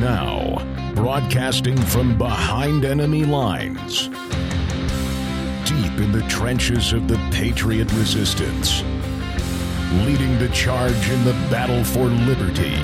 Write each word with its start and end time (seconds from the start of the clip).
Now, 0.00 0.58
broadcasting 0.94 1.78
from 1.78 2.18
behind 2.18 2.84
enemy 2.84 3.24
lines, 3.24 4.08
deep 5.68 5.98
in 5.98 6.12
the 6.12 6.22
trenches 6.28 6.92
of 6.92 7.08
the 7.08 7.16
Patriot 7.32 7.90
resistance, 7.92 8.82
leading 10.04 10.38
the 10.38 10.50
charge 10.52 11.08
in 11.08 11.24
the 11.24 11.32
battle 11.50 11.82
for 11.82 12.04
liberty. 12.04 12.76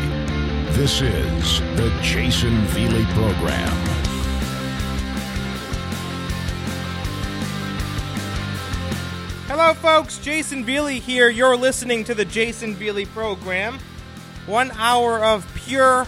This 0.73 1.03
is 1.03 1.61
the 1.77 1.93
Jayson 2.01 2.65
Veley 2.69 3.05
Program. 3.13 3.69
Hello, 9.49 9.75
folks. 9.75 10.19
Jayson 10.19 10.65
Veley 10.65 10.99
here. 10.99 11.29
You're 11.29 11.59
listening 11.59 12.05
to 12.05 12.15
the 12.15 12.25
Jayson 12.25 12.75
Veley 12.75 13.05
Program. 13.05 13.79
One 14.47 14.71
hour 14.73 15.23
of 15.23 15.47
pure, 15.55 16.07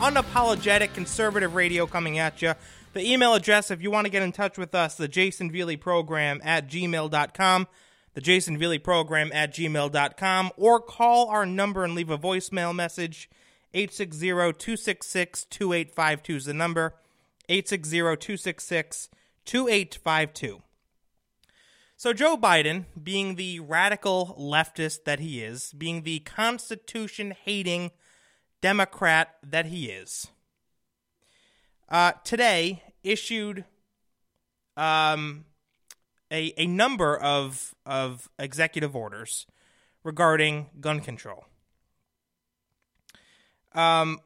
unapologetic 0.00 0.92
conservative 0.94 1.54
radio 1.54 1.86
coming 1.86 2.18
at 2.18 2.42
you. 2.42 2.54
The 2.92 3.12
email 3.12 3.34
address, 3.34 3.70
if 3.70 3.82
you 3.82 3.90
want 3.90 4.06
to 4.06 4.10
get 4.10 4.22
in 4.22 4.32
touch 4.32 4.58
with 4.58 4.74
us, 4.74 4.94
the 4.94 5.08
Jayson 5.08 5.50
Veley 5.52 5.80
Program 5.80 6.40
at 6.44 6.68
gmail.com, 6.68 7.68
the 8.14 8.20
Jayson 8.20 8.58
Veley 8.58 8.82
Program 8.82 9.30
at 9.32 9.52
gmail.com, 9.54 10.50
or 10.56 10.80
call 10.80 11.28
our 11.28 11.46
number 11.46 11.84
and 11.84 11.94
leave 11.94 12.10
a 12.10 12.18
voicemail 12.18 12.74
message. 12.74 13.28
860 13.72 14.28
266 14.28 15.44
2852 15.46 16.36
is 16.36 16.44
the 16.44 16.54
number. 16.54 16.94
860 17.48 17.98
266 17.98 19.08
2852. 19.44 20.62
So, 21.96 22.12
Joe 22.12 22.36
Biden, 22.36 22.84
being 23.02 23.34
the 23.36 23.60
radical 23.60 24.36
leftist 24.38 25.04
that 25.04 25.20
he 25.20 25.42
is, 25.42 25.72
being 25.72 26.02
the 26.02 26.20
Constitution 26.20 27.34
hating 27.44 27.90
Democrat 28.64 29.34
that 29.46 29.66
he 29.66 29.90
is, 29.90 30.28
uh, 31.90 32.12
today 32.24 32.82
issued 33.02 33.66
um, 34.78 35.44
a, 36.32 36.54
a 36.56 36.66
number 36.66 37.14
of, 37.14 37.74
of 37.84 38.30
executive 38.38 38.96
orders 38.96 39.46
regarding 40.02 40.70
gun 40.80 41.00
control. 41.00 41.44
Um, 43.74 44.20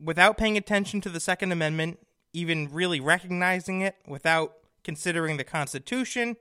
without 0.00 0.38
paying 0.38 0.56
attention 0.56 1.00
to 1.00 1.08
the 1.08 1.18
Second 1.18 1.50
Amendment, 1.50 1.98
even 2.32 2.68
really 2.72 3.00
recognizing 3.00 3.80
it, 3.80 3.96
without 4.06 4.52
considering 4.84 5.36
the 5.36 5.42
Constitution 5.42 6.36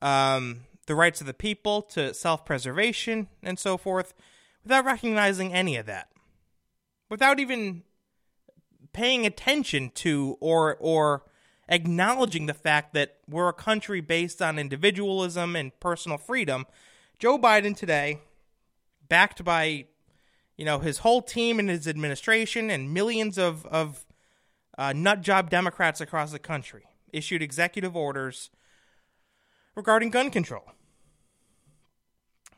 um, 0.00 0.60
the 0.86 0.94
rights 0.94 1.20
of 1.20 1.26
the 1.26 1.34
people 1.34 1.82
to 1.82 2.14
self 2.14 2.44
preservation 2.44 3.26
and 3.42 3.58
so 3.58 3.76
forth, 3.76 4.14
without 4.62 4.84
recognizing 4.84 5.52
any 5.52 5.74
of 5.74 5.86
that, 5.86 6.08
without 7.08 7.40
even 7.40 7.82
paying 8.92 9.26
attention 9.26 9.90
to 9.94 10.36
or 10.40 10.76
or 10.80 11.24
acknowledging 11.68 12.46
the 12.46 12.54
fact 12.54 12.94
that 12.94 13.16
we're 13.28 13.48
a 13.48 13.52
country 13.52 14.00
based 14.00 14.40
on 14.40 14.58
individualism 14.58 15.54
and 15.54 15.78
personal 15.80 16.18
freedom. 16.18 16.66
Joe 17.18 17.38
Biden 17.38 17.76
today, 17.76 18.20
backed 19.08 19.44
by 19.44 19.86
you 20.56 20.64
know 20.64 20.78
his 20.78 20.98
whole 20.98 21.22
team 21.22 21.58
and 21.58 21.68
his 21.68 21.86
administration 21.86 22.70
and 22.70 22.92
millions 22.92 23.38
of 23.38 23.66
of 23.66 24.04
uh, 24.76 24.92
nut 24.92 25.20
job 25.22 25.50
Democrats 25.50 26.00
across 26.00 26.32
the 26.32 26.38
country, 26.38 26.86
issued 27.12 27.42
executive 27.42 27.96
orders 27.96 28.50
regarding 29.74 30.10
gun 30.10 30.30
control. 30.30 30.64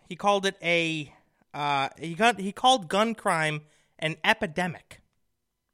He 0.08 0.16
called 0.16 0.46
it 0.46 0.56
a 0.62 1.12
uh, 1.52 1.88
he 1.98 2.14
got 2.14 2.38
he 2.40 2.52
called 2.52 2.88
gun 2.88 3.14
crime 3.14 3.62
an 4.00 4.16
epidemic. 4.24 5.00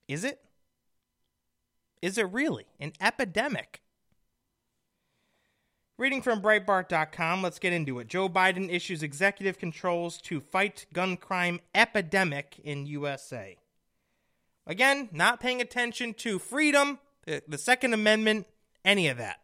Is 0.06 0.24
it? 0.24 0.41
Is 2.02 2.18
it 2.18 2.30
really 2.30 2.67
an 2.78 2.92
epidemic? 3.01 3.80
Reading 5.98 6.20
from 6.20 6.42
Breitbart.com, 6.42 7.42
let's 7.42 7.58
get 7.58 7.73
into 7.73 7.98
it. 8.01 8.08
Joe 8.08 8.28
Biden 8.28 8.70
issues 8.70 9.02
executive 9.02 9.58
controls 9.58 10.18
to 10.18 10.40
fight 10.40 10.84
gun 10.92 11.17
crime 11.17 11.61
epidemic 11.74 12.61
in 12.62 12.84
USA. 12.86 13.56
Again, 14.67 15.08
not 15.11 15.40
paying 15.40 15.62
attention 15.62 16.12
to 16.14 16.39
freedom, 16.39 16.98
the 17.24 17.56
Second 17.56 17.95
Amendment, 17.95 18.46
any 18.84 19.08
of 19.08 19.17
that. 19.17 19.40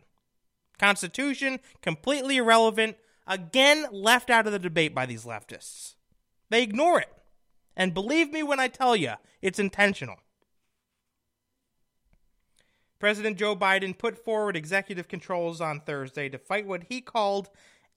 Constitution, 0.78 1.58
completely 1.80 2.36
irrelevant, 2.36 2.96
again 3.26 3.86
left 3.90 4.28
out 4.28 4.46
of 4.46 4.52
the 4.52 4.58
debate 4.58 4.94
by 4.94 5.06
these 5.06 5.24
leftists. 5.24 5.94
They 6.50 6.62
ignore 6.62 7.00
it. 7.00 7.08
And 7.76 7.94
believe 7.94 8.32
me 8.32 8.42
when 8.42 8.60
I 8.60 8.68
tell 8.68 8.94
you, 8.94 9.14
it's 9.40 9.58
intentional. 9.58 10.16
President 12.98 13.36
Joe 13.36 13.56
Biden 13.56 13.98
put 13.98 14.16
forward 14.16 14.56
executive 14.56 15.08
controls 15.08 15.60
on 15.60 15.80
Thursday 15.80 16.28
to 16.28 16.38
fight 16.38 16.66
what 16.66 16.84
he 16.88 17.00
called 17.00 17.48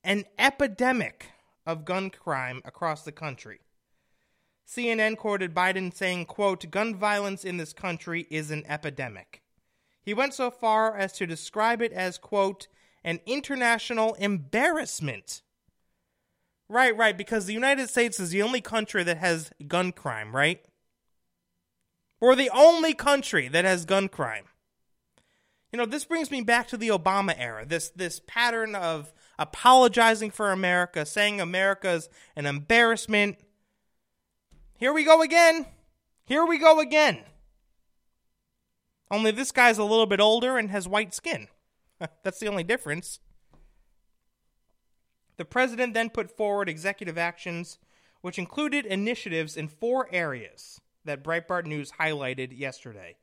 an 0.04 0.24
epidemic 0.40 1.28
of 1.66 1.86
gun 1.86 2.10
crime 2.10 2.62
across 2.66 3.04
the 3.04 3.12
country. 3.12 3.60
CNN 4.68 5.16
quoted 5.18 5.54
Biden 5.54 5.94
saying, 5.94 6.26
quote, 6.26 6.72
gun 6.72 6.96
violence 6.96 7.46
in 7.46 7.58
this 7.58 7.74
country 7.74 8.26
is 8.32 8.50
an 8.50 8.64
epidemic. 8.68 9.44
He 10.02 10.14
went 10.14 10.34
so 10.34 10.50
far 10.50 10.98
as 10.98 11.14
to 11.14 11.28
describe 11.28 11.82
it 11.82 11.92
as, 11.92 12.18
quote, 12.18 12.68
an 13.04 13.20
international 13.26 14.16
embarrassment. 14.16 15.44
Right, 16.68 16.96
right, 16.98 17.18
because 17.18 17.46
the 17.46 17.54
United 17.54 17.90
States 17.90 18.20
is 18.20 18.32
the 18.32 18.42
only 18.42 18.62
country 18.62 19.04
that 19.04 19.18
has 19.18 19.52
gun 19.68 19.92
crime, 19.92 20.36
right? 20.36 20.62
We're 22.20 22.36
the 22.36 22.50
only 22.54 22.94
country 22.94 23.48
that 23.50 23.66
has 23.66 23.86
gun 23.86 24.08
crime. 24.08 24.46
You 25.72 25.78
know, 25.78 25.86
this 25.86 26.06
brings 26.06 26.32
me 26.32 26.42
back 26.42 26.68
to 26.70 26.78
the 26.78 26.88
Obama 26.88 27.36
era. 27.38 27.66
This 27.66 27.90
this 27.90 28.22
pattern 28.26 28.76
of 28.76 29.14
apologizing 29.38 30.32
for 30.32 30.52
America, 30.52 31.06
saying 31.06 31.42
America's 31.42 32.10
an 32.36 32.46
embarrassment. 32.46 33.38
Here 34.78 34.94
we 34.94 35.04
go 35.04 35.22
again. 35.22 35.66
Here 36.26 36.46
we 36.46 36.58
go 36.58 36.80
again. 36.80 37.20
Only 39.12 39.32
this 39.32 39.52
guy's 39.52 39.78
a 39.78 39.84
little 39.84 40.08
bit 40.08 40.20
older 40.20 40.58
and 40.58 40.72
has 40.72 40.88
white 40.88 41.14
skin. 41.14 41.48
That's 42.24 42.40
the 42.40 42.48
only 42.48 42.64
difference. 42.64 43.20
The 45.38 45.46
president 45.46 45.94
then 45.94 46.10
put 46.10 46.36
forward 46.36 46.70
executive 46.70 47.18
actions, 47.18 47.78
which 48.22 48.40
included 48.40 48.86
initiatives 48.86 49.58
in 49.58 49.68
four 49.68 50.08
areas 50.12 50.80
that 51.04 51.24
Breitbart 51.24 51.66
News 51.66 51.94
highlighted 52.00 52.58
yesterday. 52.58 53.18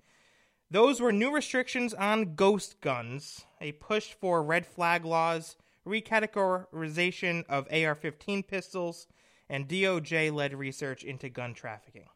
Those 0.70 1.00
were 1.00 1.12
new 1.12 1.34
restrictions 1.34 1.92
on 1.92 2.34
ghost 2.34 2.80
guns, 2.80 3.44
a 3.60 3.72
push 3.72 4.14
for 4.14 4.42
red 4.42 4.66
flag 4.66 5.04
laws, 5.04 5.56
recategorization 5.86 7.44
of 7.48 7.66
AR 7.70 7.94
15 7.94 8.42
pistols, 8.42 9.06
and 9.48 9.68
DOJ 9.68 10.32
led 10.32 10.54
research 10.54 11.04
into 11.04 11.28
gun 11.28 11.52
trafficking. 11.52 12.06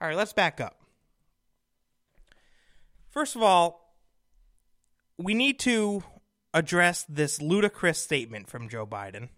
All 0.00 0.08
right, 0.08 0.16
let's 0.16 0.32
back 0.32 0.60
up. 0.60 0.80
First 3.10 3.36
of 3.36 3.42
all, 3.42 3.94
we 5.18 5.34
need 5.34 5.58
to 5.60 6.02
address 6.54 7.04
this 7.08 7.40
ludicrous 7.40 7.98
statement 7.98 8.48
from 8.48 8.68
Joe 8.68 8.86
Biden. 8.86 9.28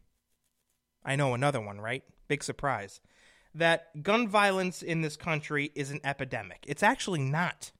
I 1.04 1.16
know 1.16 1.34
another 1.34 1.60
one, 1.60 1.80
right? 1.80 2.02
Big 2.28 2.42
surprise. 2.42 3.00
That 3.54 4.02
gun 4.02 4.26
violence 4.26 4.82
in 4.82 5.02
this 5.02 5.16
country 5.16 5.70
is 5.74 5.90
an 5.90 6.00
epidemic. 6.02 6.64
It's 6.66 6.82
actually 6.82 7.20
not. 7.20 7.70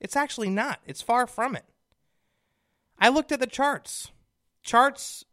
It's 0.00 0.16
actually 0.16 0.50
not. 0.50 0.80
It's 0.84 1.00
far 1.00 1.26
from 1.26 1.56
it. 1.56 1.64
I 2.98 3.08
looked 3.08 3.32
at 3.32 3.40
the 3.40 3.46
charts. 3.46 4.10
Charts 4.62 5.24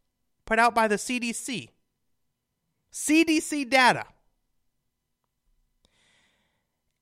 put 0.45 0.59
out 0.59 0.74
by 0.74 0.88
the 0.88 0.95
CDC. 0.95 1.69
CDC 2.94 3.69
data. 3.69 4.06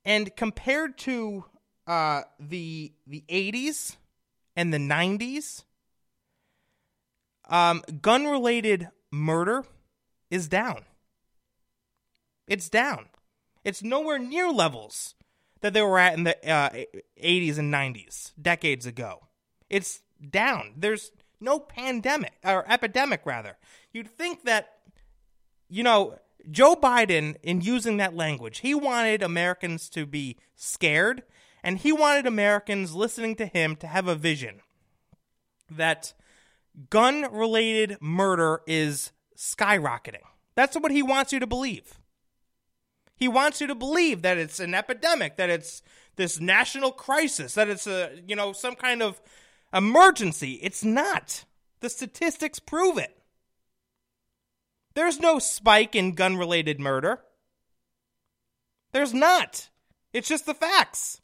And 0.03 0.35
compared 0.35 0.97
to 0.99 1.45
uh, 1.85 2.23
the 2.39 2.93
the 3.05 3.23
80s 3.29 3.97
and 4.57 4.73
the 4.73 4.79
90s, 4.79 5.63
um, 7.47 7.83
gun 8.01 8.25
related 8.25 8.89
murder 9.11 9.63
is 10.31 10.49
down. 10.49 10.83
It's 12.47 12.67
down. 12.67 13.05
It's 13.63 13.83
nowhere 13.83 14.17
near 14.17 14.51
levels 14.51 15.13
that 15.61 15.73
they 15.73 15.81
were 15.81 15.99
at 15.99 16.15
in 16.15 16.23
the 16.23 16.49
uh, 16.49 16.69
80s 17.23 17.57
and 17.59 17.73
90s, 17.73 18.33
decades 18.41 18.85
ago. 18.85 19.27
It's 19.69 20.01
down. 20.27 20.73
There's 20.75 21.11
no 21.39 21.59
pandemic, 21.59 22.33
or 22.43 22.69
epidemic, 22.69 23.21
rather. 23.25 23.57
You'd 23.91 24.09
think 24.09 24.43
that, 24.45 24.79
you 25.69 25.83
know, 25.83 26.17
Joe 26.49 26.75
Biden, 26.75 27.35
in 27.43 27.61
using 27.61 27.97
that 27.97 28.15
language, 28.15 28.59
he 28.59 28.73
wanted 28.73 29.21
Americans 29.21 29.89
to 29.89 30.05
be 30.05 30.37
scared 30.55 31.23
and 31.63 31.79
he 31.79 31.91
wanted 31.91 32.25
Americans 32.25 32.95
listening 32.95 33.35
to 33.35 33.45
him 33.45 33.75
to 33.77 33.87
have 33.87 34.07
a 34.07 34.15
vision 34.15 34.61
that 35.69 36.13
gun 36.89 37.31
related 37.31 37.97
murder 37.99 38.61
is 38.67 39.11
skyrocketing. 39.35 40.23
That's 40.55 40.77
what 40.77 40.91
he 40.91 41.03
wants 41.03 41.33
you 41.33 41.39
to 41.39 41.47
believe. 41.47 41.99
He 43.15 43.27
wants 43.27 43.61
you 43.61 43.67
to 43.67 43.75
believe 43.75 44.21
that 44.21 44.37
it's 44.37 44.59
an 44.59 44.73
epidemic, 44.73 45.37
that 45.37 45.49
it's 45.49 45.81
this 46.15 46.39
national 46.39 46.91
crisis, 46.91 47.55
that 47.55 47.69
it's 47.69 47.87
a, 47.87 48.21
you 48.27 48.35
know, 48.35 48.53
some 48.53 48.75
kind 48.75 49.01
of 49.01 49.21
emergency. 49.73 50.59
It's 50.61 50.83
not. 50.83 51.45
The 51.79 51.89
statistics 51.89 52.59
prove 52.59 52.97
it. 52.97 53.17
There's 54.93 55.19
no 55.19 55.39
spike 55.39 55.95
in 55.95 56.13
gun 56.13 56.37
related 56.37 56.79
murder. 56.79 57.21
There's 58.93 59.13
not. 59.13 59.69
It's 60.13 60.27
just 60.27 60.45
the 60.45 60.55
facts. 60.55 61.21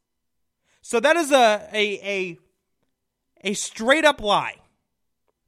So 0.84 1.00
that 1.00 1.16
is 1.16 1.32
a, 1.32 1.66
a, 1.72 1.78
a, 2.04 2.38
a 3.42 3.54
straight 3.54 4.04
up 4.04 4.22
lie 4.22 4.58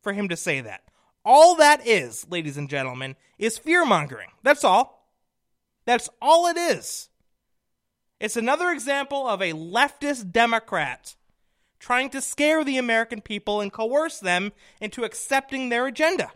for 0.01 0.13
him 0.13 0.29
to 0.29 0.37
say 0.37 0.61
that. 0.61 0.81
All 1.25 1.55
that 1.55 1.85
is, 1.85 2.25
ladies 2.29 2.55
and 2.55 2.69
gentlemen, 2.69 3.17
is 3.37 3.57
fear 3.57 3.85
mongering. 3.85 4.29
That's 4.43 4.63
all. 4.63 5.11
That's 5.83 6.09
all 6.21 6.47
it 6.47 6.55
is. 6.55 7.09
It's 8.17 8.37
another 8.37 8.69
example 8.69 9.27
of 9.27 9.41
a 9.41 9.51
leftist 9.51 10.31
Democrat 10.31 11.15
trying 11.79 12.09
to 12.11 12.21
scare 12.21 12.63
the 12.63 12.77
American 12.77 13.19
people 13.19 13.59
and 13.59 13.73
coerce 13.73 14.19
them 14.19 14.53
into 14.79 15.03
accepting 15.03 15.67
their 15.67 15.85
agenda. 15.85 16.31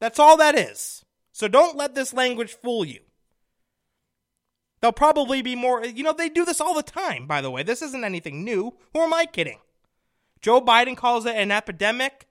That's 0.00 0.18
all 0.18 0.36
that 0.38 0.58
is. 0.58 1.04
So 1.30 1.46
don't 1.46 1.76
let 1.76 1.94
this 1.94 2.12
language 2.12 2.52
fool 2.52 2.84
you. 2.84 3.00
They'll 4.80 4.92
probably 4.92 5.42
be 5.42 5.56
more, 5.56 5.84
you 5.84 6.04
know, 6.04 6.12
they 6.12 6.28
do 6.28 6.44
this 6.44 6.60
all 6.60 6.74
the 6.74 6.82
time, 6.82 7.26
by 7.26 7.40
the 7.40 7.50
way. 7.50 7.62
This 7.62 7.82
isn't 7.82 8.04
anything 8.04 8.44
new. 8.44 8.74
Who 8.92 9.00
am 9.00 9.12
I 9.12 9.26
kidding? 9.26 9.58
Joe 10.40 10.60
Biden 10.60 10.96
calls 10.96 11.26
it 11.26 11.34
an 11.34 11.50
epidemic. 11.50 12.28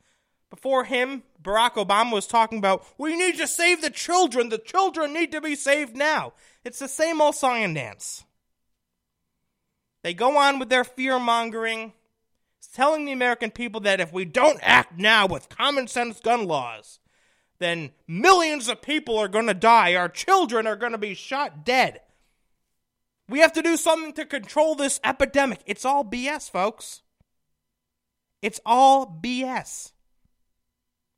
Before 0.49 0.85
him, 0.85 1.23
Barack 1.41 1.73
Obama 1.73 2.13
was 2.13 2.25
talking 2.25 2.57
about, 2.57 2.85
we 2.97 3.17
need 3.17 3.37
to 3.37 3.47
save 3.47 3.81
the 3.81 3.89
children. 3.89 4.47
The 4.47 4.57
children 4.57 5.13
need 5.13 5.31
to 5.33 5.41
be 5.41 5.55
saved 5.55 5.95
now. 5.95 6.33
It's 6.63 6.79
the 6.79 6.87
same 6.87 7.21
old 7.21 7.35
song 7.35 7.63
and 7.63 7.75
dance. 7.75 8.23
They 10.03 10.13
go 10.13 10.37
on 10.37 10.57
with 10.57 10.69
their 10.69 10.85
fear 10.85 11.19
mongering, 11.19 11.91
telling 12.73 13.03
the 13.03 13.11
American 13.11 13.51
people 13.51 13.81
that 13.81 13.99
if 13.99 14.13
we 14.13 14.23
don't 14.23 14.59
act 14.61 14.97
now 14.97 15.27
with 15.27 15.49
common 15.49 15.87
sense 15.87 16.21
gun 16.21 16.47
laws, 16.47 16.99
then 17.59 17.91
millions 18.07 18.69
of 18.69 18.81
people 18.81 19.17
are 19.17 19.27
going 19.27 19.47
to 19.47 19.53
die. 19.53 19.95
Our 19.95 20.07
children 20.07 20.65
are 20.65 20.75
going 20.77 20.93
to 20.93 20.97
be 20.97 21.13
shot 21.13 21.65
dead. 21.65 21.99
We 23.29 23.39
have 23.39 23.53
to 23.53 23.61
do 23.61 23.75
something 23.75 24.13
to 24.13 24.25
control 24.25 24.75
this 24.75 24.99
epidemic. 25.03 25.59
It's 25.65 25.85
all 25.85 26.05
BS, 26.05 26.49
folks. 26.49 27.01
It's 28.41 28.59
all 28.65 29.05
BS. 29.21 29.91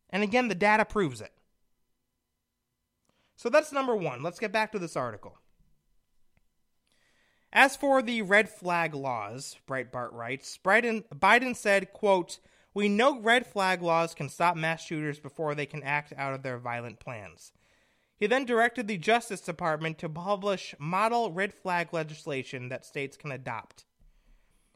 And 0.09 0.23
again, 0.23 0.47
the 0.47 0.55
data 0.55 0.85
proves 0.85 1.21
it. 1.21 1.31
So 3.35 3.49
that's 3.49 3.71
number 3.71 3.95
one. 3.95 4.23
Let's 4.23 4.39
get 4.39 4.51
back 4.51 4.71
to 4.71 4.79
this 4.79 4.97
article. 4.97 5.37
As 7.53 7.75
for 7.75 8.01
the 8.01 8.21
red 8.21 8.49
flag 8.49 8.93
laws, 8.93 9.57
Breitbart 9.67 10.13
writes, 10.13 10.59
Biden, 10.63 11.03
Biden 11.09 11.55
said, 11.55 11.93
quote, 11.93 12.39
We 12.73 12.89
know 12.89 13.19
red 13.19 13.47
flag 13.47 13.81
laws 13.81 14.13
can 14.13 14.29
stop 14.29 14.55
mass 14.55 14.83
shooters 14.83 15.19
before 15.19 15.55
they 15.55 15.65
can 15.65 15.83
act 15.83 16.13
out 16.17 16.33
of 16.33 16.43
their 16.43 16.57
violent 16.57 16.99
plans. 16.99 17.51
He 18.19 18.27
then 18.27 18.43
directed 18.43 18.87
the 18.87 18.97
Justice 18.97 19.39
Department 19.39 19.97
to 19.99 20.09
publish 20.09 20.75
model 20.77 21.31
red 21.31 21.53
flag 21.53 21.93
legislation 21.93 22.67
that 22.67 22.85
states 22.85 23.15
can 23.15 23.31
adopt. 23.31 23.85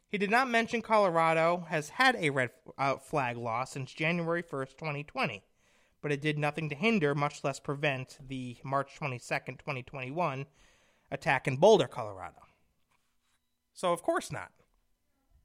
He 0.07 0.17
did 0.17 0.31
not 0.31 0.49
mention 0.49 0.81
Colorado 0.81 1.65
has 1.67 1.89
had 1.89 2.15
a 2.15 2.29
red 2.29 2.51
uh, 2.77 2.95
flag 2.97 3.35
law 3.35 3.65
since 3.65 3.91
January 3.91 4.43
1st, 4.43 4.77
2020, 4.77 5.43
but 6.01 6.11
it 6.11 6.21
did 6.21 6.37
nothing 6.37 6.69
to 6.69 6.75
hinder, 6.75 7.13
much 7.13 7.43
less 7.43 7.59
prevent, 7.59 8.17
the 8.25 8.55
March 8.63 8.97
22nd, 8.97 9.59
2021 9.59 10.45
attack 11.11 11.45
in 11.45 11.57
Boulder, 11.57 11.87
Colorado. 11.87 12.43
So, 13.73 13.91
of 13.91 14.01
course 14.03 14.31
not. 14.31 14.51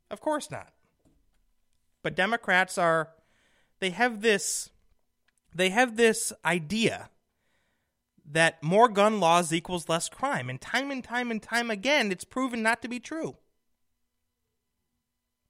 Of 0.08 0.20
course 0.20 0.50
not. 0.50 0.72
But 2.02 2.14
Democrats 2.14 2.78
are, 2.78 3.10
they 3.80 3.90
have 3.90 4.20
this, 4.20 4.70
they 5.52 5.70
have 5.70 5.96
this 5.96 6.32
idea 6.44 7.10
that 8.30 8.62
more 8.62 8.88
gun 8.88 9.20
laws 9.20 9.52
equals 9.52 9.88
less 9.88 10.08
crime. 10.08 10.50
And 10.50 10.60
time 10.60 10.90
and 10.90 11.02
time 11.02 11.30
and 11.30 11.42
time 11.42 11.70
again, 11.70 12.12
it's 12.12 12.24
proven 12.24 12.62
not 12.62 12.82
to 12.82 12.88
be 12.88 13.00
true. 13.00 13.36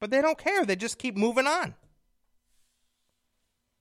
But 0.01 0.11
they 0.11 0.23
don't 0.23 0.39
care. 0.39 0.65
They 0.65 0.77
just 0.77 0.99
keep 0.99 1.17
moving 1.17 1.47
on. 1.47 1.75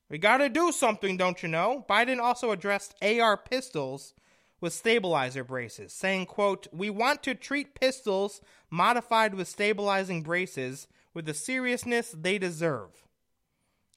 We 0.10 0.18
got 0.18 0.38
to 0.38 0.50
do 0.50 0.72
something, 0.72 1.18
don't 1.18 1.44
you 1.44 1.50
know? 1.50 1.86
Biden 1.88 2.20
also 2.20 2.52
addressed 2.52 2.96
AR 3.02 3.38
pistols 3.38 4.14
with 4.60 4.74
stabilizer 4.74 5.44
braces, 5.44 5.94
saying, 5.94 6.26
quote, 6.26 6.68
"We 6.72 6.90
want 6.90 7.22
to 7.24 7.36
treat 7.36 7.76
pistols 7.76 8.42
modified 8.72 9.36
with 9.36 9.48
stabilizing 9.48 10.24
braces 10.24 10.88
with 11.14 11.26
the 11.26 11.34
seriousness 11.34 12.16
they 12.18 12.40
deserve." 12.40 13.06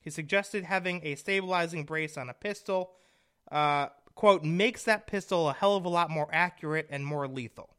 He 0.00 0.10
suggested 0.10 0.64
having 0.64 1.00
a 1.06 1.14
stabilizing 1.14 1.84
brace 1.84 2.18
on 2.18 2.28
a 2.28 2.34
pistol 2.34 2.96
uh, 3.50 3.88
quote, 4.20 4.44
makes 4.44 4.84
that 4.84 5.06
pistol 5.06 5.48
a 5.48 5.54
hell 5.54 5.76
of 5.76 5.86
a 5.86 5.88
lot 5.88 6.10
more 6.10 6.28
accurate 6.30 6.86
and 6.90 7.06
more 7.06 7.26
lethal. 7.26 7.70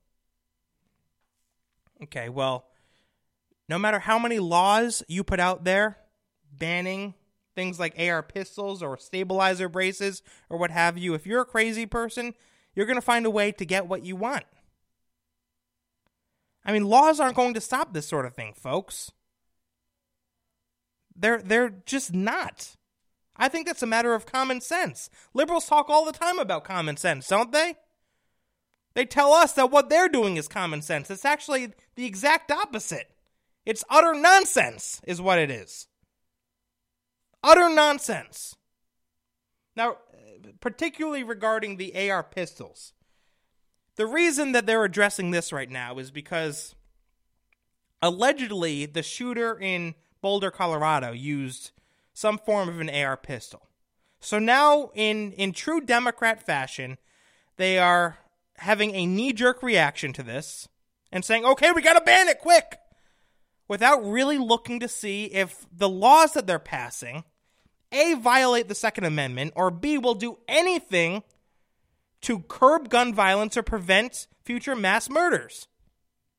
Okay, 2.01 2.29
well, 2.29 2.65
no 3.69 3.77
matter 3.77 3.99
how 3.99 4.17
many 4.17 4.39
laws 4.39 5.03
you 5.07 5.23
put 5.23 5.39
out 5.39 5.65
there 5.65 5.97
banning 6.51 7.13
things 7.53 7.79
like 7.79 7.93
AR 7.99 8.23
pistols 8.23 8.81
or 8.81 8.97
stabilizer 8.97 9.69
braces 9.69 10.23
or 10.49 10.57
what 10.57 10.71
have 10.71 10.97
you, 10.97 11.13
if 11.13 11.27
you're 11.27 11.41
a 11.41 11.45
crazy 11.45 11.85
person, 11.85 12.33
you're 12.73 12.87
going 12.87 12.97
to 12.97 13.03
find 13.03 13.27
a 13.27 13.29
way 13.29 13.51
to 13.51 13.63
get 13.63 13.85
what 13.85 14.03
you 14.03 14.15
want. 14.15 14.45
I 16.65 16.71
mean, 16.71 16.85
laws 16.85 17.19
aren't 17.19 17.35
going 17.35 17.53
to 17.53 17.61
stop 17.61 17.93
this 17.93 18.07
sort 18.07 18.25
of 18.25 18.33
thing, 18.33 18.55
folks. 18.55 19.11
They're 21.15 21.43
they're 21.43 21.69
just 21.85 22.15
not. 22.15 22.77
I 23.41 23.47
think 23.47 23.65
that's 23.65 23.81
a 23.81 23.87
matter 23.87 24.13
of 24.13 24.27
common 24.27 24.61
sense. 24.61 25.09
Liberals 25.33 25.65
talk 25.65 25.89
all 25.89 26.05
the 26.05 26.11
time 26.11 26.37
about 26.37 26.63
common 26.63 26.95
sense, 26.95 27.27
don't 27.27 27.51
they? 27.51 27.73
They 28.93 29.03
tell 29.03 29.33
us 29.33 29.53
that 29.53 29.71
what 29.71 29.89
they're 29.89 30.07
doing 30.07 30.37
is 30.37 30.47
common 30.47 30.83
sense. 30.83 31.09
It's 31.09 31.25
actually 31.25 31.73
the 31.95 32.05
exact 32.05 32.51
opposite. 32.51 33.09
It's 33.65 33.83
utter 33.89 34.13
nonsense, 34.13 35.01
is 35.07 35.19
what 35.19 35.39
it 35.39 35.49
is. 35.49 35.87
Utter 37.43 37.67
nonsense. 37.67 38.55
Now, 39.75 39.93
uh, 39.93 40.49
particularly 40.59 41.23
regarding 41.23 41.77
the 41.77 42.11
AR 42.11 42.21
pistols, 42.21 42.93
the 43.95 44.05
reason 44.05 44.51
that 44.51 44.67
they're 44.67 44.83
addressing 44.83 45.31
this 45.31 45.51
right 45.51 45.69
now 45.69 45.97
is 45.97 46.11
because 46.11 46.75
allegedly 48.03 48.85
the 48.85 49.01
shooter 49.01 49.57
in 49.59 49.95
Boulder, 50.21 50.51
Colorado 50.51 51.11
used 51.11 51.71
some 52.21 52.37
form 52.37 52.69
of 52.69 52.79
an 52.79 52.89
AR 52.89 53.17
pistol. 53.17 53.67
So 54.19 54.37
now, 54.37 54.91
in, 54.93 55.31
in 55.33 55.51
true 55.51 55.81
Democrat 55.81 56.45
fashion, 56.45 56.99
they 57.57 57.79
are 57.79 58.19
having 58.57 58.93
a 58.93 59.07
knee 59.07 59.33
jerk 59.33 59.63
reaction 59.63 60.13
to 60.13 60.23
this 60.23 60.69
and 61.11 61.25
saying, 61.25 61.43
okay, 61.43 61.71
we 61.71 61.81
got 61.81 61.93
to 61.97 62.05
ban 62.05 62.29
it 62.29 62.39
quick, 62.39 62.77
without 63.67 64.05
really 64.05 64.37
looking 64.37 64.79
to 64.79 64.87
see 64.87 65.25
if 65.25 65.65
the 65.75 65.89
laws 65.89 66.33
that 66.33 66.45
they're 66.45 66.59
passing, 66.59 67.23
A, 67.91 68.13
violate 68.13 68.67
the 68.67 68.75
Second 68.75 69.05
Amendment, 69.05 69.53
or 69.55 69.71
B, 69.71 69.97
will 69.97 70.13
do 70.13 70.37
anything 70.47 71.23
to 72.21 72.39
curb 72.41 72.89
gun 72.89 73.15
violence 73.15 73.57
or 73.57 73.63
prevent 73.63 74.27
future 74.43 74.75
mass 74.75 75.09
murders, 75.09 75.67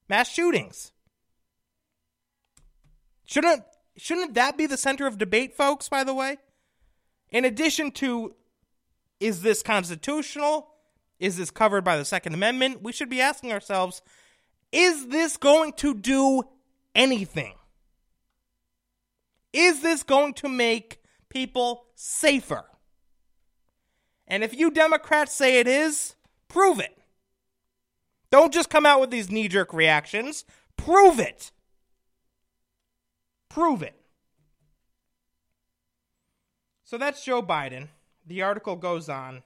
mass 0.09 0.31
shootings. 0.31 0.93
Shouldn't 3.25 3.65
Shouldn't 3.97 4.35
that 4.35 4.57
be 4.57 4.67
the 4.67 4.77
center 4.77 5.07
of 5.07 5.19
debate, 5.19 5.55
folks, 5.55 5.89
by 5.89 6.05
the 6.05 6.15
way? 6.15 6.39
In 7.31 7.45
addition 7.45 7.91
to 7.93 8.35
is 9.21 9.43
this 9.43 9.63
constitutional? 9.63 10.69
Is 11.21 11.37
this 11.37 11.51
covered 11.51 11.85
by 11.85 11.97
the 11.97 12.05
Second 12.05 12.35
Amendment? 12.35 12.83
We 12.83 12.93
should 12.93 13.09
be 13.09 13.21
asking 13.21 13.53
ourselves 13.53 14.03
is 14.73 15.09
this 15.09 15.37
going 15.37 15.75
to 15.75 15.95
do 15.95 16.43
anything? 16.95 17.55
Is 19.53 19.83
this 19.83 20.03
going 20.03 20.35
to 20.35 20.49
make 20.49 21.03
people 21.29 21.85
safer? 21.95 22.65
And 24.27 24.43
if 24.43 24.57
you 24.57 24.71
Democrats 24.71 25.35
say 25.35 25.61
it 25.61 25.69
is, 25.69 26.17
prove 26.49 26.81
it. 26.81 26.97
Don't 28.31 28.53
just 28.53 28.71
come 28.71 28.87
out 28.87 29.01
with 29.01 29.11
these 29.11 29.31
knee 29.31 29.47
jerk 29.47 29.75
reactions. 29.75 30.47
Prove 30.79 31.21
it. 31.21 31.53
Prove 33.53 33.83
it. 33.83 33.95
So 36.85 36.97
that's 36.97 37.23
Joe 37.25 37.43
Biden. 37.43 37.89
The 38.27 38.43
article 38.43 38.77
goes 38.77 39.09
on. 39.09 39.43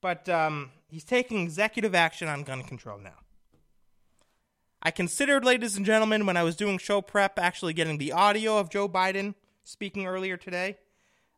But 0.00 0.28
um, 0.28 0.70
he's 0.88 1.04
taking 1.04 1.42
executive 1.42 1.94
action 1.94 2.28
on 2.28 2.44
gun 2.44 2.62
control 2.62 2.98
now. 2.98 3.18
I 4.82 4.90
considered, 4.90 5.44
ladies 5.44 5.76
and 5.76 5.86
gentlemen, 5.86 6.26
when 6.26 6.36
I 6.36 6.42
was 6.42 6.56
doing 6.56 6.78
show 6.78 7.00
prep, 7.00 7.38
actually 7.38 7.72
getting 7.72 7.98
the 7.98 8.12
audio 8.12 8.58
of 8.58 8.68
Joe 8.68 8.88
Biden 8.88 9.34
speaking 9.62 10.06
earlier 10.06 10.36
today, 10.36 10.78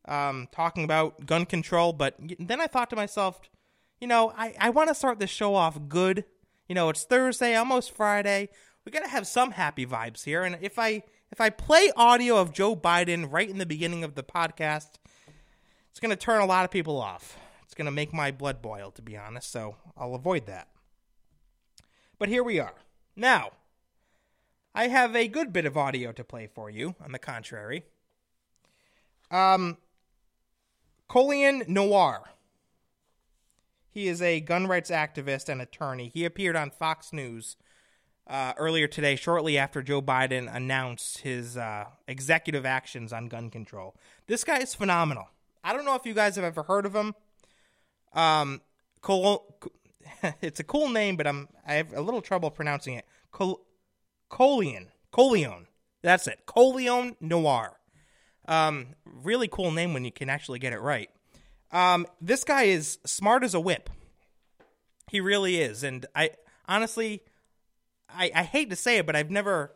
um, 0.07 0.49
talking 0.50 0.85
about 0.85 1.26
gun 1.26 1.47
control. 1.47 1.93
But 1.93 2.17
then 2.38 2.61
I 2.61 2.69
thought 2.69 2.91
to 2.91 2.97
myself, 2.97 3.41
you 4.00 4.07
know, 4.07 4.33
I, 4.37 4.55
I 4.59 4.71
want 4.71 4.88
to 4.88 4.95
start 4.95 5.19
the 5.19 5.26
show 5.26 5.55
off 5.55 5.79
good. 5.88 6.25
You 6.69 6.75
know, 6.75 6.88
it's 6.88 7.05
Thursday, 7.05 7.55
almost 7.55 7.95
Friday. 7.95 8.49
We 8.85 8.93
got 8.93 9.03
to 9.03 9.11
have 9.11 9.26
some 9.26 9.50
happy 9.50 9.85
vibes 9.85 10.25
here. 10.25 10.43
And 10.43 10.57
if 10.61 10.79
I 10.79 11.03
if 11.35 11.41
I 11.41 11.50
play 11.50 11.91
audio 11.97 12.37
of 12.37 12.53
Joe 12.53 12.76
Biden 12.76 13.26
right 13.29 13.50
in 13.50 13.59
the 13.59 13.67
beginning 13.67 14.05
of 14.05 14.14
the 14.14 14.23
podcast, 14.23 14.91
it's 15.91 15.99
going 15.99 16.11
to 16.11 16.17
turn 16.17 16.41
a 16.41 16.47
lot 16.47 16.64
of 16.64 16.71
people 16.71 17.00
off. 17.00 17.37
It's 17.64 17.75
going 17.75 17.87
to 17.87 17.91
make 17.91 18.12
my 18.12 18.31
blood 18.31 18.62
boil, 18.62 18.93
to 18.93 19.03
be 19.03 19.17
honest. 19.17 19.50
So 19.50 19.75
I'll 19.97 20.14
avoid 20.14 20.47
that. 20.47 20.69
But 22.21 22.29
here 22.29 22.45
we 22.45 22.61
are. 22.61 22.76
Now, 23.17 23.50
I 24.76 24.87
have 24.87 25.17
a 25.17 25.26
good 25.26 25.53
bit 25.53 25.67
of 25.67 25.76
audio 25.76 26.12
to 26.12 26.23
play 26.23 26.47
for 26.47 26.71
you, 26.71 26.95
on 27.05 27.11
the 27.11 27.19
contrary. 27.19 27.83
Um, 29.29 29.79
Colion 31.11 31.67
Noir. 31.67 32.31
He 33.91 34.07
is 34.07 34.23
a 34.23 34.38
gun 34.38 34.69
rights 34.69 34.91
activist 34.91 35.49
and 35.49 35.61
attorney. 35.61 36.12
He 36.14 36.25
appeared 36.25 36.55
on 36.55 36.71
Fox 36.71 37.12
News 37.12 37.57
uh, 38.26 38.52
earlier 38.57 38.87
today, 38.87 39.16
shortly 39.16 39.59
after 39.59 39.83
Joe 39.83 40.00
Biden 40.00 40.54
announced 40.54 41.19
his 41.19 41.57
uh, 41.57 41.87
executive 42.09 42.64
actions 42.64 43.12
on 43.12 43.28
gun 43.28 43.50
control. 43.50 43.95
This 44.26 44.45
guy 44.45 44.59
is 44.59 44.75
phenomenal. 44.75 45.28
I 45.62 45.73
don't 45.73 45.85
know 45.85 45.95
if 45.95 46.07
you 46.07 46.14
guys 46.14 46.37
have 46.37 46.45
ever 46.45 46.62
heard 46.62 46.87
of 46.87 46.95
him. 46.95 47.14
Um, 48.12 48.61
Col- 49.00 49.59
it's 50.40 50.61
a 50.61 50.64
cool 50.64 50.88
name, 50.88 51.16
but 51.16 51.26
I'm 51.26 51.49
I 51.66 51.75
have 51.75 51.93
a 51.93 52.00
little 52.00 52.23
trouble 52.23 52.50
pronouncing 52.50 52.95
it. 52.95 53.07
Col- 53.31 53.61
Colion, 54.31 54.88
Colion. 55.12 55.66
That's 56.02 56.26
it. 56.26 56.40
Colion 56.47 57.16
Noir. 57.21 57.78
Um, 58.47 58.88
really 59.04 59.49
cool 59.49 59.71
name 59.71 59.95
when 59.95 60.04
you 60.04 60.12
can 60.12 60.28
actually 60.28 60.59
get 60.59 60.73
it 60.73 60.81
right. 60.81 61.09
Um, 61.73 62.07
this 62.21 62.45
guy 62.45 62.64
is 62.64 62.99
smart 63.04 63.43
as 63.43 63.54
a 63.54 63.61
whip. 63.61 63.90
He 65.11 65.21
really 65.21 65.61
is, 65.61 65.83
and 65.83 66.07
I 66.14 66.31
honestly, 66.69 67.23
I, 68.16 68.30
I 68.35 68.42
hate 68.42 68.71
to 68.71 68.76
say 68.76 68.99
it, 68.99 69.06
but 69.06 69.16
I've 69.16 69.30
never 69.30 69.75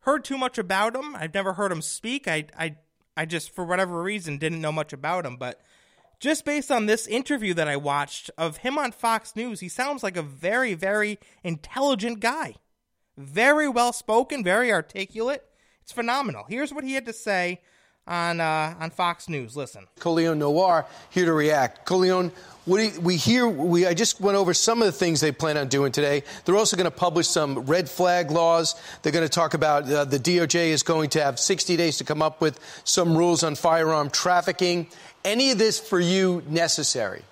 heard 0.00 0.24
too 0.24 0.38
much 0.38 0.58
about 0.58 0.94
him. 0.94 1.14
I've 1.16 1.34
never 1.34 1.54
heard 1.54 1.72
him 1.72 1.82
speak. 1.82 2.28
I, 2.28 2.46
I, 2.58 2.76
I 3.16 3.26
just 3.26 3.50
for 3.50 3.64
whatever 3.64 4.02
reason 4.02 4.38
didn't 4.38 4.60
know 4.60 4.72
much 4.72 4.92
about 4.92 5.26
him, 5.26 5.36
but 5.36 5.60
just 6.18 6.44
based 6.44 6.70
on 6.70 6.86
this 6.86 7.06
interview 7.06 7.52
that 7.54 7.68
I 7.68 7.76
watched 7.76 8.30
of 8.38 8.58
him 8.58 8.78
on 8.78 8.92
Fox 8.92 9.36
News, 9.36 9.60
he 9.60 9.68
sounds 9.68 10.02
like 10.02 10.16
a 10.16 10.22
very, 10.22 10.74
very 10.74 11.18
intelligent 11.44 12.20
guy. 12.20 12.54
Very 13.16 13.68
well 13.68 13.92
spoken, 13.92 14.42
very 14.42 14.72
articulate. 14.72 15.44
It's 15.82 15.92
phenomenal. 15.92 16.44
Here's 16.48 16.72
what 16.72 16.84
he 16.84 16.94
had 16.94 17.06
to 17.06 17.12
say 17.12 17.60
on 18.06 18.40
uh, 18.40 18.74
on 18.78 18.90
Fox 18.90 19.28
News. 19.28 19.56
Listen. 19.56 19.86
Colion 20.00 20.38
Noir 20.38 20.86
here 21.10 21.24
to 21.24 21.32
react. 21.32 21.86
Colion, 21.86 22.30
you, 22.66 22.92
we 23.00 23.16
hear 23.16 23.48
we 23.48 23.86
I 23.86 23.94
just 23.94 24.20
went 24.20 24.36
over 24.36 24.54
some 24.54 24.80
of 24.80 24.86
the 24.86 24.92
things 24.92 25.20
they 25.20 25.32
plan 25.32 25.56
on 25.56 25.68
doing 25.68 25.92
today. 25.92 26.22
They're 26.44 26.56
also 26.56 26.76
going 26.76 26.90
to 26.90 26.96
publish 26.96 27.28
some 27.28 27.60
red 27.60 27.88
flag 27.88 28.30
laws. 28.30 28.74
They're 29.02 29.12
going 29.12 29.24
to 29.24 29.32
talk 29.32 29.54
about 29.54 29.90
uh, 29.90 30.04
the 30.04 30.18
DOJ 30.18 30.68
is 30.68 30.82
going 30.82 31.10
to 31.10 31.22
have 31.22 31.38
60 31.38 31.76
days 31.76 31.98
to 31.98 32.04
come 32.04 32.22
up 32.22 32.40
with 32.40 32.60
some 32.84 33.16
rules 33.16 33.42
on 33.42 33.54
firearm 33.54 34.10
trafficking. 34.10 34.88
Any 35.24 35.50
of 35.50 35.58
this 35.58 35.78
for 35.80 35.98
you 35.98 36.42
necessary? 36.48 37.22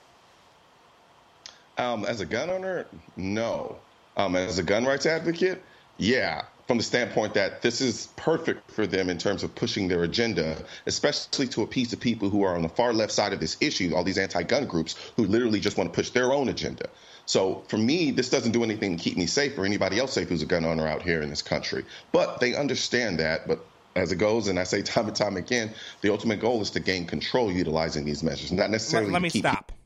Um, 1.78 2.04
as 2.04 2.20
a 2.20 2.26
gun 2.26 2.50
owner, 2.50 2.86
no. 3.16 3.76
Um, 4.16 4.36
as 4.36 4.58
a 4.58 4.62
gun 4.62 4.84
rights 4.84 5.06
advocate, 5.06 5.60
yeah, 5.98 6.42
from 6.66 6.78
the 6.78 6.82
standpoint 6.82 7.34
that 7.34 7.60
this 7.62 7.80
is 7.80 8.08
perfect 8.16 8.70
for 8.70 8.86
them 8.86 9.10
in 9.10 9.18
terms 9.18 9.42
of 9.42 9.54
pushing 9.54 9.88
their 9.88 10.02
agenda, 10.04 10.56
especially 10.86 11.46
to 11.48 11.62
a 11.62 11.66
piece 11.66 11.92
of 11.92 12.00
people 12.00 12.30
who 12.30 12.42
are 12.42 12.54
on 12.54 12.62
the 12.62 12.68
far 12.68 12.92
left 12.92 13.12
side 13.12 13.32
of 13.32 13.40
this 13.40 13.56
issue, 13.60 13.94
all 13.94 14.04
these 14.04 14.18
anti 14.18 14.42
gun 14.42 14.66
groups 14.66 14.96
who 15.16 15.26
literally 15.26 15.60
just 15.60 15.76
want 15.76 15.92
to 15.92 15.94
push 15.94 16.10
their 16.10 16.32
own 16.32 16.48
agenda. 16.48 16.88
So 17.26 17.64
for 17.68 17.78
me, 17.78 18.10
this 18.10 18.30
doesn't 18.30 18.52
do 18.52 18.62
anything 18.64 18.96
to 18.96 19.02
keep 19.02 19.16
me 19.16 19.26
safe 19.26 19.56
or 19.58 19.64
anybody 19.64 19.98
else 19.98 20.12
safe 20.12 20.28
who's 20.28 20.42
a 20.42 20.46
gun 20.46 20.64
owner 20.64 20.86
out 20.86 21.02
here 21.02 21.22
in 21.22 21.30
this 21.30 21.42
country. 21.42 21.84
But 22.12 22.40
they 22.40 22.54
understand 22.54 23.18
that. 23.18 23.46
But 23.46 23.60
as 23.96 24.12
it 24.12 24.16
goes, 24.16 24.48
and 24.48 24.58
I 24.58 24.64
say 24.64 24.82
time 24.82 25.06
and 25.06 25.16
time 25.16 25.36
again, 25.36 25.72
the 26.00 26.10
ultimate 26.10 26.40
goal 26.40 26.60
is 26.60 26.70
to 26.70 26.80
gain 26.80 27.06
control 27.06 27.50
utilizing 27.50 28.04
these 28.04 28.22
measures, 28.22 28.52
not 28.52 28.70
necessarily. 28.70 29.10
Let, 29.10 29.22
let 29.22 29.22
me 29.22 29.40
stop. 29.40 29.68
People- 29.68 29.80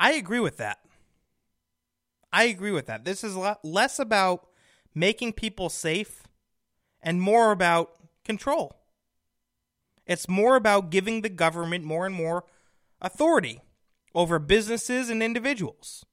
I 0.00 0.12
agree 0.12 0.40
with 0.40 0.58
that. 0.58 0.78
I 2.32 2.44
agree 2.44 2.72
with 2.72 2.86
that. 2.86 3.04
This 3.04 3.22
is 3.22 3.36
less 3.62 3.98
about 4.00 4.48
making 4.94 5.32
people 5.32 5.68
safe 5.68 6.22
and 7.02 7.20
more 7.20 7.50
about 7.50 7.90
control. 8.24 8.76
It's 10.06 10.28
more 10.28 10.56
about 10.56 10.90
giving 10.90 11.22
the 11.22 11.28
government 11.28 11.84
more 11.84 12.06
and 12.06 12.14
more 12.14 12.44
authority 13.00 13.60
over 14.14 14.38
businesses 14.38 15.10
and 15.10 15.22
individuals. 15.22 16.04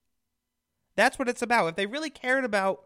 That's 0.95 1.19
what 1.19 1.29
it's 1.29 1.41
about. 1.41 1.67
If 1.67 1.75
they 1.75 1.85
really 1.85 2.09
cared 2.09 2.43
about 2.43 2.83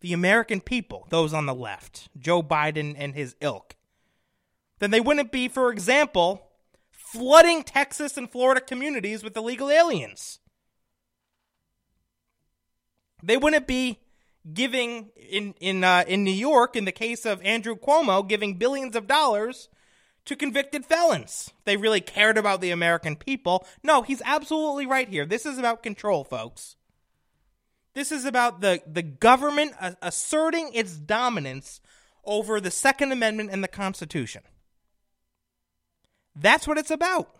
the 0.00 0.12
American 0.12 0.60
people, 0.60 1.06
those 1.10 1.32
on 1.32 1.46
the 1.46 1.54
left, 1.54 2.08
Joe 2.18 2.42
Biden 2.42 2.94
and 2.96 3.14
his 3.14 3.34
ilk, 3.40 3.76
then 4.78 4.90
they 4.90 5.00
wouldn't 5.00 5.32
be, 5.32 5.48
for 5.48 5.72
example, 5.72 6.50
flooding 6.90 7.62
Texas 7.62 8.16
and 8.16 8.30
Florida 8.30 8.60
communities 8.60 9.24
with 9.24 9.36
illegal 9.36 9.70
aliens. 9.70 10.38
They 13.22 13.36
wouldn't 13.36 13.66
be 13.66 13.98
giving 14.52 15.10
in 15.16 15.54
in 15.60 15.84
uh, 15.84 16.04
in 16.06 16.24
New 16.24 16.30
York 16.30 16.76
in 16.76 16.84
the 16.84 16.92
case 16.92 17.26
of 17.26 17.42
Andrew 17.42 17.76
Cuomo 17.76 18.26
giving 18.26 18.54
billions 18.54 18.96
of 18.96 19.06
dollars 19.06 19.68
to 20.24 20.36
convicted 20.36 20.84
felons. 20.84 21.50
They 21.64 21.76
really 21.76 22.00
cared 22.00 22.36
about 22.36 22.60
the 22.60 22.70
American 22.70 23.16
people. 23.16 23.66
No, 23.82 24.02
he's 24.02 24.22
absolutely 24.24 24.86
right 24.86 25.08
here. 25.08 25.24
This 25.24 25.46
is 25.46 25.58
about 25.58 25.82
control, 25.82 26.24
folks. 26.24 26.76
This 27.94 28.12
is 28.12 28.24
about 28.24 28.60
the 28.60 28.80
the 28.86 29.02
government 29.02 29.72
asserting 30.02 30.70
its 30.74 30.96
dominance 30.96 31.80
over 32.24 32.60
the 32.60 32.70
Second 32.70 33.10
Amendment 33.12 33.50
and 33.50 33.64
the 33.64 33.68
Constitution. 33.68 34.42
That's 36.36 36.68
what 36.68 36.78
it's 36.78 36.90
about. 36.90 37.34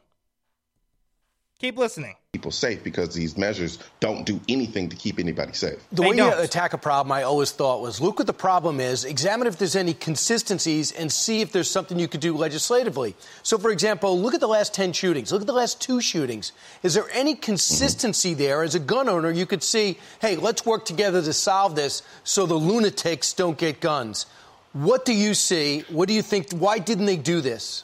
Keep 1.60 1.76
listening. 1.76 2.14
People 2.32 2.52
safe 2.52 2.84
because 2.84 3.12
these 3.12 3.36
measures 3.36 3.80
don't 3.98 4.24
do 4.24 4.40
anything 4.48 4.88
to 4.90 4.94
keep 4.94 5.18
anybody 5.18 5.52
safe. 5.52 5.80
The 5.90 6.02
they 6.02 6.10
way 6.10 6.16
don't. 6.16 6.38
you 6.38 6.44
attack 6.44 6.72
a 6.72 6.78
problem, 6.78 7.10
I 7.10 7.24
always 7.24 7.50
thought 7.50 7.82
was 7.82 8.00
look 8.00 8.20
what 8.20 8.28
the 8.28 8.32
problem 8.32 8.78
is, 8.78 9.04
examine 9.04 9.48
if 9.48 9.58
there's 9.58 9.74
any 9.74 9.92
consistencies, 9.92 10.92
and 10.92 11.10
see 11.10 11.40
if 11.40 11.50
there's 11.50 11.68
something 11.68 11.98
you 11.98 12.06
could 12.06 12.20
do 12.20 12.36
legislatively. 12.36 13.16
So, 13.42 13.58
for 13.58 13.72
example, 13.72 14.20
look 14.20 14.34
at 14.34 14.40
the 14.40 14.46
last 14.46 14.72
10 14.72 14.92
shootings, 14.92 15.32
look 15.32 15.40
at 15.40 15.48
the 15.48 15.52
last 15.52 15.80
two 15.80 16.00
shootings. 16.00 16.52
Is 16.84 16.94
there 16.94 17.10
any 17.12 17.34
consistency 17.34 18.30
mm-hmm. 18.30 18.38
there? 18.38 18.62
As 18.62 18.76
a 18.76 18.78
gun 18.78 19.08
owner, 19.08 19.32
you 19.32 19.44
could 19.44 19.64
see, 19.64 19.98
hey, 20.20 20.36
let's 20.36 20.64
work 20.64 20.84
together 20.84 21.20
to 21.20 21.32
solve 21.32 21.74
this 21.74 22.04
so 22.22 22.46
the 22.46 22.54
lunatics 22.54 23.32
don't 23.32 23.58
get 23.58 23.80
guns. 23.80 24.26
What 24.74 25.04
do 25.04 25.12
you 25.12 25.34
see? 25.34 25.80
What 25.88 26.06
do 26.06 26.14
you 26.14 26.22
think? 26.22 26.52
Why 26.52 26.78
didn't 26.78 27.06
they 27.06 27.16
do 27.16 27.40
this? 27.40 27.82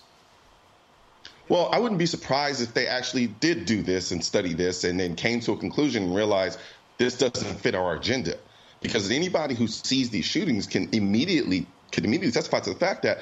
Well, 1.48 1.68
I 1.72 1.78
wouldn't 1.78 1.98
be 1.98 2.06
surprised 2.06 2.62
if 2.62 2.72
they 2.74 2.86
actually 2.86 3.26
did 3.26 3.66
do 3.66 3.82
this 3.82 4.12
and 4.12 4.24
study 4.24 4.54
this 4.54 4.84
and 4.84 4.98
then 4.98 5.14
came 5.14 5.40
to 5.40 5.52
a 5.52 5.56
conclusion 5.56 6.04
and 6.04 6.14
realized 6.14 6.58
this 6.98 7.18
doesn't 7.18 7.60
fit 7.60 7.74
our 7.74 7.94
agenda. 7.94 8.36
Because 8.80 9.10
anybody 9.10 9.54
who 9.54 9.66
sees 9.66 10.10
these 10.10 10.24
shootings 10.24 10.66
can 10.66 10.88
immediately 10.92 11.66
can 11.90 12.04
immediately 12.04 12.32
testify 12.32 12.60
to 12.60 12.70
the 12.70 12.76
fact 12.76 13.04
that 13.04 13.20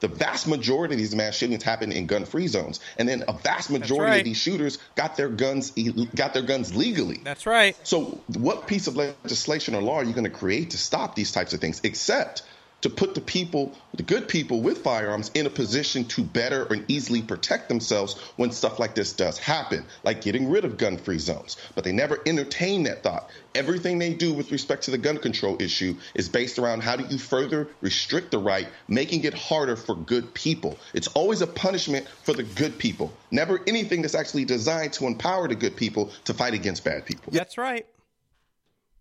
the 0.00 0.08
vast 0.08 0.46
majority 0.46 0.94
of 0.94 0.98
these 0.98 1.14
mass 1.14 1.34
shootings 1.34 1.62
happen 1.62 1.90
in 1.90 2.06
gun-free 2.06 2.46
zones, 2.46 2.78
and 2.98 3.08
then 3.08 3.24
a 3.26 3.32
vast 3.32 3.70
majority 3.70 4.10
right. 4.10 4.18
of 4.18 4.24
these 4.24 4.36
shooters 4.36 4.78
got 4.96 5.16
their 5.16 5.28
guns 5.28 5.72
got 6.14 6.34
their 6.34 6.42
guns 6.42 6.76
legally. 6.76 7.20
That's 7.24 7.46
right. 7.46 7.76
So, 7.84 8.20
what 8.36 8.66
piece 8.66 8.86
of 8.86 8.96
legislation 8.96 9.74
or 9.74 9.82
law 9.82 9.96
are 9.96 10.04
you 10.04 10.12
going 10.12 10.24
to 10.24 10.30
create 10.30 10.70
to 10.70 10.78
stop 10.78 11.14
these 11.14 11.32
types 11.32 11.54
of 11.54 11.60
things? 11.60 11.80
Except 11.84 12.42
to 12.84 12.90
put 12.90 13.14
the 13.14 13.20
people, 13.22 13.72
the 13.94 14.02
good 14.02 14.28
people 14.28 14.60
with 14.60 14.76
firearms, 14.84 15.30
in 15.32 15.46
a 15.46 15.50
position 15.50 16.04
to 16.04 16.22
better 16.22 16.66
and 16.66 16.84
easily 16.86 17.22
protect 17.22 17.66
themselves 17.66 18.20
when 18.36 18.50
stuff 18.50 18.78
like 18.78 18.94
this 18.94 19.14
does 19.14 19.38
happen, 19.38 19.82
like 20.02 20.20
getting 20.20 20.50
rid 20.50 20.66
of 20.66 20.76
gun 20.76 20.98
free 20.98 21.18
zones. 21.18 21.56
But 21.74 21.84
they 21.84 21.92
never 21.92 22.20
entertain 22.26 22.82
that 22.82 23.02
thought. 23.02 23.30
Everything 23.54 23.98
they 23.98 24.12
do 24.12 24.34
with 24.34 24.52
respect 24.52 24.82
to 24.82 24.90
the 24.90 24.98
gun 24.98 25.16
control 25.16 25.56
issue 25.62 25.96
is 26.14 26.28
based 26.28 26.58
around 26.58 26.82
how 26.82 26.94
do 26.94 27.06
you 27.06 27.18
further 27.18 27.68
restrict 27.80 28.32
the 28.32 28.38
right, 28.38 28.68
making 28.86 29.24
it 29.24 29.32
harder 29.32 29.76
for 29.76 29.94
good 29.94 30.34
people. 30.34 30.76
It's 30.92 31.08
always 31.08 31.40
a 31.40 31.46
punishment 31.46 32.06
for 32.24 32.34
the 32.34 32.42
good 32.42 32.76
people, 32.76 33.14
never 33.30 33.60
anything 33.66 34.02
that's 34.02 34.14
actually 34.14 34.44
designed 34.44 34.92
to 34.94 35.06
empower 35.06 35.48
the 35.48 35.54
good 35.54 35.74
people 35.74 36.12
to 36.24 36.34
fight 36.34 36.52
against 36.52 36.84
bad 36.84 37.06
people. 37.06 37.32
That's 37.32 37.56
right. 37.56 37.86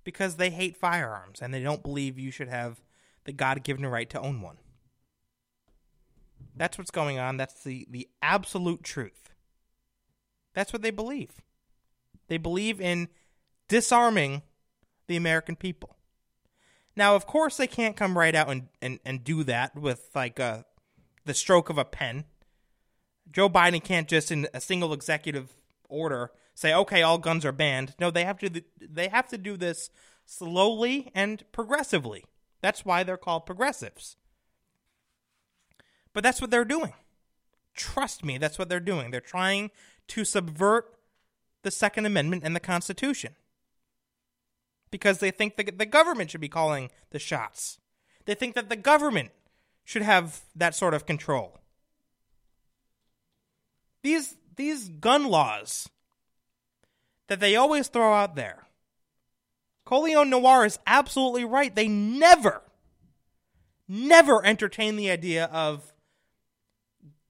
Because 0.05 0.37
they 0.37 0.51
hate 0.51 0.77
firearms 0.77 1.41
and 1.41 1.53
they 1.53 1.61
don't 1.61 1.83
believe 1.83 2.17
you 2.17 2.31
should 2.31 2.47
have 2.47 2.79
the 3.25 3.33
God 3.33 3.63
given 3.63 3.85
right 3.85 4.09
to 4.09 4.19
own 4.19 4.41
one. 4.41 4.57
That's 6.55 6.77
what's 6.77 6.91
going 6.91 7.19
on. 7.19 7.37
That's 7.37 7.63
the, 7.63 7.87
the 7.89 8.07
absolute 8.21 8.83
truth. 8.83 9.31
That's 10.53 10.71
what 10.71 10.81
they 10.81 10.91
believe. 10.91 11.41
They 12.27 12.37
believe 12.37 12.79
in 12.79 13.07
disarming 13.67 14.43
the 15.07 15.15
American 15.15 15.55
people. 15.55 15.97
Now, 16.95 17.15
of 17.15 17.25
course, 17.25 17.57
they 17.57 17.67
can't 17.67 17.95
come 17.95 18.17
right 18.17 18.35
out 18.35 18.49
and, 18.49 18.67
and, 18.81 18.99
and 19.03 19.23
do 19.23 19.43
that 19.45 19.75
with 19.75 20.09
like 20.13 20.39
a, 20.39 20.43
uh, 20.43 20.61
the 21.25 21.33
stroke 21.33 21.69
of 21.69 21.77
a 21.77 21.85
pen. 21.85 22.25
Joe 23.31 23.49
Biden 23.49 23.83
can't 23.83 24.07
just, 24.07 24.31
in 24.31 24.47
a 24.53 24.61
single 24.61 24.93
executive 24.93 25.53
order, 25.89 26.31
say, 26.53 26.73
okay, 26.73 27.01
all 27.01 27.17
guns 27.17 27.45
are 27.45 27.51
banned. 27.51 27.95
No, 27.99 28.11
they 28.11 28.25
have 28.25 28.37
to 28.39 28.63
they 28.79 29.07
have 29.07 29.27
to 29.29 29.37
do 29.37 29.57
this 29.57 29.89
slowly 30.25 31.11
and 31.15 31.43
progressively. 31.51 32.25
That's 32.63 32.85
why 32.85 33.03
they're 33.03 33.17
called 33.17 33.45
progressives. 33.45 34.15
But 36.13 36.23
that's 36.23 36.39
what 36.39 36.49
they're 36.49 36.63
doing. 36.63 36.93
Trust 37.75 38.23
me, 38.23 38.37
that's 38.37 38.57
what 38.57 38.69
they're 38.69 38.79
doing. 38.79 39.11
They're 39.11 39.19
trying 39.19 39.69
to 40.07 40.23
subvert 40.23 40.85
the 41.63 41.71
Second 41.71 42.05
Amendment 42.05 42.43
and 42.45 42.55
the 42.55 42.61
Constitution 42.61 43.35
because 44.91 45.17
they 45.17 45.29
think 45.29 45.57
the, 45.57 45.63
the 45.63 45.85
government 45.85 46.31
should 46.31 46.39
be 46.39 46.47
calling 46.47 46.89
the 47.09 47.19
shots. 47.19 47.79
They 48.23 48.33
think 48.33 48.55
that 48.55 48.69
the 48.69 48.77
government 48.77 49.31
should 49.83 50.03
have 50.03 50.43
that 50.55 50.73
sort 50.73 50.93
of 50.93 51.05
control. 51.05 51.59
These 54.03 54.37
these 54.55 54.87
gun 54.87 55.25
laws 55.25 55.89
that 57.27 57.41
they 57.41 57.57
always 57.57 57.89
throw 57.89 58.13
out 58.13 58.35
there. 58.35 58.62
Colion 59.85 60.29
Noir 60.29 60.65
is 60.65 60.79
absolutely 60.87 61.45
right. 61.45 61.73
They 61.73 61.87
never, 61.87 62.61
never 63.87 64.45
entertain 64.45 64.95
the 64.95 65.11
idea 65.11 65.45
of 65.45 65.93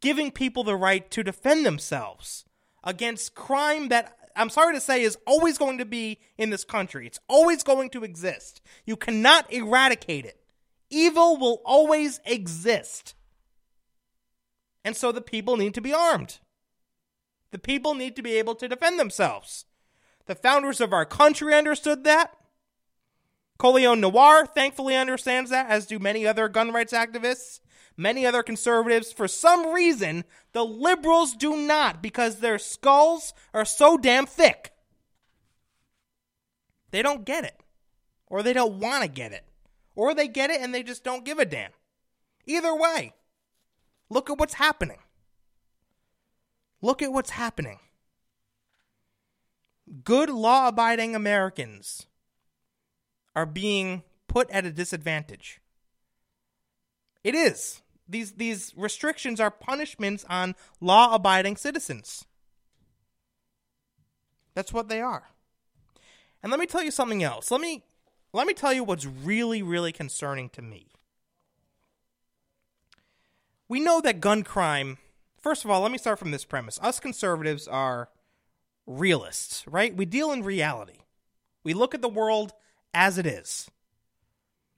giving 0.01 0.31
people 0.31 0.63
the 0.63 0.75
right 0.75 1.10
to 1.12 1.24
defend 1.24 1.65
themselves 1.65 2.45
against 2.83 3.36
crime 3.36 3.88
that 3.89 4.17
I'm 4.36 4.50
sorry 4.50 4.74
to 4.74 4.81
say 4.81 5.01
is 5.03 5.17
always 5.25 5.57
going 5.57 5.77
to 5.77 5.86
be 5.86 6.19
in 6.38 6.50
this 6.50 6.63
country. 6.63 7.07
It's 7.07 7.19
always 7.27 7.63
going 7.63 7.89
to 7.91 8.03
exist. 8.03 8.62
You 8.86 8.95
cannot 8.95 9.51
eradicate 9.51 10.25
it. 10.25 10.39
Evil 10.89 11.38
will 11.38 11.62
always 11.65 12.19
exist. 12.25 13.15
And 14.83 14.95
so 14.95 15.12
the 15.12 15.22
people 15.22 15.57
need 15.57 15.74
to 15.75 15.81
be 15.81 15.93
armed. 15.93 16.39
The 17.51 17.60
people 17.60 17.93
need 17.93 18.15
to 18.15 18.24
be 18.24 18.33
able 18.33 18.55
to 18.55 18.67
defend 18.67 19.00
themselves. 19.00 19.65
The 20.25 20.36
founders 20.36 20.81
of 20.81 20.93
our 20.93 21.05
country 21.05 21.53
understood 21.53 22.03
that. 22.03 22.36
Colion 23.57 24.00
Noir 24.00 24.45
thankfully 24.45 24.95
understands 24.95 25.50
that, 25.51 25.69
as 25.69 25.86
do 25.86 26.00
many 26.00 26.25
other 26.25 26.50
gun 26.50 26.72
rights 26.72 26.93
activists, 26.93 27.60
many 27.95 28.25
other 28.25 28.43
conservatives. 28.43 29.12
For 29.12 29.27
some 29.27 29.74
reason, 29.74 30.24
the 30.51 30.65
liberals 30.65 31.33
do 31.36 31.55
not 31.55 32.01
because 32.01 32.39
their 32.39 32.60
skulls 32.60 33.33
are 33.53 33.65
so 33.65 33.98
damn 33.98 34.25
thick. 34.25 34.72
They 36.91 37.01
don't 37.01 37.25
get 37.25 37.43
it, 37.43 37.60
or 38.27 38.43
they 38.43 38.53
don't 38.53 38.79
want 38.79 39.03
to 39.03 39.10
get 39.10 39.31
it, 39.31 39.45
or 39.95 40.13
they 40.13 40.27
get 40.27 40.50
it 40.50 40.62
and 40.62 40.74
they 40.74 40.83
just 40.83 41.03
don't 41.03 41.25
give 41.25 41.39
a 41.39 41.45
damn. 41.45 41.72
Either 42.45 42.75
way, 42.75 43.13
look 44.10 44.29
at 44.29 44.38
what's 44.38 44.55
happening. 44.55 45.00
Look 46.81 47.01
at 47.01 47.13
what's 47.13 47.29
happening. 47.31 47.79
Good 50.03 50.29
law 50.29 50.67
abiding 50.67 51.15
Americans 51.15 52.07
are 53.36 53.46
being 53.46 54.04
put 54.28 54.50
at 54.50 54.66
a 54.66 54.72
disadvantage. 54.72 55.62
It 57.24 57.36
is. 57.36 57.82
These 58.08 58.34
these 58.34 58.74
restrictions 58.75 59.40
are 59.40 59.52
punishments 59.52 60.25
on 60.30 60.56
law 60.82 61.16
abiding 61.16 61.58
citizens. 61.58 62.25
That's 64.54 64.74
what 64.74 64.90
they 64.90 65.02
are. 65.02 65.30
And 66.42 66.52
let 66.52 66.60
me 66.60 66.66
tell 66.66 66.84
you 66.84 66.92
something 66.92 67.24
else. 67.24 67.50
Let 67.50 67.62
me 67.62 67.84
let 68.34 68.46
me 68.46 68.54
tell 68.54 68.74
you 68.74 68.84
what's 68.84 69.06
really 69.06 69.63
really 69.63 69.92
concerning 69.92 70.50
to 70.50 70.62
me. 70.62 70.88
We 73.70 73.80
know 73.80 74.02
that 74.02 74.20
gun 74.20 74.44
crime 74.44 74.98
First 75.44 75.66
of 75.66 75.72
all, 75.72 75.82
let 75.82 75.92
me 75.92 75.98
start 75.98 76.20
from 76.20 76.32
this 76.32 76.46
premise. 76.46 76.80
Us 76.82 77.02
conservatives 77.02 77.68
are 77.68 78.08
realists, 78.88 79.67
right? 79.67 79.93
We 79.93 80.06
deal 80.06 80.32
in 80.32 80.41
reality. 80.41 81.00
We 81.65 81.74
look 81.74 81.93
at 81.93 82.02
the 82.02 82.08
world 82.08 82.54
as 82.93 83.17
it 83.17 83.25
is. 83.25 83.69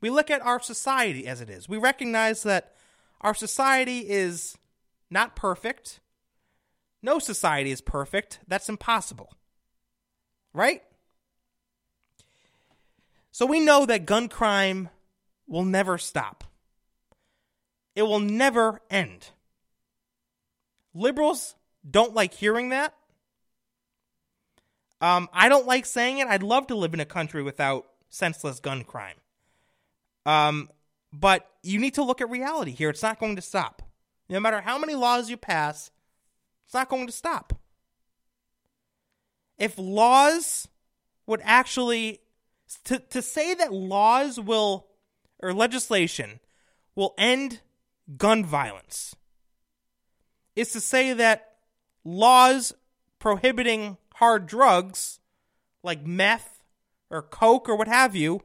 We 0.02 0.10
look 0.10 0.30
at 0.30 0.42
our 0.42 0.60
society 0.60 1.26
as 1.28 1.42
it 1.42 1.50
is. 1.50 1.68
We 1.68 1.78
recognize 1.78 2.44
that 2.44 2.74
our 3.22 3.34
society 3.34 4.00
is 4.10 4.58
not 5.10 5.36
perfect. 5.36 6.00
No 7.02 7.20
society 7.20 7.72
is 7.72 7.82
perfect. 7.82 8.40
That's 8.48 8.70
impossible. 8.70 9.34
Right? 10.54 10.84
So 13.32 13.46
we 13.46 13.60
know 13.60 13.86
that 13.86 14.06
gun 14.06 14.30
crime 14.30 14.90
will 15.48 15.66
never 15.66 15.98
stop. 15.98 16.44
It 17.96 18.04
will 18.04 18.20
never 18.20 18.82
end. 18.90 19.30
Liberals 20.94 21.56
don't 21.90 22.14
like 22.14 22.34
hearing 22.34 22.70
that. 22.70 22.94
Um, 25.02 25.30
I 25.34 25.50
don't 25.50 25.68
like 25.68 25.86
saying 25.86 26.20
it. 26.20 26.28
I'd 26.28 26.44
love 26.44 26.68
to 26.68 26.76
live 26.76 26.94
in 26.94 27.00
a 27.00 27.06
country 27.06 27.44
without 27.44 27.86
senseless 28.16 28.60
gun 28.60 28.84
crime. 28.84 29.18
Um, 30.26 30.70
but 31.12 31.50
you 31.62 31.80
need 31.80 31.96
to 31.96 32.04
look 32.04 32.22
at 32.22 32.30
reality 32.30 32.72
here. 32.72 32.90
It's 32.90 33.04
not 33.04 33.20
going 33.20 33.36
to 33.36 33.42
stop. 33.42 33.82
No 34.30 34.40
matter 34.40 34.62
how 34.62 34.78
many 34.78 34.96
laws 34.96 35.30
you 35.30 35.38
pass, 35.38 35.92
it's 36.66 36.74
not 36.74 36.90
going 36.90 37.08
to 37.08 37.14
stop. 37.14 37.54
If 39.58 39.78
laws 39.78 40.68
would 41.28 41.42
actually 41.44 42.22
to 42.86 43.00
to 43.00 43.22
say 43.22 43.54
that 43.54 43.72
laws 43.74 44.40
will 44.40 44.88
or 45.42 45.54
legislation 45.54 46.40
will 46.96 47.14
end 47.18 47.62
gun 48.18 48.44
violence 48.46 49.16
is 50.56 50.72
to 50.72 50.82
say 50.82 51.14
that 51.14 51.54
laws 52.04 52.74
prohibiting 53.20 53.98
hard 54.16 54.48
drugs 54.48 55.20
like 55.84 56.06
meth 56.06 56.55
or 57.10 57.22
coke 57.22 57.70
or 57.70 57.76
what 57.76 57.88
have 57.88 58.16
you 58.16 58.42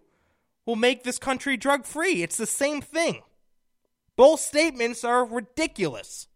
will 0.66 0.76
make 0.76 1.02
this 1.02 1.18
country 1.18 1.56
drug 1.56 1.84
free. 1.84 2.22
It's 2.22 2.36
the 2.36 2.46
same 2.46 2.80
thing. 2.80 3.22
Both 4.16 4.40
statements 4.40 5.04
are 5.04 5.24
ridiculous. 5.24 6.28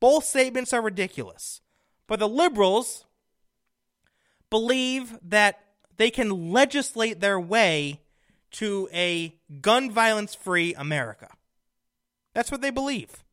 Both 0.00 0.24
statements 0.24 0.72
are 0.72 0.82
ridiculous. 0.82 1.60
But 2.06 2.18
the 2.18 2.28
liberals 2.28 3.04
believe 4.50 5.18
that 5.22 5.60
they 5.96 6.10
can 6.10 6.50
legislate 6.50 7.20
their 7.20 7.38
way 7.38 8.00
to 8.52 8.88
a 8.92 9.36
gun 9.60 9.90
violence 9.90 10.34
free 10.34 10.74
America. 10.74 11.28
That's 12.34 12.50
what 12.50 12.60
they 12.60 12.70
believe. 12.70 13.24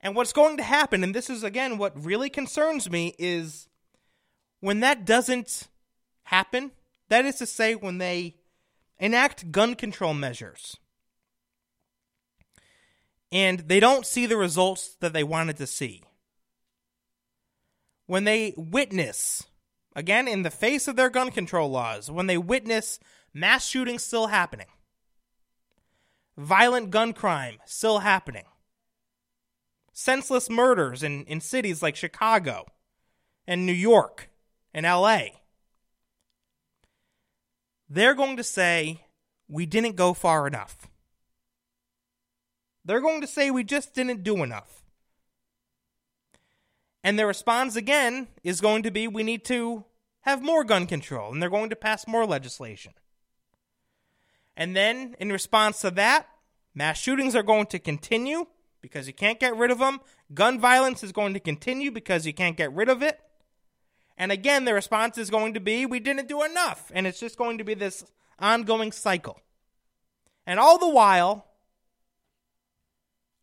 And 0.00 0.14
what's 0.14 0.34
going 0.34 0.58
to 0.58 0.62
happen, 0.62 1.02
and 1.02 1.14
this 1.14 1.30
is 1.30 1.42
again 1.42 1.78
what 1.78 2.04
really 2.04 2.28
concerns 2.28 2.90
me, 2.90 3.14
is 3.18 3.68
when 4.64 4.80
that 4.80 5.04
doesn't 5.04 5.68
happen, 6.22 6.72
that 7.10 7.26
is 7.26 7.34
to 7.34 7.44
say, 7.44 7.74
when 7.74 7.98
they 7.98 8.34
enact 8.98 9.52
gun 9.52 9.74
control 9.74 10.14
measures 10.14 10.78
and 13.30 13.58
they 13.58 13.78
don't 13.78 14.06
see 14.06 14.24
the 14.24 14.38
results 14.38 14.96
that 15.00 15.12
they 15.12 15.22
wanted 15.22 15.58
to 15.58 15.66
see. 15.66 16.02
When 18.06 18.24
they 18.24 18.54
witness, 18.56 19.42
again, 19.94 20.26
in 20.26 20.44
the 20.44 20.50
face 20.50 20.88
of 20.88 20.96
their 20.96 21.10
gun 21.10 21.30
control 21.30 21.70
laws, 21.70 22.10
when 22.10 22.26
they 22.26 22.38
witness 22.38 22.98
mass 23.34 23.66
shootings 23.66 24.02
still 24.02 24.28
happening, 24.28 24.68
violent 26.38 26.88
gun 26.88 27.12
crime 27.12 27.58
still 27.66 27.98
happening, 27.98 28.46
senseless 29.92 30.48
murders 30.48 31.02
in, 31.02 31.24
in 31.24 31.42
cities 31.42 31.82
like 31.82 31.96
Chicago 31.96 32.64
and 33.46 33.66
New 33.66 33.72
York 33.72 34.30
and 34.74 34.84
LA. 34.84 35.20
They're 37.88 38.14
going 38.14 38.36
to 38.36 38.44
say, 38.44 39.04
we 39.48 39.66
didn't 39.66 39.96
go 39.96 40.12
far 40.12 40.46
enough. 40.46 40.88
They're 42.84 43.00
going 43.00 43.20
to 43.20 43.26
say, 43.26 43.50
we 43.50 43.64
just 43.64 43.94
didn't 43.94 44.24
do 44.24 44.42
enough. 44.42 44.82
And 47.02 47.18
their 47.18 47.26
response 47.26 47.76
again 47.76 48.28
is 48.42 48.60
going 48.60 48.82
to 48.82 48.90
be, 48.90 49.06
we 49.06 49.22
need 49.22 49.44
to 49.46 49.84
have 50.22 50.42
more 50.42 50.64
gun 50.64 50.86
control, 50.86 51.32
and 51.32 51.40
they're 51.40 51.50
going 51.50 51.70
to 51.70 51.76
pass 51.76 52.06
more 52.06 52.26
legislation. 52.26 52.94
And 54.56 54.74
then, 54.74 55.14
in 55.18 55.30
response 55.30 55.80
to 55.82 55.90
that, 55.92 56.28
mass 56.74 56.98
shootings 56.98 57.36
are 57.36 57.42
going 57.42 57.66
to 57.66 57.78
continue 57.78 58.46
because 58.80 59.06
you 59.06 59.12
can't 59.12 59.40
get 59.40 59.56
rid 59.56 59.70
of 59.70 59.78
them. 59.78 60.00
Gun 60.32 60.58
violence 60.58 61.02
is 61.02 61.12
going 61.12 61.34
to 61.34 61.40
continue 61.40 61.90
because 61.90 62.26
you 62.26 62.32
can't 62.32 62.56
get 62.56 62.72
rid 62.72 62.88
of 62.88 63.02
it. 63.02 63.20
And 64.16 64.30
again, 64.30 64.64
the 64.64 64.74
response 64.74 65.18
is 65.18 65.30
going 65.30 65.54
to 65.54 65.60
be, 65.60 65.86
we 65.86 66.00
didn't 66.00 66.28
do 66.28 66.42
enough. 66.42 66.90
And 66.94 67.06
it's 67.06 67.20
just 67.20 67.36
going 67.36 67.58
to 67.58 67.64
be 67.64 67.74
this 67.74 68.04
ongoing 68.38 68.92
cycle. 68.92 69.40
And 70.46 70.60
all 70.60 70.78
the 70.78 70.88
while, 70.88 71.46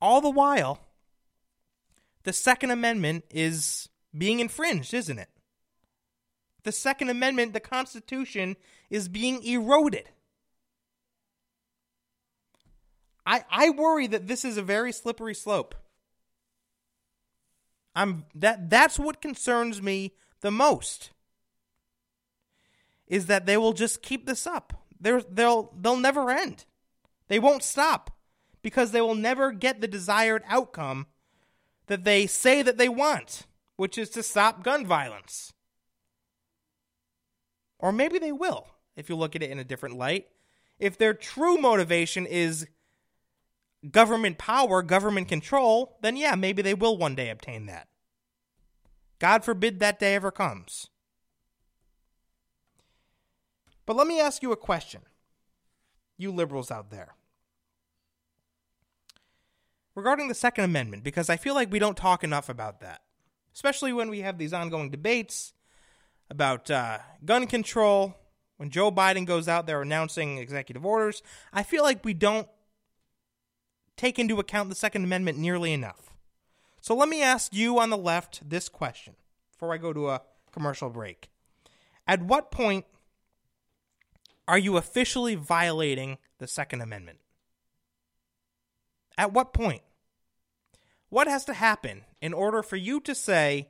all 0.02 0.22
the 0.22 0.30
while, 0.30 0.80
the 2.24 2.34
Second 2.34 2.72
Amendment 2.72 3.26
is 3.32 3.90
being 4.18 4.40
infringed, 4.40 4.94
isn't 4.94 5.20
it? 5.20 5.30
The 6.64 6.72
Second 6.72 7.10
Amendment, 7.10 7.54
the 7.54 7.60
Constitution, 7.60 8.56
is 8.90 9.08
being 9.08 9.44
eroded. 9.44 10.10
I, 13.26 13.44
I 13.50 13.70
worry 13.72 14.08
that 14.08 14.28
this 14.28 14.46
is 14.46 14.58
a 14.58 14.62
very 14.62 14.92
slippery 14.92 15.34
slope. 15.34 15.76
I'm 17.94 18.26
that 18.36 18.70
that's 18.70 18.98
what 18.98 19.22
concerns 19.22 19.82
me 19.82 20.14
the 20.42 20.52
most. 20.52 21.12
Is 23.08 23.26
that 23.28 23.46
they 23.46 23.58
will 23.58 23.74
just 23.74 24.02
keep 24.02 24.26
this 24.26 24.48
up. 24.48 24.74
They're, 25.00 25.22
they'll 25.22 25.74
they'll 25.80 25.98
never 25.98 26.30
end. 26.30 26.66
They 27.28 27.40
won't 27.40 27.64
stop 27.64 28.12
because 28.62 28.92
they 28.92 29.02
will 29.02 29.16
never 29.16 29.52
get 29.52 29.82
the 29.82 29.88
desired 29.88 30.44
outcome 30.48 31.08
that 31.88 32.04
they 32.04 32.28
say 32.28 32.62
that 32.62 32.78
they 32.78 32.90
want, 32.90 33.48
which 33.76 33.98
is 33.98 34.10
to 34.12 34.24
stop 34.24 34.64
gun 34.64 34.86
violence. 34.86 35.54
Or 37.80 37.92
maybe 37.92 38.20
they 38.20 38.32
will, 38.32 38.68
if 38.96 39.10
you 39.10 39.16
look 39.16 39.36
at 39.36 39.44
it 39.44 39.50
in 39.50 39.60
a 39.60 39.64
different 39.64 39.98
light. 39.98 40.28
If 40.80 40.98
their 40.98 41.14
true 41.14 41.58
motivation 41.58 42.26
is 42.26 42.68
government 43.90 44.38
power, 44.38 44.84
government 44.84 45.28
control, 45.28 45.98
then 46.02 46.16
yeah, 46.16 46.36
maybe 46.36 46.62
they 46.62 46.74
will 46.74 46.98
one 46.98 47.16
day 47.16 47.30
obtain 47.30 47.66
that. 47.66 47.88
God 49.22 49.46
forbid 49.46 49.80
that 49.80 50.00
day 50.00 50.16
ever 50.16 50.32
comes. 50.32 50.88
But 53.86 53.96
let 53.96 54.08
me 54.08 54.20
ask 54.20 54.42
you 54.42 54.52
a 54.52 54.58
question, 54.58 55.02
you 56.18 56.32
liberals 56.32 56.72
out 56.72 56.90
there. 56.90 57.14
Regarding 59.94 60.28
the 60.28 60.34
Second 60.34 60.64
Amendment, 60.64 61.04
because 61.04 61.30
I 61.30 61.38
feel 61.38 61.54
like 61.54 61.72
we 61.72 61.78
don't 61.78 61.96
talk 61.96 62.24
enough 62.24 62.50
about 62.50 62.80
that, 62.80 63.02
especially 63.54 63.94
when 63.94 64.10
we 64.10 64.22
have 64.22 64.40
these 64.40 64.54
ongoing 64.54 64.90
debates 64.90 65.54
about 66.32 66.72
uh, 66.72 66.98
gun 67.24 67.46
control. 67.46 68.16
When 68.58 68.72
Joe 68.72 68.92
Biden 68.92 69.28
goes 69.28 69.48
out 69.48 69.68
there 69.68 69.84
announcing 69.84 70.40
executive 70.40 70.84
orders, 70.84 71.22
I 71.54 71.62
feel 71.62 71.84
like 71.84 72.04
we 72.04 72.16
don't 72.16 72.48
take 73.98 74.18
into 74.18 74.40
account 74.40 74.70
the 74.70 74.76
Second 74.76 75.04
Amendment 75.04 75.38
nearly 75.38 75.74
enough. 75.74 76.11
So 76.82 76.96
let 76.96 77.08
me 77.08 77.22
ask 77.22 77.54
you 77.54 77.80
on 77.80 77.92
the 77.92 77.98
left 77.98 78.48
this 78.48 78.68
question 78.68 79.14
before 79.52 79.74
I 79.74 79.78
go 79.78 79.94
to 79.94 80.10
a 80.10 80.22
commercial 80.52 80.90
break. 80.90 81.30
At 82.08 82.24
what 82.24 82.50
point 82.50 82.86
are 84.48 84.58
you 84.58 84.78
officially 84.78 85.36
violating 85.36 86.18
the 86.40 86.48
Second 86.48 86.82
Amendment? 86.82 87.20
At 89.16 89.32
what 89.32 89.54
point? 89.54 89.84
What 91.10 91.28
has 91.28 91.46
to 91.46 91.54
happen 91.54 92.02
in 92.20 92.34
order 92.34 92.64
for 92.64 92.78
you 92.78 93.00
to 93.02 93.14
say, 93.14 93.70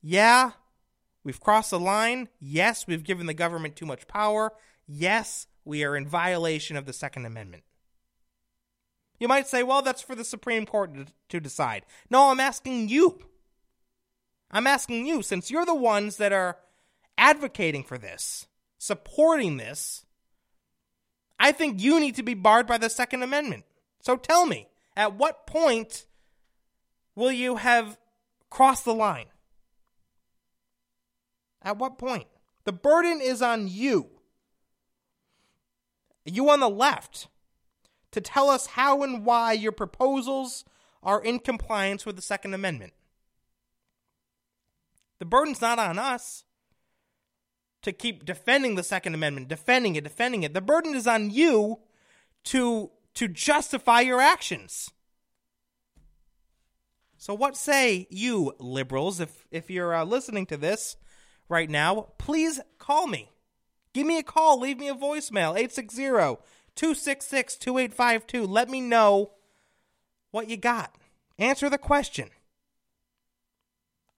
yeah, 0.00 0.52
we've 1.24 1.40
crossed 1.40 1.72
the 1.72 1.80
line. 1.80 2.28
Yes, 2.38 2.86
we've 2.86 3.02
given 3.02 3.26
the 3.26 3.34
government 3.34 3.74
too 3.74 3.86
much 3.86 4.06
power. 4.06 4.52
Yes, 4.86 5.48
we 5.64 5.82
are 5.82 5.96
in 5.96 6.06
violation 6.06 6.76
of 6.76 6.86
the 6.86 6.92
Second 6.92 7.26
Amendment. 7.26 7.64
You 9.18 9.28
might 9.28 9.46
say, 9.46 9.62
well, 9.62 9.82
that's 9.82 10.02
for 10.02 10.14
the 10.14 10.24
Supreme 10.24 10.66
Court 10.66 10.90
to, 11.28 11.40
decide. 11.40 11.84
No, 12.10 12.30
I'm 12.30 12.40
asking 12.40 12.88
you. 12.88 13.18
I'm 14.50 14.66
asking 14.66 15.06
you, 15.06 15.22
since 15.22 15.50
you're 15.50 15.66
the 15.66 15.74
ones 15.74 16.16
that 16.18 16.32
are 16.32 16.58
advocating 17.18 17.82
for 17.82 17.98
this, 17.98 18.46
supporting 18.78 19.56
this, 19.56 20.04
I 21.38 21.52
think 21.52 21.80
you 21.80 22.00
need 22.00 22.14
to 22.16 22.22
be 22.22 22.34
barred 22.34 22.66
by 22.66 22.78
the 22.78 22.90
Second 22.90 23.22
Amendment. 23.22 23.64
So 24.00 24.16
tell 24.16 24.46
me, 24.46 24.68
at 24.96 25.14
what 25.14 25.46
point 25.46 26.06
will 27.14 27.32
you 27.32 27.56
have 27.56 27.98
crossed 28.50 28.84
the 28.84 28.94
line? 28.94 29.26
At 31.62 31.78
what 31.78 31.98
point? 31.98 32.26
The 32.64 32.72
burden 32.72 33.20
is 33.20 33.42
on 33.42 33.68
you. 33.68 34.10
You 36.24 36.48
on 36.50 36.60
the 36.60 36.70
left 36.70 37.28
to 38.16 38.20
tell 38.22 38.48
us 38.48 38.68
how 38.68 39.02
and 39.02 39.26
why 39.26 39.52
your 39.52 39.72
proposals 39.72 40.64
are 41.02 41.22
in 41.22 41.38
compliance 41.38 42.06
with 42.06 42.16
the 42.16 42.22
Second 42.22 42.54
Amendment. 42.54 42.94
The 45.18 45.26
burden's 45.26 45.60
not 45.60 45.78
on 45.78 45.98
us 45.98 46.44
to 47.82 47.92
keep 47.92 48.24
defending 48.24 48.74
the 48.74 48.82
Second 48.82 49.12
Amendment, 49.12 49.48
defending 49.48 49.96
it, 49.96 50.04
defending 50.04 50.44
it. 50.44 50.54
The 50.54 50.62
burden 50.62 50.94
is 50.94 51.06
on 51.06 51.30
you 51.30 51.80
to 52.44 52.90
to 53.16 53.28
justify 53.28 54.00
your 54.00 54.20
actions. 54.22 54.90
So 57.18 57.34
what 57.34 57.54
say 57.54 58.06
you 58.08 58.54
liberals 58.58 59.20
if 59.20 59.46
if 59.50 59.68
you're 59.68 59.94
uh, 59.94 60.04
listening 60.04 60.46
to 60.46 60.56
this 60.56 60.96
right 61.50 61.68
now, 61.68 62.12
please 62.16 62.60
call 62.78 63.08
me. 63.08 63.30
Give 63.92 64.06
me 64.06 64.18
a 64.18 64.22
call, 64.22 64.58
leave 64.58 64.78
me 64.78 64.88
a 64.88 64.94
voicemail 64.94 65.50
860 65.50 66.06
266 66.76 67.56
2852. 67.56 68.46
Let 68.46 68.68
me 68.68 68.80
know 68.80 69.32
what 70.30 70.48
you 70.48 70.56
got. 70.56 70.94
Answer 71.38 71.68
the 71.68 71.78
question. 71.78 72.28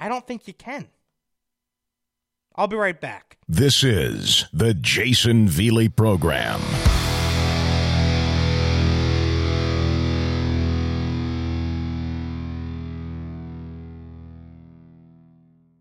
I 0.00 0.08
don't 0.08 0.26
think 0.26 0.46
you 0.46 0.54
can. 0.54 0.88
I'll 2.54 2.66
be 2.66 2.76
right 2.76 3.00
back. 3.00 3.38
This 3.48 3.84
is 3.84 4.46
the 4.52 4.74
Jayson 4.74 5.48
Veley 5.48 5.94
Program. 5.94 6.60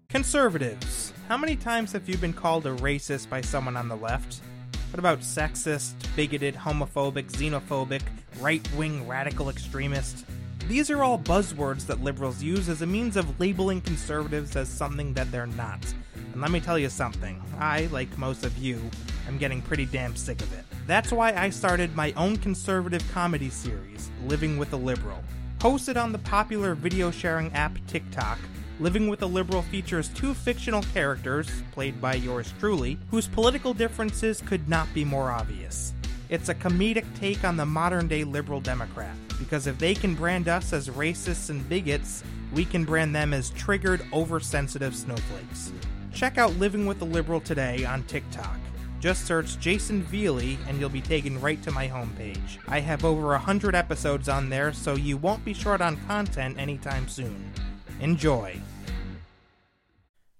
Conservatives, 0.09 1.13
how 1.27 1.37
many 1.37 1.55
times 1.55 1.91
have 1.91 2.07
you 2.07 2.17
been 2.17 2.33
called 2.33 2.65
a 2.65 2.75
racist 2.77 3.29
by 3.29 3.41
someone 3.41 3.75
on 3.75 3.87
the 3.87 3.95
left? 3.97 4.41
What 4.91 4.99
about 4.99 5.19
sexist, 5.19 5.93
bigoted, 6.15 6.55
homophobic, 6.55 7.29
xenophobic, 7.31 8.01
right 8.39 8.65
wing 8.73 9.05
radical 9.05 9.49
extremist? 9.49 10.25
These 10.69 10.89
are 10.89 11.03
all 11.03 11.19
buzzwords 11.19 11.85
that 11.87 12.01
liberals 12.01 12.41
use 12.41 12.69
as 12.69 12.81
a 12.81 12.85
means 12.85 13.17
of 13.17 13.37
labeling 13.37 13.81
conservatives 13.81 14.55
as 14.55 14.69
something 14.69 15.13
that 15.13 15.29
they're 15.29 15.45
not. 15.45 15.93
And 16.31 16.41
let 16.41 16.51
me 16.51 16.61
tell 16.61 16.79
you 16.79 16.87
something, 16.87 17.41
I, 17.59 17.87
like 17.87 18.17
most 18.17 18.45
of 18.45 18.57
you, 18.57 18.79
am 19.27 19.37
getting 19.37 19.61
pretty 19.61 19.85
damn 19.85 20.15
sick 20.15 20.41
of 20.41 20.53
it. 20.53 20.63
That's 20.87 21.11
why 21.11 21.33
I 21.33 21.49
started 21.49 21.93
my 21.93 22.13
own 22.13 22.37
conservative 22.37 23.03
comedy 23.11 23.49
series, 23.49 24.09
Living 24.25 24.57
with 24.57 24.71
a 24.71 24.77
Liberal. 24.77 25.21
Hosted 25.59 26.01
on 26.01 26.13
the 26.13 26.19
popular 26.19 26.75
video 26.75 27.11
sharing 27.11 27.51
app 27.51 27.77
TikTok, 27.87 28.39
Living 28.79 29.07
with 29.07 29.23
a 29.23 29.25
Liberal 29.25 29.63
features 29.63 30.09
two 30.09 30.35
fictional 30.35 30.83
characters, 30.93 31.49
played 31.71 31.99
by 31.99 32.13
yours 32.13 32.53
truly, 32.59 32.99
whose 33.09 33.27
political 33.27 33.73
differences 33.73 34.39
could 34.39 34.69
not 34.69 34.87
be 34.93 35.03
more 35.03 35.31
obvious. 35.31 35.93
It's 36.29 36.49
a 36.49 36.55
comedic 36.55 37.05
take 37.19 37.43
on 37.43 37.57
the 37.57 37.65
modern 37.65 38.07
day 38.07 38.23
liberal 38.23 38.61
Democrat, 38.61 39.15
because 39.39 39.65
if 39.65 39.79
they 39.79 39.95
can 39.95 40.13
brand 40.13 40.47
us 40.47 40.73
as 40.73 40.89
racists 40.89 41.49
and 41.49 41.67
bigots, 41.67 42.23
we 42.53 42.65
can 42.65 42.85
brand 42.85 43.15
them 43.15 43.33
as 43.33 43.49
triggered, 43.51 44.05
oversensitive 44.13 44.95
snowflakes. 44.95 45.71
Check 46.13 46.37
out 46.37 46.53
Living 46.57 46.85
with 46.85 47.01
a 47.01 47.05
Liberal 47.05 47.39
today 47.39 47.83
on 47.83 48.03
TikTok. 48.03 48.59
Just 48.99 49.25
search 49.25 49.57
Jayson 49.59 50.03
Veley 50.03 50.57
and 50.67 50.79
you'll 50.79 50.89
be 50.89 51.01
taken 51.01 51.41
right 51.41 51.61
to 51.63 51.71
my 51.71 51.87
homepage. 51.87 52.59
I 52.67 52.79
have 52.81 53.05
over 53.05 53.27
100 53.29 53.73
episodes 53.73 54.29
on 54.29 54.49
there, 54.49 54.71
so 54.71 54.93
you 54.93 55.17
won't 55.17 55.43
be 55.43 55.53
short 55.55 55.81
on 55.81 55.97
content 56.05 56.59
anytime 56.59 57.07
soon. 57.07 57.51
Enjoy. 57.99 58.61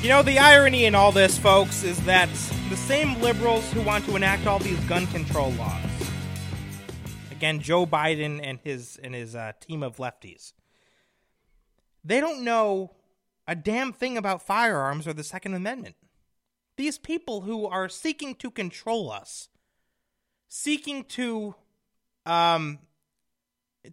You 0.02 0.08
know, 0.08 0.22
the 0.22 0.38
irony 0.40 0.84
in 0.84 0.94
all 0.94 1.12
this, 1.12 1.38
folks, 1.38 1.82
is 1.82 1.98
that 2.04 2.28
the 2.68 2.76
same 2.76 3.18
liberals 3.22 3.72
who 3.72 3.80
want 3.80 4.04
to 4.04 4.16
enact 4.16 4.46
all 4.46 4.58
these 4.58 4.78
gun 4.80 5.06
control 5.06 5.52
laws, 5.52 5.86
again, 7.30 7.60
Joe 7.60 7.86
Biden 7.86 8.40
and 8.42 8.58
his 8.62 8.98
and 9.02 9.14
his 9.14 9.34
uh, 9.34 9.52
team 9.60 9.82
of 9.82 9.96
lefties, 9.96 10.52
they 12.04 12.20
don't 12.20 12.44
know 12.44 12.90
a 13.46 13.54
damn 13.54 13.92
thing 13.92 14.16
about 14.16 14.42
firearms 14.42 15.06
or 15.06 15.12
the 15.12 15.24
Second 15.24 15.54
Amendment. 15.54 15.96
These 16.76 16.98
people 16.98 17.42
who 17.42 17.66
are 17.66 17.88
seeking 17.88 18.34
to 18.36 18.50
control 18.50 19.10
us, 19.10 19.48
seeking 20.48 21.04
to, 21.04 21.54
um, 22.24 22.78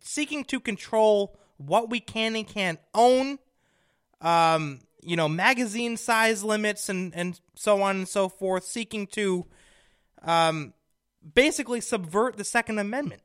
seeking 0.01 0.43
to 0.45 0.59
control 0.59 1.37
what 1.57 1.89
we 1.89 1.99
can 1.99 2.35
and 2.35 2.47
can't 2.47 2.79
own, 2.93 3.39
um, 4.21 4.79
you 5.01 5.15
know, 5.15 5.27
magazine 5.27 5.97
size 5.97 6.43
limits 6.43 6.89
and, 6.89 7.13
and 7.15 7.39
so 7.55 7.81
on 7.81 7.97
and 7.97 8.07
so 8.07 8.29
forth, 8.29 8.63
seeking 8.63 9.07
to 9.07 9.45
um, 10.23 10.73
basically 11.33 11.81
subvert 11.81 12.37
the 12.37 12.43
Second 12.43 12.79
Amendment. 12.79 13.21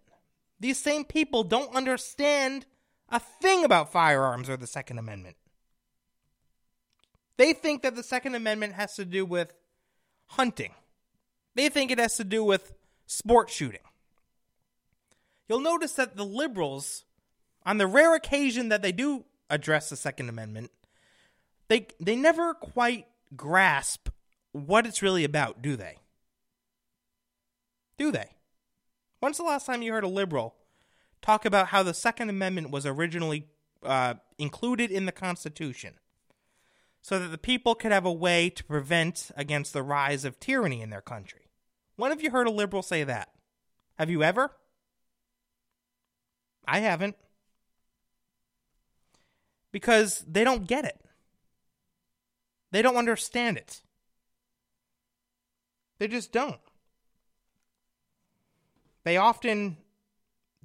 These 0.58 0.78
same 0.78 1.04
people 1.04 1.44
don't 1.44 1.74
understand 1.74 2.66
a 3.08 3.20
thing 3.20 3.64
about 3.64 3.92
firearms 3.92 4.48
or 4.48 4.56
the 4.56 4.66
Second 4.66 4.98
Amendment. 4.98 5.36
They 7.36 7.52
think 7.52 7.82
that 7.82 7.96
the 7.96 8.02
Second 8.02 8.34
Amendment 8.34 8.74
has 8.74 8.94
to 8.96 9.04
do 9.04 9.24
with 9.24 9.52
hunting. 10.28 10.72
They 11.54 11.68
think 11.68 11.90
it 11.90 11.98
has 11.98 12.16
to 12.16 12.24
do 12.24 12.44
with 12.44 12.72
sport 13.06 13.50
shooting. 13.50 13.80
You'll 15.48 15.60
notice 15.60 15.92
that 15.92 16.16
the 16.16 16.24
liberals, 16.24 17.04
on 17.66 17.78
the 17.78 17.86
rare 17.86 18.14
occasion 18.14 18.68
that 18.70 18.82
they 18.82 18.92
do 18.92 19.24
address 19.50 19.90
the 19.90 19.96
Second 19.96 20.28
Amendment, 20.28 20.70
they 21.68 21.88
they 22.00 22.16
never 22.16 22.54
quite 22.54 23.06
grasp 23.36 24.08
what 24.52 24.86
it's 24.86 25.02
really 25.02 25.24
about, 25.24 25.62
do 25.62 25.76
they? 25.76 25.98
Do 27.98 28.12
they? 28.12 28.30
When's 29.20 29.36
the 29.36 29.42
last 29.42 29.66
time 29.66 29.82
you 29.82 29.92
heard 29.92 30.04
a 30.04 30.08
liberal 30.08 30.54
talk 31.22 31.44
about 31.44 31.68
how 31.68 31.82
the 31.82 31.94
Second 31.94 32.28
Amendment 32.28 32.70
was 32.70 32.86
originally 32.86 33.46
uh, 33.82 34.14
included 34.38 34.90
in 34.90 35.06
the 35.06 35.12
Constitution 35.12 35.94
so 37.04 37.18
that 37.18 37.28
the 37.28 37.36
people 37.36 37.74
could 37.74 37.92
have 37.92 38.06
a 38.06 38.12
way 38.12 38.48
to 38.48 38.64
prevent 38.64 39.30
against 39.36 39.74
the 39.74 39.82
rise 39.82 40.24
of 40.24 40.40
tyranny 40.40 40.80
in 40.80 40.88
their 40.88 41.02
country? 41.02 41.50
When 41.96 42.10
have 42.10 42.22
you 42.22 42.30
heard 42.30 42.46
a 42.46 42.50
liberal 42.50 42.82
say 42.82 43.04
that? 43.04 43.28
Have 43.98 44.08
you 44.08 44.22
ever? 44.22 44.52
I 46.66 46.78
haven't. 46.78 47.16
Because 49.70 50.24
they 50.26 50.44
don't 50.44 50.66
get 50.66 50.86
it. 50.86 50.98
They 52.70 52.80
don't 52.80 52.96
understand 52.96 53.58
it. 53.58 53.82
They 55.98 56.08
just 56.08 56.32
don't. 56.32 56.58
They 59.04 59.18
often 59.18 59.76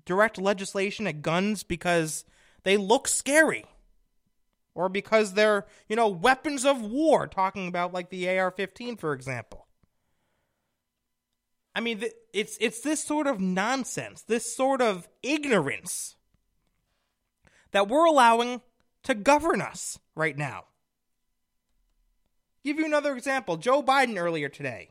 direct 0.05 0.37
legislation 0.37 1.05
at 1.05 1.21
guns 1.21 1.63
because 1.63 2.23
they 2.63 2.77
look 2.77 3.09
scary 3.09 3.65
or 4.75 4.89
because 4.89 5.33
they're, 5.33 5.65
you 5.87 5.95
know, 5.95 6.07
weapons 6.07 6.65
of 6.65 6.81
war, 6.81 7.27
talking 7.27 7.67
about 7.67 7.93
like 7.93 8.09
the 8.09 8.29
AR 8.37 8.51
15, 8.51 8.97
for 8.97 9.13
example. 9.13 9.67
I 11.75 11.81
mean, 11.81 12.03
it's 12.33 12.57
it's 12.59 12.81
this 12.81 13.03
sort 13.03 13.27
of 13.27 13.39
nonsense, 13.39 14.23
this 14.23 14.55
sort 14.55 14.81
of 14.81 15.07
ignorance 15.23 16.15
that 17.71 17.87
we're 17.87 18.05
allowing 18.05 18.61
to 19.03 19.13
govern 19.13 19.61
us 19.61 19.99
right 20.15 20.37
now. 20.37 20.65
Give 22.63 22.77
you 22.77 22.85
another 22.85 23.15
example. 23.15 23.57
Joe 23.57 23.81
Biden 23.81 24.17
earlier 24.17 24.49
today 24.49 24.89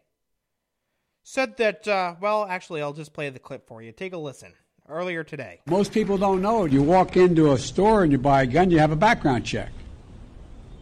said 1.23 1.59
that, 1.59 1.87
uh, 1.87 2.14
well, 2.21 2.47
actually, 2.47 2.81
I'll 2.81 2.95
just 2.95 3.12
play 3.12 3.29
the 3.29 3.38
clip 3.38 3.67
for 3.67 3.83
you. 3.83 3.93
Take 3.93 4.14
a 4.14 4.19
listen. 4.19 4.55
Earlier 4.90 5.22
today. 5.22 5.61
Most 5.66 5.92
people 5.92 6.16
don't 6.16 6.40
know 6.40 6.64
it. 6.64 6.72
You 6.72 6.83
walk 6.83 7.18
into 7.18 7.53
a 7.53 7.59
store 7.59 8.05
and 8.05 8.11
you 8.11 8.16
buy 8.16 8.44
a 8.44 8.46
gun, 8.46 8.70
you 8.70 8.79
have 8.79 8.90
a 8.90 8.96
background 8.96 9.44
check. 9.44 9.70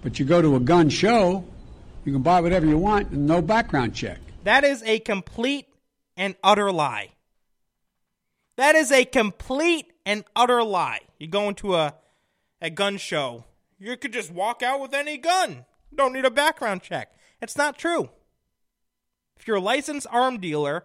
But 0.02 0.20
you 0.20 0.24
go 0.24 0.40
to 0.40 0.54
a 0.54 0.60
gun 0.60 0.90
show, 0.90 1.44
you 2.04 2.12
can 2.12 2.22
buy 2.22 2.40
whatever 2.40 2.66
you 2.66 2.78
want 2.78 3.10
and 3.10 3.26
no 3.26 3.42
background 3.42 3.96
check. 3.96 4.18
That 4.44 4.62
is 4.62 4.80
a 4.84 5.00
complete 5.00 5.66
and 6.16 6.36
utter 6.44 6.70
lie. 6.70 7.14
That 8.54 8.76
is 8.76 8.92
a 8.92 9.04
complete 9.04 9.92
and 10.04 10.22
utter 10.36 10.62
lie. 10.62 11.00
You 11.18 11.26
go 11.26 11.48
into 11.48 11.74
a, 11.74 11.94
a 12.62 12.70
gun 12.70 12.98
show, 12.98 13.44
you 13.76 13.96
could 13.96 14.12
just 14.12 14.30
walk 14.30 14.62
out 14.62 14.80
with 14.80 14.94
any 14.94 15.18
gun. 15.18 15.64
Don't 15.92 16.12
need 16.12 16.24
a 16.24 16.30
background 16.30 16.82
check. 16.82 17.12
It's 17.42 17.56
not 17.56 17.76
true. 17.76 18.10
If 19.36 19.48
you're 19.48 19.56
a 19.56 19.60
licensed 19.60 20.06
arm 20.12 20.38
dealer, 20.38 20.84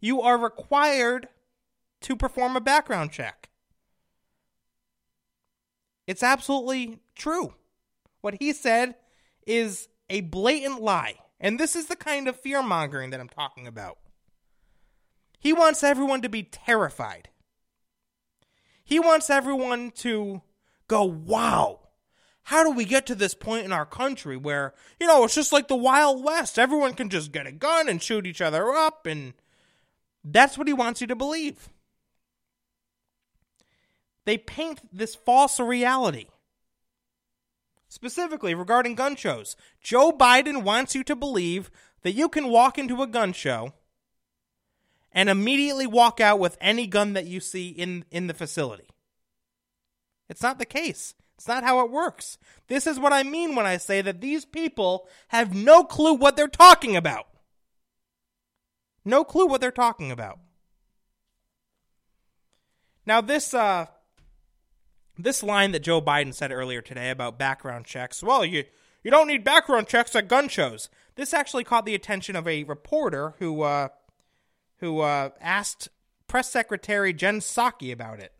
you 0.00 0.20
are 0.22 0.36
required 0.36 1.28
to 2.02 2.16
perform 2.16 2.56
a 2.56 2.60
background 2.60 3.12
check. 3.12 3.48
It's 6.06 6.22
absolutely 6.22 7.00
true. 7.14 7.54
What 8.20 8.36
he 8.40 8.52
said 8.52 8.94
is 9.46 9.88
a 10.08 10.22
blatant 10.22 10.80
lie. 10.80 11.16
And 11.40 11.58
this 11.58 11.76
is 11.76 11.86
the 11.86 11.96
kind 11.96 12.28
of 12.28 12.40
fear 12.40 12.62
mongering 12.62 13.10
that 13.10 13.20
I'm 13.20 13.28
talking 13.28 13.66
about. 13.66 13.98
He 15.38 15.52
wants 15.52 15.84
everyone 15.84 16.22
to 16.22 16.28
be 16.28 16.42
terrified. 16.42 17.28
He 18.82 18.98
wants 18.98 19.30
everyone 19.30 19.90
to 19.96 20.42
go, 20.88 21.04
wow, 21.04 21.80
how 22.44 22.64
do 22.64 22.70
we 22.70 22.86
get 22.86 23.06
to 23.06 23.14
this 23.14 23.34
point 23.34 23.66
in 23.66 23.72
our 23.72 23.84
country 23.84 24.36
where, 24.36 24.72
you 24.98 25.06
know, 25.06 25.22
it's 25.24 25.34
just 25.34 25.52
like 25.52 25.68
the 25.68 25.76
Wild 25.76 26.24
West? 26.24 26.58
Everyone 26.58 26.94
can 26.94 27.10
just 27.10 27.30
get 27.30 27.46
a 27.46 27.52
gun 27.52 27.88
and 27.88 28.02
shoot 28.02 28.26
each 28.26 28.40
other 28.40 28.72
up, 28.72 29.04
and 29.04 29.34
that's 30.24 30.56
what 30.56 30.66
he 30.66 30.72
wants 30.72 31.02
you 31.02 31.06
to 31.06 31.14
believe. 31.14 31.68
They 34.28 34.36
paint 34.36 34.82
this 34.92 35.14
false 35.14 35.58
reality. 35.58 36.26
Specifically 37.88 38.54
regarding 38.54 38.94
gun 38.94 39.16
shows, 39.16 39.56
Joe 39.80 40.12
Biden 40.12 40.64
wants 40.64 40.94
you 40.94 41.02
to 41.04 41.16
believe 41.16 41.70
that 42.02 42.12
you 42.12 42.28
can 42.28 42.50
walk 42.50 42.76
into 42.76 43.00
a 43.00 43.06
gun 43.06 43.32
show 43.32 43.72
and 45.12 45.30
immediately 45.30 45.86
walk 45.86 46.20
out 46.20 46.38
with 46.38 46.58
any 46.60 46.86
gun 46.86 47.14
that 47.14 47.24
you 47.24 47.40
see 47.40 47.70
in, 47.70 48.04
in 48.10 48.26
the 48.26 48.34
facility. 48.34 48.90
It's 50.28 50.42
not 50.42 50.58
the 50.58 50.66
case. 50.66 51.14
It's 51.38 51.48
not 51.48 51.64
how 51.64 51.82
it 51.82 51.90
works. 51.90 52.36
This 52.66 52.86
is 52.86 53.00
what 53.00 53.14
I 53.14 53.22
mean 53.22 53.54
when 53.54 53.64
I 53.64 53.78
say 53.78 54.02
that 54.02 54.20
these 54.20 54.44
people 54.44 55.08
have 55.28 55.54
no 55.54 55.84
clue 55.84 56.12
what 56.12 56.36
they're 56.36 56.48
talking 56.48 56.96
about. 56.96 57.28
No 59.06 59.24
clue 59.24 59.46
what 59.46 59.62
they're 59.62 59.70
talking 59.70 60.10
about. 60.10 60.38
Now 63.06 63.22
this 63.22 63.54
uh 63.54 63.86
this 65.18 65.42
line 65.42 65.72
that 65.72 65.80
Joe 65.80 66.00
Biden 66.00 66.32
said 66.32 66.52
earlier 66.52 66.80
today 66.80 67.10
about 67.10 67.38
background 67.38 67.84
checks, 67.84 68.22
well, 68.22 68.44
you 68.44 68.64
you 69.02 69.10
don't 69.10 69.28
need 69.28 69.44
background 69.44 69.88
checks 69.88 70.14
at 70.16 70.28
gun 70.28 70.48
shows. 70.48 70.88
This 71.14 71.34
actually 71.34 71.64
caught 71.64 71.86
the 71.86 71.94
attention 71.94 72.36
of 72.36 72.46
a 72.46 72.64
reporter 72.64 73.34
who 73.38 73.62
uh 73.62 73.88
who 74.78 75.00
uh 75.00 75.30
asked 75.40 75.88
press 76.28 76.50
secretary 76.50 77.12
Jen 77.12 77.40
Psaki 77.40 77.90
about 77.92 78.20
it 78.20 78.32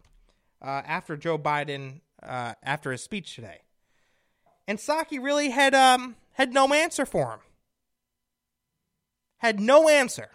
uh, 0.62 0.83
after 0.87 1.17
Joe 1.17 1.38
Biden 1.38 2.01
uh, 2.23 2.55
after 2.62 2.93
his 2.93 3.03
speech 3.03 3.35
today. 3.35 3.62
And 4.67 4.79
Psaki 4.79 5.23
really 5.23 5.51
had 5.51 5.75
um, 5.75 6.17
had 6.33 6.53
no 6.53 6.73
answer 6.73 7.07
for 7.07 7.31
him. 7.33 7.41
Had 9.38 9.61
no 9.61 9.88
answer. 9.88 10.31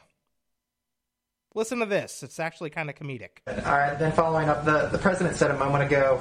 Listen 1.56 1.80
to 1.80 1.86
this. 1.86 2.24
It's 2.24 2.40
actually 2.40 2.72
kind 2.72 2.90
of 2.90 2.96
comedic. 2.96 3.30
All 3.48 3.54
right, 3.56 3.98
then 3.98 4.12
following 4.12 4.50
up, 4.50 4.66
the, 4.66 4.88
the 4.88 4.98
president 4.98 5.36
said 5.36 5.52
a 5.52 5.58
moment 5.58 5.84
ago, 5.84 6.20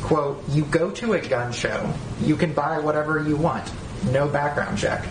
quote, 0.00 0.42
you 0.48 0.64
go 0.64 0.90
to 0.92 1.12
a 1.12 1.20
gun 1.20 1.52
show, 1.52 1.92
you 2.22 2.36
can 2.36 2.52
buy 2.54 2.78
whatever 2.78 3.22
you 3.22 3.36
want, 3.36 3.70
no 4.10 4.26
background 4.28 4.78
check. 4.78 5.06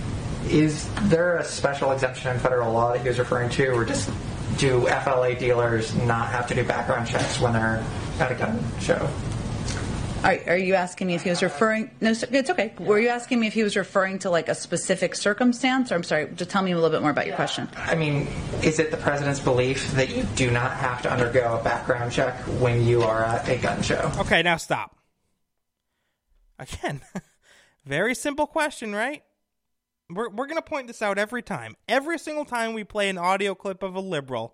Is 0.50 0.90
there 1.04 1.38
a 1.38 1.44
special 1.44 1.92
exemption 1.92 2.32
in 2.32 2.40
federal 2.40 2.74
law 2.74 2.94
that 2.94 3.02
he 3.02 3.08
was 3.08 3.20
referring 3.20 3.50
to, 3.52 3.68
or 3.70 3.86
just 3.86 4.10
do 4.58 4.82
FFL 4.82 5.38
dealers 5.38 5.96
not 5.96 6.30
have 6.30 6.48
to 6.48 6.56
do 6.56 6.64
background 6.64 7.08
checks 7.08 7.40
when 7.40 7.54
they're 7.54 7.84
at 8.20 8.32
a 8.32 8.36
gun 8.36 8.64
show? 8.80 9.08
Are, 10.24 10.38
are, 10.48 10.58
you 10.58 10.76
asking 10.76 11.08
me 11.08 11.16
if 11.16 11.24
he 11.24 11.32
was 11.32 11.42
referring? 11.42 11.90
No, 12.00 12.12
it's 12.12 12.50
okay. 12.52 12.74
Were 12.80 13.00
you 13.00 13.08
asking 13.08 13.40
me 13.40 13.48
if 13.48 13.54
he 13.54 13.64
was 13.64 13.76
referring 13.76 14.20
to 14.20 14.30
like 14.30 14.50
a 14.50 14.56
specific 14.56 15.16
circumstance? 15.16 15.92
Or 15.92 15.96
I'm 15.96 16.04
sorry, 16.04 16.30
just 16.36 16.52
tell 16.52 16.62
me 16.62 16.72
a 16.72 16.76
little 16.76 16.92
bit 16.92 17.02
more 17.02 17.10
about 17.10 17.26
your 17.26 17.36
question. 17.36 17.68
I 17.76 17.96
mean, 17.96 18.28
is 18.64 18.78
it 18.78 18.92
the 18.92 18.98
president's 18.98 19.40
belief 19.40 19.92
that 19.94 20.16
you 20.16 20.24
do 20.36 20.52
not 20.52 20.74
have 20.74 21.02
to 21.04 21.12
undergo 21.12 21.58
a 21.60 21.64
background 21.64 22.12
check 22.12 22.36
when 22.60 22.86
you 22.86 23.02
are 23.02 23.24
at 23.24 23.50
a 23.50 23.58
gun 23.58 23.82
show? 23.82 24.12
Okay, 24.20 24.44
now 24.44 24.58
stop. 24.58 24.96
Again, 26.60 27.02
very 27.86 28.14
simple 28.14 28.46
question, 28.46 28.94
right? 28.94 29.24
We're, 30.08 30.30
we're 30.30 30.46
going 30.46 30.62
to 30.62 30.62
point 30.62 30.86
this 30.86 31.02
out 31.02 31.18
every 31.18 31.42
time. 31.42 31.76
Every 31.88 32.20
single 32.20 32.46
time 32.46 32.74
we 32.74 32.84
play 32.84 33.10
an 33.10 33.18
audio 33.18 33.56
clip 33.56 33.82
of 33.82 33.96
a 33.96 34.02
liberal 34.02 34.54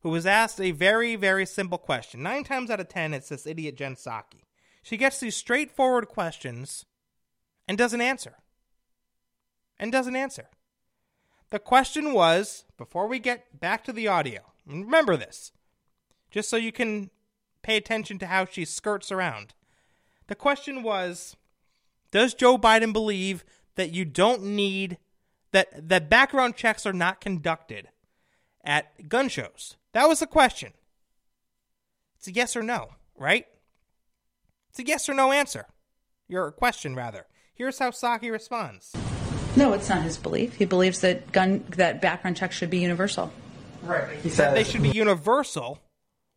who 0.00 0.10
was 0.10 0.26
asked 0.26 0.60
a 0.60 0.72
very, 0.72 1.14
very 1.14 1.46
simple 1.46 1.78
question. 1.78 2.24
Nine 2.24 2.42
times 2.42 2.70
out 2.70 2.80
of 2.80 2.88
ten, 2.88 3.14
it's 3.14 3.28
this 3.28 3.46
idiot 3.46 3.76
Jen 3.76 3.94
Psaki. 3.94 4.42
She 4.82 4.96
gets 4.96 5.20
these 5.20 5.36
straightforward 5.36 6.08
questions 6.08 6.86
and 7.68 7.76
doesn't 7.76 8.00
answer. 8.00 8.36
And 9.78 9.90
doesn't 9.90 10.16
answer. 10.16 10.48
The 11.50 11.58
question 11.58 12.12
was 12.12 12.64
before 12.76 13.06
we 13.06 13.18
get 13.18 13.60
back 13.60 13.84
to 13.84 13.92
the 13.92 14.08
audio, 14.08 14.40
remember 14.66 15.16
this, 15.16 15.52
just 16.30 16.48
so 16.48 16.56
you 16.56 16.72
can 16.72 17.10
pay 17.62 17.76
attention 17.76 18.18
to 18.18 18.26
how 18.26 18.44
she 18.44 18.64
skirts 18.64 19.10
around. 19.10 19.54
The 20.28 20.34
question 20.34 20.82
was 20.82 21.36
Does 22.10 22.34
Joe 22.34 22.56
Biden 22.56 22.92
believe 22.92 23.44
that 23.74 23.92
you 23.92 24.04
don't 24.04 24.42
need 24.42 24.98
that 25.52 25.88
that 25.88 26.08
background 26.08 26.56
checks 26.56 26.86
are 26.86 26.92
not 26.92 27.20
conducted 27.20 27.88
at 28.62 29.08
gun 29.08 29.28
shows? 29.28 29.76
That 29.92 30.08
was 30.08 30.20
the 30.20 30.26
question. 30.26 30.72
It's 32.16 32.28
a 32.28 32.32
yes 32.32 32.54
or 32.54 32.62
no, 32.62 32.90
right? 33.16 33.46
It's 34.70 34.78
a 34.78 34.86
yes 34.86 35.08
or 35.08 35.14
no 35.14 35.32
answer. 35.32 35.66
Your 36.28 36.50
question, 36.52 36.94
rather. 36.94 37.26
Here's 37.54 37.78
how 37.78 37.90
Psaki 37.90 38.30
responds. 38.30 38.94
No, 39.56 39.72
it's 39.72 39.88
not 39.88 40.02
his 40.02 40.16
belief. 40.16 40.54
He 40.54 40.64
believes 40.64 41.00
that 41.00 41.32
gun 41.32 41.64
that 41.76 42.00
background 42.00 42.36
checks 42.36 42.56
should 42.56 42.70
be 42.70 42.78
universal. 42.78 43.32
Right. 43.82 44.16
He 44.22 44.28
That 44.28 44.34
says 44.34 44.54
they 44.54 44.64
should 44.64 44.82
be 44.82 44.90
universal. 44.90 45.80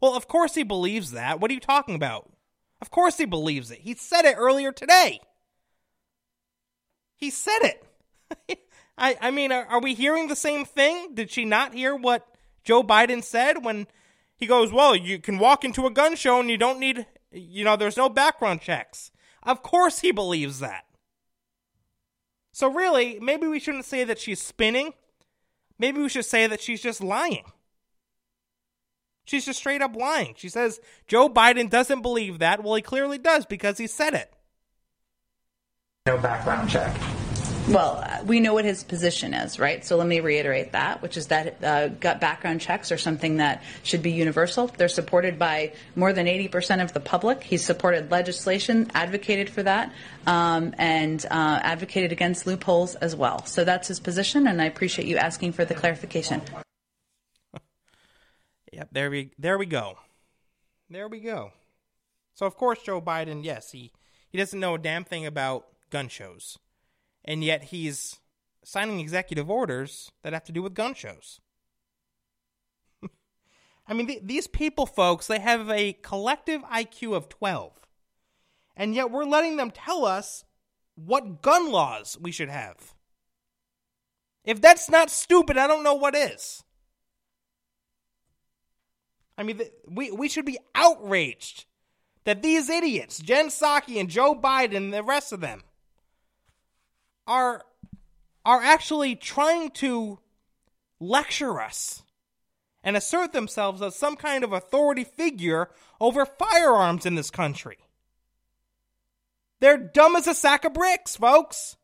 Well, 0.02 0.16
of 0.16 0.28
course 0.28 0.56
he 0.56 0.64
believes 0.64 1.12
that. 1.12 1.40
What 1.40 1.52
are 1.52 1.54
you 1.54 1.60
talking 1.60 1.96
about? 1.96 2.30
Of 2.82 2.92
course 2.92 3.18
he 3.18 3.26
believes 3.26 3.72
it. 3.72 3.80
He 3.80 3.94
said 3.96 4.26
it 4.26 4.36
earlier 4.38 4.72
today. 4.72 5.22
He 7.16 7.30
said 7.30 7.60
it. 7.62 8.60
I, 8.98 9.18
I 9.22 9.32
mean, 9.32 9.52
are, 9.52 9.66
are 9.66 9.82
we 9.82 9.94
hearing 9.94 10.28
the 10.28 10.36
same 10.36 10.66
thing? 10.66 11.14
Did 11.14 11.32
she 11.32 11.46
not 11.46 11.74
hear 11.74 11.96
what 11.96 12.28
Joe 12.64 12.84
Biden 12.84 13.24
said 13.24 13.64
when 13.64 13.88
he 14.36 14.46
goes, 14.48 14.74
Well, 14.74 14.96
you 14.96 15.20
can 15.20 15.40
walk 15.40 15.64
into 15.64 15.86
a 15.86 15.92
gun 15.92 16.16
show 16.16 16.40
and 16.40 16.50
you 16.50 16.58
don't 16.58 16.80
need, 16.80 17.06
you 17.34 17.64
know, 17.64 17.76
there's 17.76 17.98
no 17.98 18.10
background 18.10 18.62
checks. 18.62 19.12
Of 19.42 19.64
course 19.64 20.00
he 20.00 20.12
believes 20.12 20.60
that. 20.60 20.86
So, 22.52 22.72
really, 22.72 23.20
maybe 23.20 23.48
we 23.48 23.60
shouldn't 23.60 23.86
say 23.86 24.04
that 24.04 24.20
she's 24.20 24.42
spinning. 24.42 24.94
Maybe 25.80 26.00
we 26.00 26.10
should 26.10 26.26
say 26.26 26.46
that 26.48 26.62
she's 26.62 26.82
just 26.82 27.02
lying. 27.02 27.46
She's 29.26 29.46
just 29.46 29.60
straight 29.60 29.82
up 29.82 29.96
lying. 29.96 30.36
She 30.38 30.50
says 30.50 30.80
Joe 31.08 31.30
Biden 31.30 31.70
doesn't 31.70 32.02
believe 32.02 32.40
that. 32.40 32.64
Well, 32.64 32.76
he 32.76 32.82
clearly 32.82 33.18
does 33.18 33.46
because 33.46 33.78
he 33.78 33.88
said 33.88 34.14
it. 34.14 34.34
no 36.06 36.18
background 36.18 36.70
check. 36.70 36.96
Well, 37.70 38.22
we 38.26 38.42
know 38.42 38.54
what 38.54 38.66
his 38.66 38.84
position 38.84 39.34
is, 39.34 39.58
right? 39.58 39.86
So 39.86 39.96
let 39.96 40.06
me 40.06 40.20
reiterate 40.20 40.74
that, 40.74 41.02
which 41.02 41.16
is 41.16 41.28
that 41.28 41.64
uh, 41.64 41.88
gut 41.88 42.20
background 42.20 42.60
checks 42.60 42.92
are 42.92 42.98
something 42.98 43.38
that 43.38 43.64
should 43.84 44.04
be 44.04 44.12
universal. 44.12 44.68
They're 44.68 44.90
supported 44.90 45.40
by 45.40 45.74
more 45.96 46.12
than 46.12 46.26
80% 46.26 46.84
of 46.84 46.94
the 46.94 47.00
public. 47.00 47.42
He's 47.42 47.64
supported 47.64 48.12
legislation, 48.12 48.92
advocated 48.94 49.50
for 49.50 49.64
that, 49.64 49.94
um, 50.28 50.76
and 50.78 51.26
uh, 51.26 51.60
advocated 51.64 52.12
against 52.12 52.46
loopholes 52.46 52.96
as 52.96 53.16
well. 53.16 53.46
So 53.46 53.64
that's 53.64 53.88
his 53.88 54.00
position, 54.02 54.46
and 54.46 54.62
I 54.62 54.66
appreciate 54.66 55.08
you 55.08 55.18
asking 55.18 55.54
for 55.54 55.66
the 55.66 55.76
clarification. 55.76 56.42
Yep, 58.74 58.90
there 58.92 59.12
we 59.12 59.30
there 59.38 59.60
we 59.60 59.68
go. 59.68 60.00
There 60.90 61.08
we 61.08 61.20
go. 61.20 61.52
So 62.34 62.48
of 62.48 62.58
course 62.58 62.82
Joe 62.82 63.00
Biden, 63.00 63.44
yes, 63.44 63.70
he 63.70 63.92
he 64.32 64.40
doesn't 64.40 64.60
know 64.60 64.74
a 64.74 64.80
damn 64.80 65.04
thing 65.04 65.28
about 65.28 65.68
gun 65.92 66.08
shows. 66.08 66.58
And 67.26 67.44
yet 67.44 67.66
he's 67.66 68.20
signing 68.64 69.00
executive 69.00 69.50
orders 69.50 70.12
that 70.24 70.34
have 70.34 70.44
to 70.46 70.52
do 70.52 70.62
with 70.62 70.74
gun 70.74 70.94
shows. 70.94 71.40
I 73.88 73.94
mean, 73.94 74.08
th- 74.08 74.24
these 74.24 74.48
people, 74.48 74.86
folks, 74.86 75.28
they 75.28 75.40
have 75.40 75.70
a 75.70 75.94
collective 75.94 76.62
IQ 76.64 77.16
of 77.16 77.30
12. 77.30 77.74
And 78.76 78.96
yet 78.96 79.12
we're 79.12 79.26
letting 79.26 79.58
them 79.58 79.72
tell 79.72 80.06
us 80.06 80.46
what 80.96 81.42
gun 81.42 81.72
laws 81.72 82.18
we 82.20 82.32
should 82.32 82.50
have. 82.50 82.94
If 84.44 84.62
that's 84.62 84.90
not 84.90 85.10
stupid, 85.10 85.58
I 85.58 85.68
don't 85.68 85.84
know 85.84 85.94
what 85.94 86.16
is. 86.16 86.64
I 89.38 89.44
mean, 89.44 89.58
th- 89.58 89.72
we 89.88 90.12
we 90.12 90.30
should 90.30 90.46
be 90.46 90.60
outraged 90.76 91.66
that 92.26 92.42
these 92.42 92.70
idiots, 92.70 93.20
Jen 93.20 93.48
Psaki 93.48 94.00
and 94.00 94.10
Joe 94.10 94.36
Biden 94.36 94.78
and 94.78 94.94
the 94.94 95.04
rest 95.04 95.34
of 95.34 95.40
them, 95.40 95.64
are 97.28 97.64
are 98.46 98.62
actually 98.62 99.16
trying 99.16 99.72
to 99.72 100.20
lecture 101.00 101.62
us 101.62 102.04
and 102.84 102.98
assert 102.98 103.32
themselves 103.32 103.82
as 103.82 103.96
some 103.96 104.16
kind 104.16 104.44
of 104.44 104.52
authority 104.52 105.04
figure 105.04 105.70
over 106.02 106.26
firearms 106.26 107.06
in 107.06 107.16
this 107.16 107.32
country. 107.32 107.78
They're 109.62 109.78
dumb 109.78 110.18
as 110.18 110.28
a 110.28 110.34
sack 110.34 110.66
of 110.66 110.74
bricks, 110.74 111.16
folks. 111.16 111.78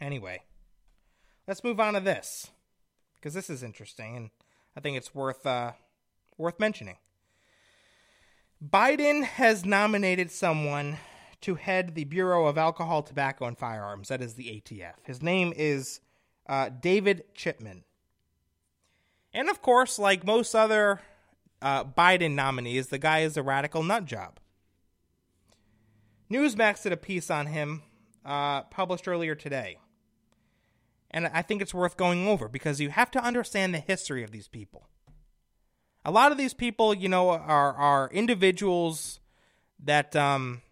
Anyway, 0.00 0.42
let's 1.48 1.64
move 1.64 1.80
on 1.80 1.94
to 1.94 2.00
this 2.00 2.50
because 3.16 3.34
this 3.34 3.50
is 3.50 3.62
interesting 3.62 4.16
and 4.16 4.30
I 4.76 4.80
think 4.80 4.96
it's 4.96 5.14
worth 5.14 5.44
uh, 5.46 5.72
worth 6.36 6.60
mentioning. 6.60 6.98
Biden 8.64 9.24
has 9.24 9.64
nominated 9.64 10.30
someone 10.30 10.96
to 11.42 11.56
head 11.56 11.94
the 11.94 12.04
Bureau 12.04 12.46
of 12.46 12.56
Alcohol, 12.56 13.02
Tobacco, 13.02 13.44
and 13.44 13.58
Firearms. 13.58 14.08
That 14.08 14.22
is 14.22 14.34
the 14.34 14.44
ATF. 14.44 14.94
His 15.02 15.22
name 15.22 15.52
is 15.54 16.00
uh, 16.48 16.70
David 16.80 17.24
Chipman. 17.34 17.84
And 19.34 19.50
of 19.50 19.60
course, 19.60 19.98
like 19.98 20.24
most 20.24 20.54
other 20.54 21.00
uh, 21.60 21.84
Biden 21.84 22.34
nominees, 22.34 22.88
the 22.88 22.98
guy 22.98 23.20
is 23.20 23.36
a 23.36 23.42
radical 23.42 23.82
nut 23.82 24.06
job. 24.06 24.38
Newsmax 26.30 26.84
did 26.84 26.92
a 26.92 26.96
piece 26.96 27.30
on 27.30 27.46
him 27.46 27.82
uh, 28.24 28.62
published 28.62 29.06
earlier 29.06 29.34
today. 29.34 29.78
And 31.10 31.26
I 31.26 31.42
think 31.42 31.60
it's 31.60 31.74
worth 31.74 31.96
going 31.96 32.26
over 32.26 32.48
because 32.48 32.80
you 32.80 32.88
have 32.90 33.10
to 33.10 33.22
understand 33.22 33.74
the 33.74 33.78
history 33.78 34.24
of 34.24 34.30
these 34.30 34.48
people. 34.48 34.88
A 36.04 36.10
lot 36.10 36.32
of 36.32 36.38
these 36.38 36.54
people, 36.54 36.92
you 36.94 37.08
know, 37.08 37.30
are 37.30 37.74
are 37.74 38.10
individuals 38.12 39.20
that 39.82 40.14
um, 40.14 40.62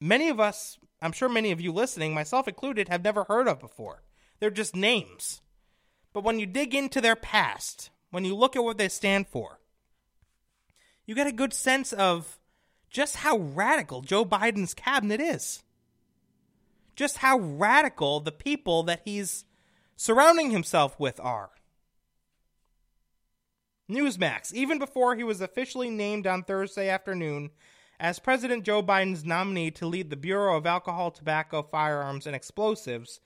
many 0.00 0.28
of 0.28 0.40
us, 0.40 0.78
I'm 1.00 1.12
sure 1.12 1.28
many 1.28 1.52
of 1.52 1.60
you 1.60 1.72
listening, 1.72 2.14
myself 2.14 2.48
included, 2.48 2.88
have 2.88 3.04
never 3.04 3.24
heard 3.24 3.48
of 3.48 3.60
before. 3.60 4.02
They're 4.40 4.50
just 4.50 4.76
names. 4.76 5.40
But 6.12 6.24
when 6.24 6.38
you 6.38 6.46
dig 6.46 6.74
into 6.74 7.00
their 7.00 7.16
past, 7.16 7.90
when 8.10 8.24
you 8.24 8.34
look 8.34 8.56
at 8.56 8.64
what 8.64 8.78
they 8.78 8.88
stand 8.88 9.28
for, 9.28 9.60
you 11.04 11.14
get 11.14 11.26
a 11.26 11.32
good 11.32 11.52
sense 11.52 11.92
of 11.92 12.38
just 12.90 13.16
how 13.16 13.36
radical 13.36 14.00
Joe 14.00 14.24
Biden's 14.24 14.74
cabinet 14.74 15.20
is. 15.20 15.62
Just 16.94 17.18
how 17.18 17.38
radical 17.38 18.20
the 18.20 18.32
people 18.32 18.82
that 18.84 19.02
he's 19.04 19.44
surrounding 19.96 20.50
himself 20.50 20.98
with 20.98 21.20
are. 21.20 21.50
Newsmax, 23.90 24.52
even 24.52 24.78
before 24.78 25.14
he 25.14 25.22
was 25.22 25.40
officially 25.40 25.90
named 25.90 26.26
on 26.26 26.42
Thursday 26.42 26.88
afternoon 26.88 27.50
as 28.00 28.18
President 28.18 28.64
Joe 28.64 28.82
Biden's 28.82 29.24
nominee 29.24 29.70
to 29.72 29.86
lead 29.86 30.10
the 30.10 30.16
Bureau 30.16 30.56
of 30.56 30.66
Alcohol, 30.66 31.10
Tobacco, 31.10 31.62
Firearms, 31.62 32.26
and 32.26 32.36
Explosives, 32.36 33.20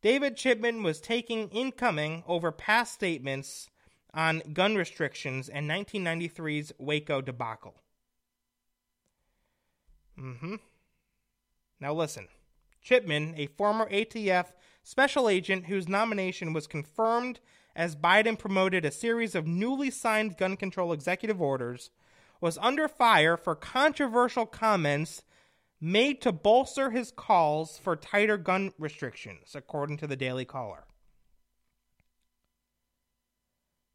David 0.00 0.36
Chipman 0.36 0.82
was 0.82 1.00
taking 1.00 1.48
incoming 1.48 2.22
over 2.26 2.52
past 2.52 2.94
statements 2.94 3.68
on 4.14 4.42
gun 4.52 4.76
restrictions 4.76 5.48
and 5.48 5.68
1993's 5.68 6.72
Waco 6.78 7.20
debacle. 7.20 7.74
Mm-hmm. 10.18 10.56
Now 11.80 11.94
listen. 11.94 12.28
Chipman, 12.80 13.34
a 13.36 13.46
former 13.46 13.90
ATF 13.90 14.46
special 14.82 15.28
agent 15.28 15.66
whose 15.66 15.88
nomination 15.88 16.52
was 16.52 16.66
confirmed 16.66 17.40
as 17.78 17.94
Biden 17.94 18.36
promoted 18.36 18.84
a 18.84 18.90
series 18.90 19.36
of 19.36 19.46
newly 19.46 19.88
signed 19.88 20.36
gun 20.36 20.56
control 20.56 20.92
executive 20.92 21.40
orders, 21.40 21.90
was 22.40 22.58
under 22.58 22.88
fire 22.88 23.36
for 23.36 23.54
controversial 23.54 24.46
comments 24.46 25.22
made 25.80 26.20
to 26.20 26.32
bolster 26.32 26.90
his 26.90 27.12
calls 27.12 27.78
for 27.78 27.94
tighter 27.94 28.36
gun 28.36 28.72
restrictions, 28.80 29.54
according 29.54 29.96
to 29.96 30.08
the 30.08 30.16
Daily 30.16 30.44
Caller. 30.44 30.86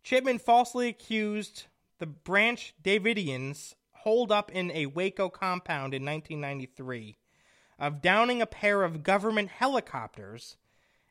Chipman 0.02 0.40
falsely 0.40 0.88
accused 0.88 1.66
the 2.00 2.06
Branch 2.06 2.74
Davidians 2.82 3.76
holed 3.92 4.32
up 4.32 4.50
in 4.50 4.72
a 4.72 4.86
Waco 4.86 5.28
compound 5.28 5.94
in 5.94 6.06
1993 6.06 7.18
of 7.78 8.02
downing 8.02 8.42
a 8.42 8.46
pair 8.46 8.84
of 8.84 9.04
government 9.04 9.50
helicopters 9.50 10.56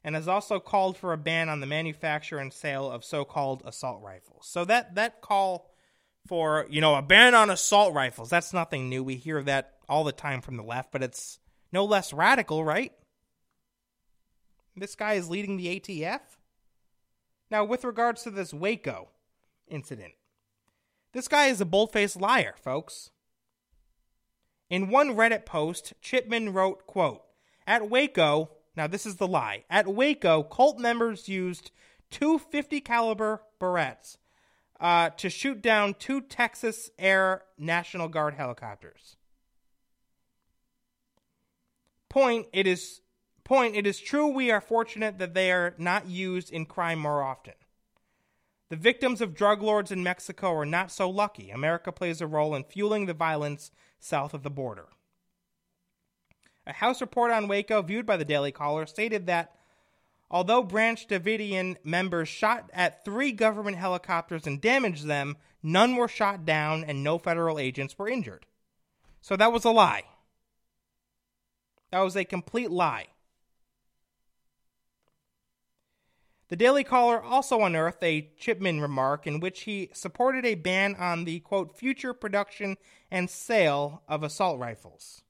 and 0.04 0.14
has 0.14 0.28
also 0.28 0.58
called 0.58 0.96
for 0.96 1.12
a 1.12 1.18
ban 1.18 1.48
on 1.48 1.60
the 1.60 1.66
manufacture 1.66 2.38
and 2.38 2.52
sale 2.52 2.90
of 2.90 3.04
so-called 3.04 3.62
assault 3.64 4.02
rifles. 4.02 4.46
So 4.48 4.64
that 4.64 4.94
that 4.96 5.20
call 5.20 5.70
for, 6.26 6.66
you 6.70 6.80
know, 6.80 6.94
a 6.94 7.02
ban 7.02 7.34
on 7.34 7.50
assault 7.50 7.94
rifles, 7.94 8.30
that's 8.30 8.52
nothing 8.52 8.88
new. 8.88 9.02
We 9.02 9.16
hear 9.16 9.42
that 9.42 9.74
all 9.88 10.04
the 10.04 10.12
time 10.12 10.40
from 10.40 10.56
the 10.56 10.62
left, 10.62 10.92
but 10.92 11.02
it's 11.02 11.38
no 11.72 11.84
less 11.84 12.12
radical, 12.12 12.64
right? 12.64 12.92
This 14.76 14.94
guy 14.94 15.14
is 15.14 15.28
leading 15.28 15.56
the 15.56 15.80
ATF? 15.80 16.20
Now, 17.50 17.64
with 17.64 17.84
regards 17.84 18.22
to 18.22 18.30
this 18.30 18.54
Waco 18.54 19.10
incident, 19.68 20.14
this 21.12 21.28
guy 21.28 21.46
is 21.46 21.60
a 21.60 21.66
bold-faced 21.66 22.18
liar, 22.18 22.54
folks. 22.56 23.10
In 24.70 24.88
one 24.88 25.10
Reddit 25.10 25.44
post, 25.44 25.92
Chipman 26.00 26.54
wrote, 26.54 26.86
quote, 26.86 27.22
At 27.66 27.90
Waco, 27.90 28.50
now 28.76 28.86
this 28.86 29.06
is 29.06 29.16
the 29.16 29.26
lie. 29.26 29.64
At 29.68 29.88
Waco, 29.88 30.42
cult 30.42 30.78
members 30.78 31.28
used 31.28 31.70
two 32.10 32.38
50 32.38 32.80
caliber 32.80 33.42
Barretts 33.60 34.16
uh, 34.80 35.10
to 35.10 35.30
shoot 35.30 35.62
down 35.62 35.94
two 35.94 36.20
Texas 36.20 36.90
Air 36.98 37.42
National 37.58 38.08
Guard 38.08 38.34
helicopters. 38.34 39.16
Point 42.08 42.46
it 42.52 42.66
is 42.66 43.00
point 43.44 43.74
it 43.74 43.86
is 43.86 43.98
true 43.98 44.26
we 44.28 44.50
are 44.50 44.60
fortunate 44.60 45.18
that 45.18 45.34
they 45.34 45.50
are 45.50 45.74
not 45.78 46.06
used 46.08 46.50
in 46.50 46.66
crime 46.66 46.98
more 46.98 47.22
often. 47.22 47.54
The 48.68 48.76
victims 48.76 49.20
of 49.20 49.34
drug 49.34 49.62
lords 49.62 49.90
in 49.90 50.02
Mexico 50.02 50.54
are 50.54 50.66
not 50.66 50.90
so 50.90 51.08
lucky. 51.08 51.50
America 51.50 51.92
plays 51.92 52.20
a 52.20 52.26
role 52.26 52.54
in 52.54 52.64
fueling 52.64 53.06
the 53.06 53.14
violence 53.14 53.70
south 54.00 54.34
of 54.34 54.42
the 54.42 54.50
border. 54.50 54.88
A 56.66 56.72
House 56.72 57.00
report 57.00 57.30
on 57.32 57.48
Waco, 57.48 57.82
viewed 57.82 58.06
by 58.06 58.16
the 58.16 58.24
Daily 58.24 58.52
Caller, 58.52 58.86
stated 58.86 59.26
that 59.26 59.56
although 60.30 60.62
Branch 60.62 61.06
Davidian 61.06 61.76
members 61.82 62.28
shot 62.28 62.70
at 62.72 63.04
three 63.04 63.32
government 63.32 63.76
helicopters 63.76 64.46
and 64.46 64.60
damaged 64.60 65.06
them, 65.06 65.36
none 65.62 65.96
were 65.96 66.08
shot 66.08 66.44
down 66.44 66.84
and 66.84 67.02
no 67.02 67.18
federal 67.18 67.58
agents 67.58 67.98
were 67.98 68.08
injured. 68.08 68.46
So 69.20 69.36
that 69.36 69.52
was 69.52 69.64
a 69.64 69.70
lie. 69.70 70.04
That 71.90 72.00
was 72.00 72.16
a 72.16 72.24
complete 72.24 72.70
lie. 72.70 73.08
The 76.48 76.56
Daily 76.56 76.84
Caller 76.84 77.22
also 77.22 77.62
unearthed 77.62 78.04
a 78.04 78.30
Chipman 78.38 78.80
remark 78.80 79.26
in 79.26 79.40
which 79.40 79.62
he 79.62 79.90
supported 79.94 80.44
a 80.44 80.54
ban 80.54 80.94
on 80.96 81.24
the 81.24 81.40
quote 81.40 81.76
future 81.76 82.12
production 82.12 82.76
and 83.10 83.30
sale 83.30 84.02
of 84.06 84.22
assault 84.22 84.58
rifles. 84.58 85.22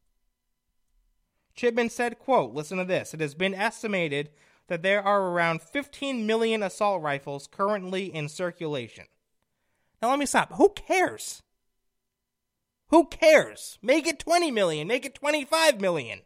Chipman 1.55 1.91
said, 1.91 2.19
quote, 2.19 2.55
listen 2.55 2.79
to 2.79 2.85
this. 2.85 3.15
It 3.15 3.21
has 3.21 3.35
been 3.35 3.55
estimated 3.55 4.31
that 4.69 4.83
there 4.83 5.03
are 5.03 5.29
around 5.29 5.63
15 5.63 6.27
million 6.27 6.63
assault 6.63 7.03
rifles 7.03 7.47
currently 7.47 8.07
in 8.07 8.29
circulation. 8.29 9.05
Now 10.01 10.11
let 10.11 10.19
me 10.19 10.27
stop. 10.27 10.55
Who 10.55 10.71
cares? 10.71 11.43
Who 12.89 13.07
cares? 13.07 13.79
Make 13.83 14.07
it 14.07 14.19
20 14.19 14.51
million, 14.51 14.89
make 14.89 15.05
it 15.05 15.15
25 15.15 15.81
million. 15.81 16.21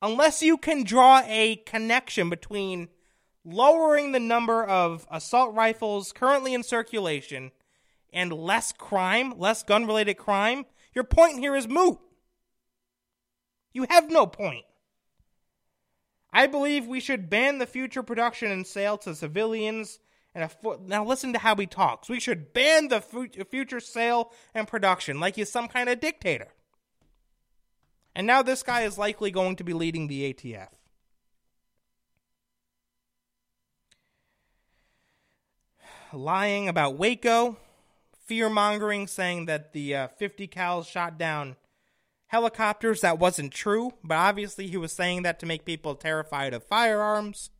Unless 0.00 0.42
you 0.42 0.56
can 0.56 0.84
draw 0.84 1.22
a 1.26 1.56
connection 1.66 2.30
between 2.30 2.88
lowering 3.44 4.12
the 4.12 4.20
number 4.20 4.64
of 4.64 5.06
assault 5.10 5.54
rifles 5.54 6.12
currently 6.12 6.54
in 6.54 6.62
circulation 6.62 7.50
and 8.12 8.32
less 8.32 8.72
crime, 8.72 9.38
less 9.38 9.62
gun 9.62 9.86
related 9.86 10.14
crime, 10.14 10.66
your 10.94 11.04
point 11.04 11.38
here 11.38 11.56
is 11.56 11.66
moot. 11.66 11.98
You 13.72 13.86
have 13.88 14.10
no 14.10 14.26
point. 14.26 14.64
I 16.32 16.46
believe 16.46 16.86
we 16.86 17.00
should 17.00 17.30
ban 17.30 17.58
the 17.58 17.66
future 17.66 18.02
production 18.02 18.50
and 18.50 18.66
sale 18.66 18.98
to 18.98 19.14
civilians. 19.14 19.98
And 20.34 20.50
fo- 20.50 20.80
now 20.84 21.04
listen 21.04 21.32
to 21.32 21.38
how 21.38 21.56
he 21.56 21.66
talks. 21.66 22.08
We 22.08 22.20
should 22.20 22.52
ban 22.52 22.88
the 22.88 23.00
fu- 23.00 23.28
future 23.50 23.80
sale 23.80 24.32
and 24.54 24.68
production 24.68 25.20
like 25.20 25.36
he's 25.36 25.50
some 25.50 25.68
kind 25.68 25.88
of 25.88 26.00
dictator. 26.00 26.48
And 28.14 28.26
now 28.26 28.42
this 28.42 28.62
guy 28.62 28.82
is 28.82 28.98
likely 28.98 29.30
going 29.30 29.56
to 29.56 29.64
be 29.64 29.72
leading 29.72 30.08
the 30.08 30.32
ATF. 30.32 30.68
Lying 36.12 36.68
about 36.68 36.96
Waco, 36.96 37.58
fear 38.24 38.48
mongering, 38.48 39.06
saying 39.06 39.46
that 39.46 39.72
the 39.72 39.94
uh, 39.94 40.08
50 40.08 40.48
cals 40.48 40.86
shot 40.86 41.18
down 41.18 41.56
helicopters. 42.28 43.00
That 43.00 43.18
wasn't 43.18 43.52
true, 43.52 43.92
but 44.02 44.16
obviously 44.16 44.68
he 44.68 44.76
was 44.76 44.92
saying 44.92 45.22
that 45.22 45.38
to 45.40 45.46
make 45.46 45.64
people 45.64 45.94
terrified 45.94 46.54
of 46.54 46.64
firearms. 46.64 47.50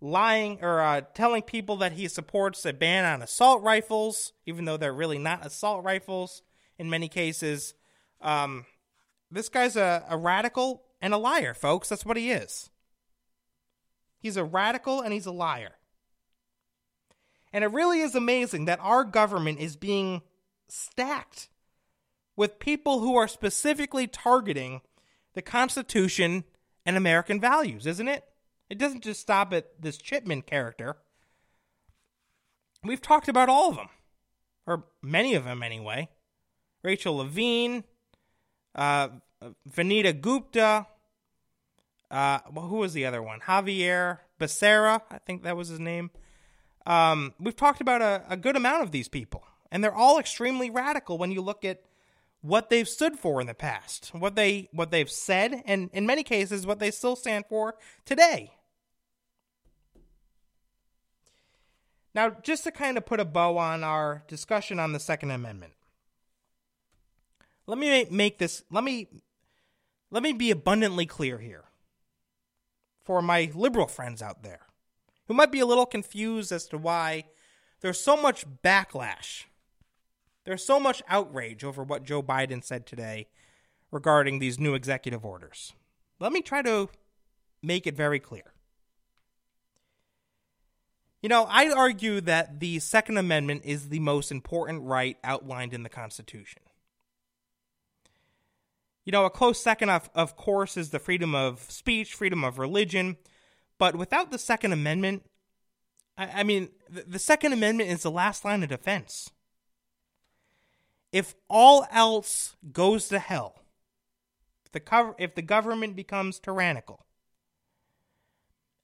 Lying 0.00 0.58
or 0.62 0.80
uh, 0.80 1.02
telling 1.14 1.42
people 1.42 1.76
that 1.76 1.92
he 1.92 2.08
supports 2.08 2.66
a 2.66 2.72
ban 2.72 3.04
on 3.04 3.22
assault 3.22 3.62
rifles, 3.62 4.32
even 4.46 4.64
though 4.64 4.76
they're 4.76 4.92
really 4.92 5.18
not 5.18 5.46
assault 5.46 5.84
rifles 5.84 6.42
in 6.76 6.90
many 6.90 7.06
cases. 7.06 7.74
Um, 8.20 8.66
this 9.30 9.48
guy's 9.48 9.76
a, 9.76 10.04
a 10.08 10.16
radical 10.16 10.82
and 11.00 11.14
a 11.14 11.18
liar, 11.18 11.54
folks. 11.54 11.88
That's 11.88 12.04
what 12.04 12.16
he 12.16 12.32
is. 12.32 12.68
He's 14.18 14.36
a 14.36 14.44
radical 14.44 15.00
and 15.00 15.12
he's 15.12 15.26
a 15.26 15.32
liar. 15.32 15.76
And 17.52 17.62
it 17.62 17.68
really 17.68 18.00
is 18.00 18.16
amazing 18.16 18.64
that 18.64 18.80
our 18.80 19.04
government 19.04 19.60
is 19.60 19.76
being 19.76 20.22
stacked 20.68 21.48
with 22.36 22.58
people 22.58 23.00
who 23.00 23.16
are 23.16 23.28
specifically 23.28 24.06
targeting 24.06 24.80
the 25.34 25.42
Constitution 25.42 26.44
and 26.84 26.96
American 26.96 27.40
values, 27.40 27.86
isn't 27.86 28.08
it? 28.08 28.24
It 28.68 28.78
doesn't 28.78 29.02
just 29.02 29.20
stop 29.20 29.52
at 29.52 29.80
this 29.80 29.98
Chipman 29.98 30.42
character. 30.42 30.96
We've 32.82 33.02
talked 33.02 33.28
about 33.28 33.48
all 33.48 33.70
of 33.70 33.76
them, 33.76 33.88
or 34.66 34.84
many 35.02 35.34
of 35.34 35.44
them 35.44 35.62
anyway. 35.62 36.08
Rachel 36.82 37.16
Levine, 37.16 37.84
uh, 38.74 39.08
Vanita 39.70 40.18
Gupta, 40.18 40.86
uh, 42.10 42.40
well, 42.52 42.66
who 42.66 42.76
was 42.76 42.92
the 42.92 43.06
other 43.06 43.22
one? 43.22 43.40
Javier 43.40 44.18
Becerra, 44.38 45.00
I 45.10 45.18
think 45.18 45.44
that 45.44 45.56
was 45.56 45.68
his 45.68 45.80
name. 45.80 46.10
Um, 46.84 47.32
we've 47.38 47.56
talked 47.56 47.80
about 47.80 48.02
a, 48.02 48.22
a 48.28 48.36
good 48.36 48.56
amount 48.56 48.82
of 48.82 48.90
these 48.90 49.08
people, 49.08 49.44
and 49.70 49.82
they're 49.82 49.94
all 49.94 50.18
extremely 50.18 50.68
radical 50.68 51.16
when 51.16 51.30
you 51.30 51.40
look 51.40 51.64
at 51.64 51.82
what 52.42 52.70
they've 52.70 52.88
stood 52.88 53.18
for 53.18 53.40
in 53.40 53.46
the 53.46 53.54
past, 53.54 54.10
what 54.12 54.34
they 54.34 54.68
what 54.72 54.90
they've 54.90 55.10
said, 55.10 55.62
and 55.64 55.88
in 55.92 56.04
many 56.04 56.22
cases 56.22 56.66
what 56.66 56.80
they 56.80 56.90
still 56.90 57.16
stand 57.16 57.46
for 57.48 57.76
today. 58.04 58.52
Now, 62.14 62.30
just 62.42 62.64
to 62.64 62.70
kind 62.70 62.98
of 62.98 63.06
put 63.06 63.20
a 63.20 63.24
bow 63.24 63.56
on 63.56 63.82
our 63.82 64.22
discussion 64.28 64.78
on 64.78 64.92
the 64.92 65.00
Second 65.00 65.30
Amendment, 65.30 65.72
let 67.66 67.78
me 67.78 68.06
make 68.10 68.38
this 68.38 68.64
let 68.70 68.84
me 68.84 69.08
let 70.10 70.22
me 70.22 70.32
be 70.32 70.50
abundantly 70.50 71.06
clear 71.06 71.38
here 71.38 71.64
for 73.04 73.22
my 73.22 73.50
liberal 73.54 73.86
friends 73.86 74.20
out 74.20 74.42
there 74.42 74.66
who 75.26 75.34
might 75.34 75.52
be 75.52 75.60
a 75.60 75.66
little 75.66 75.86
confused 75.86 76.52
as 76.52 76.66
to 76.66 76.76
why 76.76 77.24
there's 77.80 78.00
so 78.00 78.16
much 78.16 78.44
backlash 78.62 79.44
there's 80.44 80.64
so 80.64 80.80
much 80.80 81.02
outrage 81.08 81.64
over 81.64 81.82
what 81.82 82.04
Joe 82.04 82.22
Biden 82.22 82.64
said 82.64 82.86
today 82.86 83.28
regarding 83.90 84.38
these 84.38 84.58
new 84.58 84.74
executive 84.74 85.24
orders. 85.24 85.72
Let 86.18 86.32
me 86.32 86.42
try 86.42 86.62
to 86.62 86.88
make 87.62 87.86
it 87.86 87.96
very 87.96 88.18
clear. 88.18 88.52
You 91.22 91.28
know, 91.28 91.46
I 91.48 91.70
argue 91.70 92.20
that 92.22 92.58
the 92.58 92.80
Second 92.80 93.16
Amendment 93.16 93.62
is 93.64 93.90
the 93.90 94.00
most 94.00 94.32
important 94.32 94.82
right 94.82 95.16
outlined 95.22 95.72
in 95.72 95.84
the 95.84 95.88
Constitution. 95.88 96.62
You 99.04 99.12
know, 99.12 99.24
a 99.24 99.30
close 99.30 99.60
second, 99.60 99.90
of, 99.90 100.10
of 100.14 100.36
course, 100.36 100.76
is 100.76 100.90
the 100.90 100.98
freedom 100.98 101.34
of 101.34 101.60
speech, 101.70 102.14
freedom 102.14 102.42
of 102.42 102.58
religion. 102.58 103.16
But 103.78 103.94
without 103.94 104.32
the 104.32 104.38
Second 104.38 104.72
Amendment, 104.72 105.24
I, 106.16 106.40
I 106.40 106.42
mean, 106.42 106.70
the, 106.88 107.02
the 107.02 107.18
Second 107.18 107.52
Amendment 107.52 107.90
is 107.90 108.02
the 108.02 108.10
last 108.10 108.44
line 108.44 108.64
of 108.64 108.68
defense 108.68 109.30
if 111.12 111.34
all 111.48 111.86
else 111.92 112.56
goes 112.72 113.08
to 113.08 113.18
hell, 113.18 113.60
if 114.64 114.72
the, 114.72 115.14
if 115.18 115.34
the 115.34 115.42
government 115.42 115.94
becomes 115.94 116.38
tyrannical, 116.38 117.04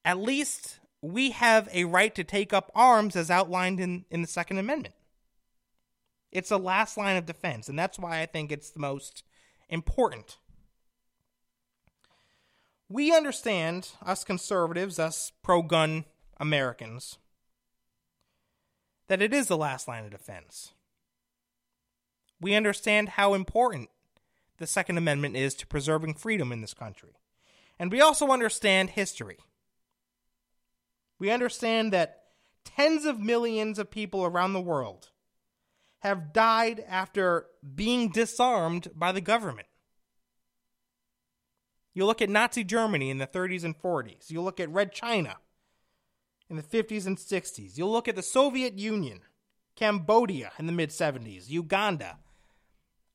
at 0.04 0.18
least 0.18 0.78
we 1.00 1.30
have 1.30 1.68
a 1.72 1.84
right 1.84 2.14
to 2.14 2.24
take 2.24 2.52
up 2.52 2.70
arms 2.74 3.16
as 3.16 3.30
outlined 3.30 3.80
in, 3.80 4.04
in 4.10 4.20
the 4.20 4.28
Second 4.28 4.58
Amendment. 4.58 4.94
It's 6.30 6.50
the 6.50 6.58
last 6.58 6.98
line 6.98 7.16
of 7.16 7.24
defense, 7.24 7.68
and 7.68 7.78
that's 7.78 7.98
why 7.98 8.20
I 8.20 8.26
think 8.26 8.52
it's 8.52 8.70
the 8.70 8.80
most 8.80 9.22
important. 9.70 10.36
We 12.90 13.14
understand, 13.14 13.90
us 14.04 14.24
conservatives, 14.24 14.98
us 14.98 15.32
pro 15.42 15.62
gun 15.62 16.04
Americans, 16.38 17.18
that 19.08 19.22
it 19.22 19.32
is 19.32 19.46
the 19.46 19.56
last 19.56 19.88
line 19.88 20.04
of 20.04 20.10
defense 20.10 20.72
we 22.40 22.54
understand 22.54 23.10
how 23.10 23.34
important 23.34 23.90
the 24.58 24.66
Second 24.66 24.98
Amendment 24.98 25.36
is 25.36 25.54
to 25.54 25.66
preserving 25.66 26.14
freedom 26.14 26.52
in 26.52 26.60
this 26.60 26.74
country. 26.74 27.16
And 27.78 27.92
we 27.92 28.00
also 28.00 28.28
understand 28.28 28.90
history. 28.90 29.38
We 31.18 31.30
understand 31.30 31.92
that 31.92 32.24
tens 32.64 33.04
of 33.04 33.20
millions 33.20 33.78
of 33.78 33.90
people 33.90 34.24
around 34.24 34.52
the 34.52 34.60
world 34.60 35.10
have 36.00 36.32
died 36.32 36.84
after 36.88 37.46
being 37.74 38.10
disarmed 38.10 38.88
by 38.94 39.12
the 39.12 39.20
government. 39.20 39.66
You 41.92 42.06
look 42.06 42.22
at 42.22 42.30
Nazi 42.30 42.62
Germany 42.62 43.10
in 43.10 43.18
the 43.18 43.26
30s 43.26 43.64
and 43.64 43.76
40s. 43.76 44.30
You 44.30 44.40
look 44.40 44.60
at 44.60 44.70
Red 44.70 44.92
China 44.92 45.36
in 46.48 46.56
the 46.56 46.62
50s 46.62 47.06
and 47.06 47.16
60s. 47.16 47.76
You 47.76 47.86
look 47.86 48.06
at 48.06 48.14
the 48.14 48.22
Soviet 48.22 48.78
Union, 48.78 49.20
Cambodia 49.74 50.52
in 50.58 50.66
the 50.66 50.72
mid 50.72 50.90
70s, 50.90 51.48
Uganda, 51.48 52.18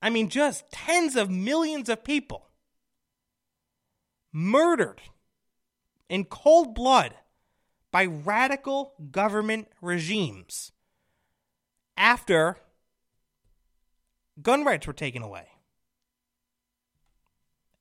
I 0.03 0.09
mean, 0.09 0.27
just 0.27 0.69
tens 0.69 1.15
of 1.15 1.29
millions 1.29 1.87
of 1.87 2.03
people 2.03 2.49
murdered 4.33 4.99
in 6.09 6.25
cold 6.25 6.75
blood 6.75 7.13
by 7.89 8.05
radical 8.05 8.95
government 9.11 9.69
regimes 9.81 10.73
after 11.95 12.57
gun 14.41 14.65
rights 14.65 14.85
were 14.85 14.91
taken 14.91 15.21
away, 15.21 15.47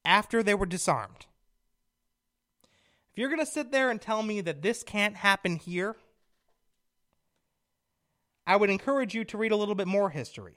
after 0.05 0.45
they 0.45 0.55
were 0.55 0.65
disarmed. 0.65 1.27
If 3.11 3.19
you're 3.19 3.31
going 3.31 3.41
to 3.41 3.47
sit 3.47 3.73
there 3.73 3.91
and 3.91 4.01
tell 4.01 4.23
me 4.23 4.41
that 4.43 4.63
this 4.63 4.85
can't 4.85 5.17
happen 5.17 5.57
here 5.57 5.97
I 8.47 8.57
would 8.57 8.71
encourage 8.71 9.15
you 9.15 9.25
to 9.25 9.39
read 9.39 9.53
a 9.53 9.57
little 9.57 9.77
bit 9.77 9.87
more 9.87 10.11
history. 10.11 10.57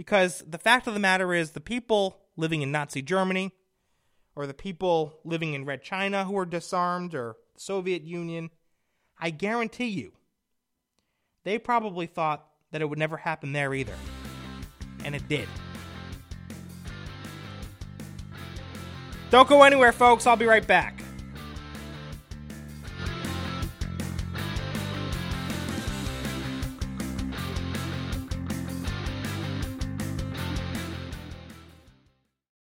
Because 0.00 0.42
the 0.48 0.56
fact 0.56 0.86
of 0.86 0.94
the 0.94 0.98
matter 0.98 1.34
is, 1.34 1.50
the 1.50 1.60
people 1.60 2.22
living 2.34 2.62
in 2.62 2.72
Nazi 2.72 3.02
Germany, 3.02 3.52
or 4.34 4.46
the 4.46 4.54
people 4.54 5.20
living 5.26 5.52
in 5.52 5.66
Red 5.66 5.82
China 5.82 6.24
who 6.24 6.32
were 6.32 6.46
disarmed, 6.46 7.14
or 7.14 7.36
the 7.52 7.60
Soviet 7.60 8.02
Union, 8.02 8.48
I 9.18 9.28
guarantee 9.28 9.88
you, 9.88 10.12
they 11.44 11.58
probably 11.58 12.06
thought 12.06 12.46
that 12.70 12.80
it 12.80 12.86
would 12.86 12.98
never 12.98 13.18
happen 13.18 13.52
there 13.52 13.74
either. 13.74 13.92
And 15.04 15.14
it 15.14 15.28
did. 15.28 15.46
Don't 19.28 19.50
go 19.50 19.64
anywhere, 19.64 19.92
folks. 19.92 20.26
I'll 20.26 20.34
be 20.34 20.46
right 20.46 20.66
back. 20.66 21.02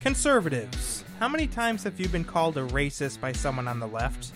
Conservatives. 0.06 1.02
How 1.18 1.26
many 1.26 1.48
times 1.48 1.82
have 1.82 1.98
you 1.98 2.06
been 2.06 2.22
called 2.22 2.56
a 2.56 2.64
racist 2.68 3.20
by 3.20 3.32
someone 3.32 3.66
on 3.66 3.80
the 3.80 3.88
left? 3.88 4.30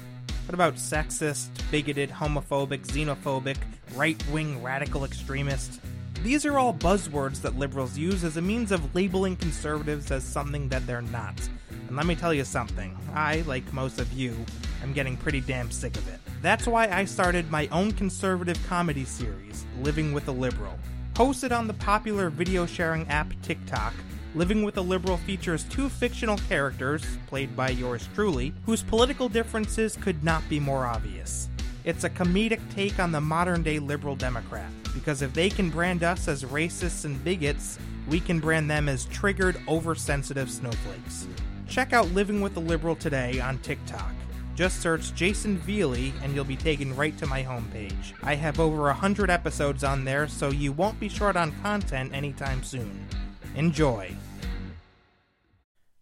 What 0.46 0.54
about 0.54 0.74
sexist, 0.74 1.46
bigoted, 1.70 2.10
homophobic, 2.10 2.84
xenophobic, 2.88 3.56
right 3.94 4.20
wing 4.32 4.60
radical 4.64 5.04
extremist? 5.04 5.80
These 6.24 6.44
are 6.44 6.58
all 6.58 6.74
buzzwords 6.74 7.40
that 7.42 7.56
liberals 7.56 7.96
use 7.96 8.24
as 8.24 8.36
a 8.36 8.42
means 8.42 8.72
of 8.72 8.96
labeling 8.96 9.36
conservatives 9.36 10.10
as 10.10 10.24
something 10.24 10.68
that 10.70 10.84
they're 10.88 11.02
not. 11.02 11.40
And 11.86 11.96
let 11.96 12.06
me 12.06 12.16
tell 12.16 12.34
you 12.34 12.42
something, 12.42 12.98
I, 13.14 13.42
like 13.42 13.72
most 13.72 14.00
of 14.00 14.12
you, 14.12 14.34
am 14.82 14.92
getting 14.92 15.16
pretty 15.16 15.40
damn 15.40 15.70
sick 15.70 15.96
of 15.96 16.08
it. 16.08 16.18
That's 16.42 16.66
why 16.66 16.88
I 16.88 17.04
started 17.04 17.48
my 17.48 17.68
own 17.68 17.92
conservative 17.92 18.58
comedy 18.66 19.04
series, 19.04 19.64
Living 19.82 20.12
with 20.12 20.26
a 20.26 20.32
Liberal. 20.32 20.76
Hosted 21.14 21.56
on 21.56 21.68
the 21.68 21.74
popular 21.74 22.28
video 22.28 22.66
sharing 22.66 23.06
app 23.06 23.32
TikTok, 23.42 23.94
Living 24.36 24.62
with 24.62 24.76
a 24.76 24.80
Liberal 24.80 25.16
features 25.16 25.64
two 25.64 25.88
fictional 25.88 26.38
characters, 26.48 27.04
played 27.26 27.56
by 27.56 27.70
yours 27.70 28.08
truly, 28.14 28.54
whose 28.64 28.80
political 28.80 29.28
differences 29.28 29.96
could 29.96 30.22
not 30.22 30.48
be 30.48 30.60
more 30.60 30.86
obvious. 30.86 31.48
It's 31.82 32.04
a 32.04 32.10
comedic 32.10 32.60
take 32.72 33.00
on 33.00 33.10
the 33.10 33.20
modern 33.20 33.64
day 33.64 33.80
liberal 33.80 34.14
Democrat, 34.14 34.70
because 34.94 35.22
if 35.22 35.32
they 35.32 35.50
can 35.50 35.68
brand 35.68 36.04
us 36.04 36.28
as 36.28 36.44
racists 36.44 37.04
and 37.04 37.22
bigots, 37.24 37.76
we 38.08 38.20
can 38.20 38.38
brand 38.38 38.70
them 38.70 38.88
as 38.88 39.06
triggered, 39.06 39.60
oversensitive 39.66 40.48
snowflakes. 40.48 41.26
Check 41.66 41.92
out 41.92 42.06
Living 42.12 42.40
with 42.40 42.56
a 42.56 42.60
Liberal 42.60 42.94
today 42.94 43.40
on 43.40 43.58
TikTok. 43.58 44.12
Just 44.54 44.80
search 44.80 45.12
Jayson 45.14 45.58
Veley 45.58 46.12
and 46.22 46.34
you'll 46.36 46.44
be 46.44 46.56
taken 46.56 46.94
right 46.94 47.16
to 47.18 47.26
my 47.26 47.42
homepage. 47.42 48.12
I 48.22 48.36
have 48.36 48.60
over 48.60 48.82
100 48.82 49.28
episodes 49.28 49.82
on 49.82 50.04
there, 50.04 50.28
so 50.28 50.50
you 50.50 50.70
won't 50.70 51.00
be 51.00 51.08
short 51.08 51.34
on 51.34 51.50
content 51.62 52.14
anytime 52.14 52.62
soon. 52.62 53.08
Enjoy. 53.54 54.14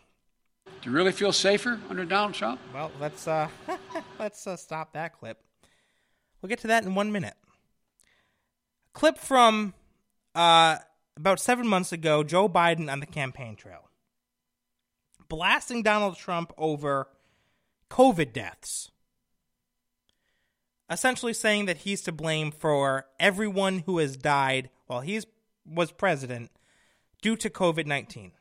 Do 0.82 0.90
you 0.90 0.96
really 0.96 1.12
feel 1.12 1.32
safer 1.32 1.80
under 1.92 2.06
Donald 2.06 2.34
Trump? 2.34 2.60
Well, 2.74 2.92
let's 3.00 3.28
uh, 3.28 3.50
let's 4.20 4.48
uh, 4.48 4.58
stop 4.58 4.94
that 4.94 5.20
clip. 5.20 5.38
We'll 6.42 6.50
get 6.50 6.62
to 6.62 6.68
that 6.70 6.86
in 6.86 6.96
one 6.96 7.12
minute. 7.12 7.36
Clip 8.94 9.20
from 9.20 9.76
uh, 10.34 10.78
about 11.16 11.40
seven 11.40 11.68
months 11.68 11.92
ago. 11.92 12.24
Joe 12.24 12.50
Biden 12.50 12.92
on 12.92 13.00
the 13.00 13.06
campaign 13.06 13.56
trail, 13.56 13.92
blasting 15.28 15.84
Donald 15.84 16.18
Trump 16.18 16.52
over 16.58 17.10
COVID 17.90 18.34
deaths. 18.34 18.92
Essentially 20.90 21.34
saying 21.34 21.66
that 21.66 21.78
he's 21.78 22.02
to 22.04 22.12
blame 22.12 22.52
for 22.52 23.06
everyone 23.20 23.84
who 23.86 24.00
has 24.00 24.18
died 24.18 24.70
while 24.88 25.02
he 25.02 25.22
was 25.66 25.92
president 25.92 26.52
due 27.22 27.36
to 27.36 27.50
COVID 27.50 27.86
19. 27.86 28.32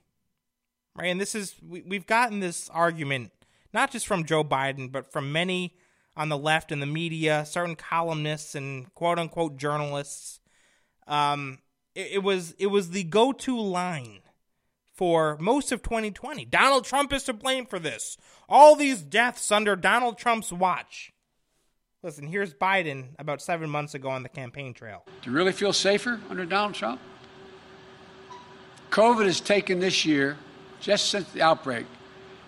Right? 0.96 1.08
And 1.08 1.20
this 1.20 1.34
is, 1.34 1.54
we, 1.62 1.82
we've 1.82 2.06
gotten 2.06 2.40
this 2.40 2.68
argument 2.70 3.32
not 3.72 3.90
just 3.90 4.06
from 4.06 4.24
Joe 4.24 4.44
Biden, 4.44 4.90
but 4.90 5.12
from 5.12 5.32
many 5.32 5.74
on 6.16 6.28
the 6.28 6.38
left 6.38 6.72
in 6.72 6.80
the 6.80 6.86
media, 6.86 7.44
certain 7.46 7.76
columnists 7.76 8.54
and 8.54 8.92
quote 8.94 9.18
unquote 9.18 9.56
journalists. 9.56 10.40
Um, 11.06 11.58
it, 11.94 12.12
it 12.14 12.22
was 12.22 12.52
it 12.58 12.66
was 12.66 12.90
the 12.90 13.04
go 13.04 13.32
to 13.32 13.60
line 13.60 14.20
for 14.98 15.36
most 15.38 15.70
of 15.70 15.80
2020. 15.80 16.44
Donald 16.46 16.84
Trump 16.84 17.12
is 17.12 17.22
to 17.22 17.32
blame 17.32 17.66
for 17.66 17.78
this. 17.78 18.16
All 18.48 18.74
these 18.74 19.00
deaths 19.00 19.52
under 19.52 19.76
Donald 19.76 20.18
Trump's 20.18 20.52
watch. 20.52 21.12
Listen, 22.02 22.26
here's 22.26 22.52
Biden 22.52 23.10
about 23.16 23.40
seven 23.40 23.70
months 23.70 23.94
ago 23.94 24.08
on 24.08 24.24
the 24.24 24.28
campaign 24.28 24.74
trail. 24.74 25.04
Do 25.22 25.30
you 25.30 25.36
really 25.36 25.52
feel 25.52 25.72
safer 25.72 26.18
under 26.28 26.44
Donald 26.44 26.74
Trump? 26.74 27.00
COVID 28.90 29.26
has 29.26 29.40
taken 29.40 29.78
this 29.78 30.04
year, 30.04 30.36
just 30.80 31.10
since 31.10 31.30
the 31.30 31.42
outbreak, 31.42 31.86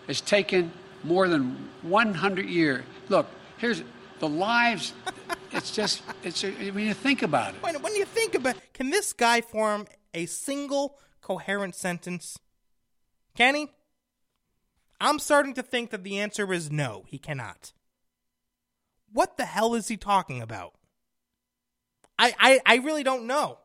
has 0.09 0.21
taken 0.21 0.73
more 1.05 1.29
than 1.29 1.69
100 1.83 2.47
years. 2.47 2.83
Look, 3.09 3.27
here's 3.59 3.85
the 4.19 4.29
lives. 4.29 4.93
it's 5.53 5.71
just, 5.71 6.03
it's 6.25 6.43
when 6.43 6.81
you 6.81 6.95
think 6.95 7.23
about 7.23 7.55
it. 7.55 7.63
When, 7.63 7.81
when 7.81 7.95
you 7.95 8.07
think 8.07 8.35
about, 8.35 8.57
it, 8.57 8.75
can 8.75 8.91
this 8.91 9.13
guy 9.13 9.41
form 9.41 9.87
a 10.15 10.27
single 10.27 10.99
coherent 11.21 11.75
sentence? 11.75 12.39
Can 13.37 13.55
he? 13.55 13.69
I'm 15.01 15.19
starting 15.19 15.55
to 15.55 15.63
think 15.63 15.91
that 15.91 16.05
the 16.05 16.19
answer 16.19 16.53
is 16.53 16.71
no, 16.71 17.05
he 17.07 17.19
cannot. 17.19 17.73
What 19.13 19.37
the 19.37 19.47
hell 19.47 19.75
is 19.75 19.89
he 19.89 19.97
talking 19.97 20.43
about? 20.43 20.75
I, 22.19 22.35
I, 22.39 22.61
I 22.67 22.77
really 22.77 23.03
don't 23.03 23.27
know. 23.27 23.59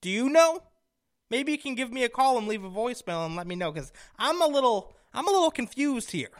Do 0.00 0.10
you 0.10 0.28
know? 0.28 0.64
Maybe 1.30 1.52
you 1.52 1.58
can 1.58 1.76
give 1.76 1.92
me 1.92 2.02
a 2.02 2.08
call 2.08 2.36
and 2.36 2.48
leave 2.48 2.64
a 2.64 2.70
voicemail 2.70 3.24
and 3.24 3.36
let 3.36 3.46
me 3.46 3.54
know 3.54 3.70
because 3.70 3.92
I'm 4.18 4.42
a 4.42 4.48
little 4.48 4.92
I'm 5.14 5.28
a 5.28 5.30
little 5.30 5.50
confused 5.50 6.10
here. 6.10 6.30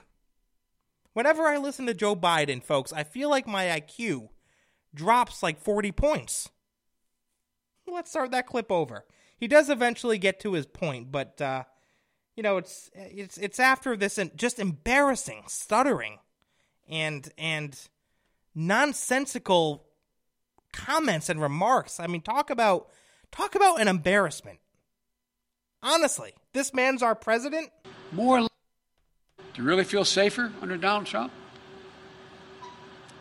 Whenever 1.12 1.44
I 1.44 1.56
listen 1.56 1.86
to 1.86 1.94
Joe 1.94 2.16
Biden, 2.16 2.62
folks, 2.62 2.92
I 2.92 3.04
feel 3.04 3.30
like 3.30 3.46
my 3.46 3.66
IQ 3.66 4.28
drops 4.94 5.42
like 5.42 5.60
40 5.60 5.92
points. 5.92 6.48
Let's 7.86 8.10
start 8.10 8.30
that 8.30 8.46
clip 8.46 8.70
over. 8.70 9.04
He 9.40 9.48
does 9.48 9.70
eventually 9.70 10.18
get 10.18 10.38
to 10.40 10.52
his 10.52 10.66
point, 10.66 11.10
but 11.10 11.40
uh, 11.40 11.64
you 12.36 12.42
know, 12.42 12.58
it's 12.58 12.90
it's 12.94 13.38
it's 13.38 13.58
after 13.58 13.96
this 13.96 14.18
and 14.18 14.36
just 14.36 14.58
embarrassing 14.58 15.44
stuttering 15.48 16.18
and 16.88 17.32
and 17.38 17.88
nonsensical 18.54 19.86
comments 20.74 21.30
and 21.30 21.40
remarks. 21.40 21.98
I 21.98 22.06
mean, 22.06 22.20
talk 22.20 22.50
about 22.50 22.88
talk 23.32 23.54
about 23.54 23.80
an 23.80 23.88
embarrassment. 23.88 24.58
Honestly, 25.82 26.34
this 26.52 26.74
man's 26.74 27.02
our 27.02 27.14
president. 27.14 27.70
More. 28.12 28.40
Do 28.40 28.46
you 29.54 29.64
really 29.64 29.84
feel 29.84 30.04
safer 30.04 30.52
under 30.60 30.76
Donald 30.76 31.06
Trump? 31.06 31.32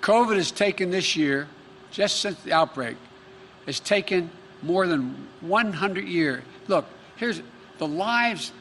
COVID 0.01 0.35
has 0.35 0.51
taken 0.51 0.91
this 0.91 1.15
year, 1.15 1.47
just 1.91 2.19
since 2.19 2.41
the 2.43 2.51
outbreak, 2.51 2.97
has 3.65 3.79
taken 3.79 4.29
more 4.61 4.87
than 4.87 5.27
100 5.41 6.05
years. 6.07 6.43
Look, 6.67 6.85
here's 7.15 7.41
the 7.77 7.87
lives. 7.87 8.51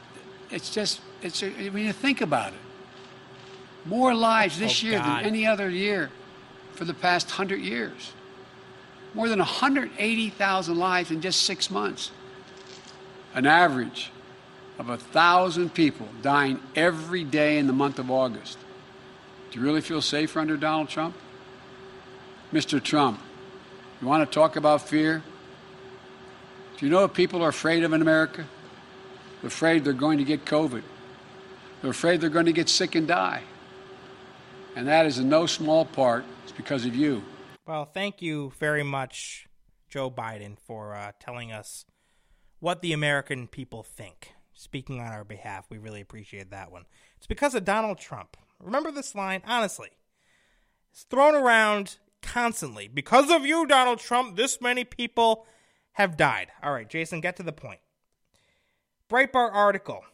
It's 0.49 0.73
just, 0.73 1.01
it's 1.21 1.41
when 1.41 1.77
you 1.85 1.93
think 1.93 2.21
about 2.21 2.53
it, 2.53 2.59
more 3.85 4.13
lives 4.13 4.59
this 4.59 4.83
Oh, 4.83 4.87
year 4.87 4.99
God. 4.99 5.19
than 5.19 5.25
any 5.25 5.45
other 5.45 5.69
year 5.69 6.09
for 6.73 6.85
the 6.85 6.93
past 6.93 7.27
100 7.27 7.59
years. 7.59 8.13
More 9.13 9.27
than 9.27 9.39
180,000 9.39 10.77
lives 10.77 11.11
in 11.11 11.21
just 11.21 11.41
six 11.43 11.69
months. 11.71 12.11
An 13.33 13.45
average 13.45 14.11
of 14.77 14.89
a 14.89 14.97
thousand 14.97 15.73
people 15.73 16.07
dying 16.21 16.59
every 16.75 17.23
day 17.23 17.57
in 17.57 17.67
the 17.67 17.73
month 17.73 17.99
of 17.99 18.09
August. 18.09 18.57
Do 19.51 19.59
you 19.59 19.65
really 19.65 19.81
feel 19.81 20.01
safer 20.01 20.39
under 20.39 20.57
Donald 20.57 20.89
Trump? 20.89 21.15
Mr. 22.53 22.81
Trump, 22.81 23.19
you 24.01 24.07
want 24.07 24.29
to 24.29 24.33
talk 24.33 24.55
about 24.55 24.87
fear? 24.87 25.21
Do 26.79 26.85
you 26.85 26.91
know 26.93 27.01
what 27.01 27.13
people 27.13 27.43
are 27.43 27.49
afraid 27.49 27.83
of 27.83 27.91
in 27.91 28.01
America? 28.01 28.45
They're 29.41 29.49
afraid 29.49 29.83
they're 29.83 29.91
going 29.91 30.17
to 30.17 30.23
get 30.23 30.45
COVID. 30.45 30.81
They're 31.81 31.91
afraid 31.91 32.21
they're 32.21 32.29
going 32.29 32.45
to 32.45 32.53
get 32.53 32.69
sick 32.69 32.95
and 32.95 33.05
die. 33.05 33.41
And 34.77 34.87
that 34.87 35.05
is 35.05 35.19
in 35.19 35.27
no 35.27 35.45
small 35.45 35.83
part 35.83 36.23
it's 36.43 36.53
because 36.53 36.85
of 36.85 36.95
you. 36.95 37.21
Well, 37.67 37.83
thank 37.83 38.21
you 38.21 38.53
very 38.59 38.83
much, 38.83 39.45
Joe 39.89 40.09
Biden, 40.09 40.57
for 40.57 40.95
uh, 40.95 41.11
telling 41.19 41.51
us 41.51 41.83
what 42.61 42.81
the 42.81 42.93
American 42.93 43.47
people 43.47 43.83
think. 43.83 44.31
Speaking 44.53 45.01
on 45.01 45.07
our 45.07 45.25
behalf, 45.25 45.65
we 45.69 45.79
really 45.79 45.99
appreciate 45.99 46.49
that 46.51 46.71
one. 46.71 46.85
It's 47.17 47.27
because 47.27 47.55
of 47.55 47.65
Donald 47.65 47.97
Trump. 47.97 48.37
Remember 48.57 48.89
this 48.89 49.13
line? 49.13 49.41
Honestly, 49.45 49.89
it's 50.93 51.03
thrown 51.03 51.35
around 51.35 51.97
constantly. 52.21 52.87
Because 52.87 53.29
of 53.29 53.45
you, 53.45 53.67
Donald 53.67 53.99
Trump, 53.99 54.37
this 54.37 54.61
many 54.61 54.85
people 54.85 55.45
have 55.99 56.17
died. 56.17 56.47
All 56.63 56.71
right, 56.71 56.89
Jayson, 56.89 57.19
get 57.19 57.35
to 57.35 57.43
the 57.43 57.51
point. 57.51 57.81
Breitbart 59.11 59.53
article. 59.53 60.05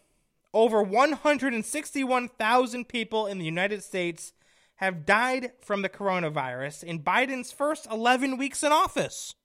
Over 0.52 0.82
161,000 0.82 2.88
people 2.88 3.28
in 3.28 3.38
the 3.38 3.46
United 3.46 3.84
States 3.84 4.34
have 4.78 5.06
died 5.06 5.52
from 5.62 5.84
the 5.84 5.90
coronavirus 5.90 6.84
in 6.84 7.04
Biden's 7.04 7.52
first 7.52 7.86
11 7.92 8.38
weeks 8.38 8.64
in 8.64 8.72
office. 8.72 9.36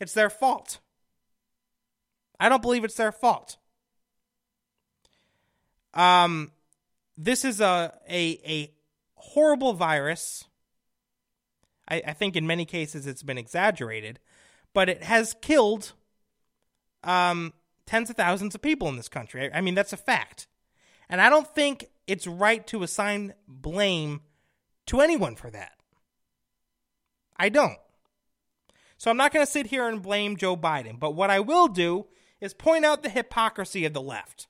it's 0.00 0.14
their 0.14 0.30
fault. 0.30 0.78
I 2.40 2.48
don't 2.48 2.62
believe 2.62 2.82
it's 2.82 2.94
their 2.94 3.12
fault. 3.12 3.58
Um, 5.92 6.52
this 7.18 7.44
is 7.44 7.60
a 7.60 7.92
a 8.08 8.40
a 8.46 8.74
horrible 9.16 9.74
virus. 9.74 10.44
I, 11.90 12.02
I 12.06 12.12
think 12.14 12.36
in 12.36 12.46
many 12.46 12.64
cases 12.64 13.06
it's 13.06 13.22
been 13.22 13.36
exaggerated, 13.36 14.18
but 14.72 14.88
it 14.88 15.02
has 15.02 15.36
killed 15.42 15.92
um 17.02 17.52
tens 17.84 18.08
of 18.08 18.16
thousands 18.16 18.54
of 18.54 18.62
people 18.62 18.88
in 18.88 18.96
this 18.96 19.10
country. 19.10 19.52
I, 19.52 19.58
I 19.58 19.60
mean 19.60 19.74
that's 19.74 19.92
a 19.92 19.98
fact, 19.98 20.46
and 21.08 21.20
I 21.20 21.30
don't 21.30 21.52
think 21.54 21.86
it's 22.06 22.26
right 22.26 22.66
to 22.68 22.82
assign 22.82 23.34
blame 23.48 24.20
to 24.86 25.00
anyone 25.00 25.36
for 25.36 25.50
that. 25.50 25.72
I 27.36 27.48
don't. 27.48 27.78
So 28.96 29.10
I'm 29.10 29.16
not 29.16 29.32
going 29.32 29.44
to 29.44 29.50
sit 29.50 29.66
here 29.66 29.88
and 29.88 30.02
blame 30.02 30.36
Joe 30.36 30.56
Biden, 30.56 30.98
but 30.98 31.14
what 31.14 31.30
I 31.30 31.40
will 31.40 31.68
do 31.68 32.06
is 32.40 32.54
point 32.54 32.84
out 32.84 33.02
the 33.02 33.08
hypocrisy 33.08 33.84
of 33.84 33.92
the 33.92 34.00
left. 34.00 34.46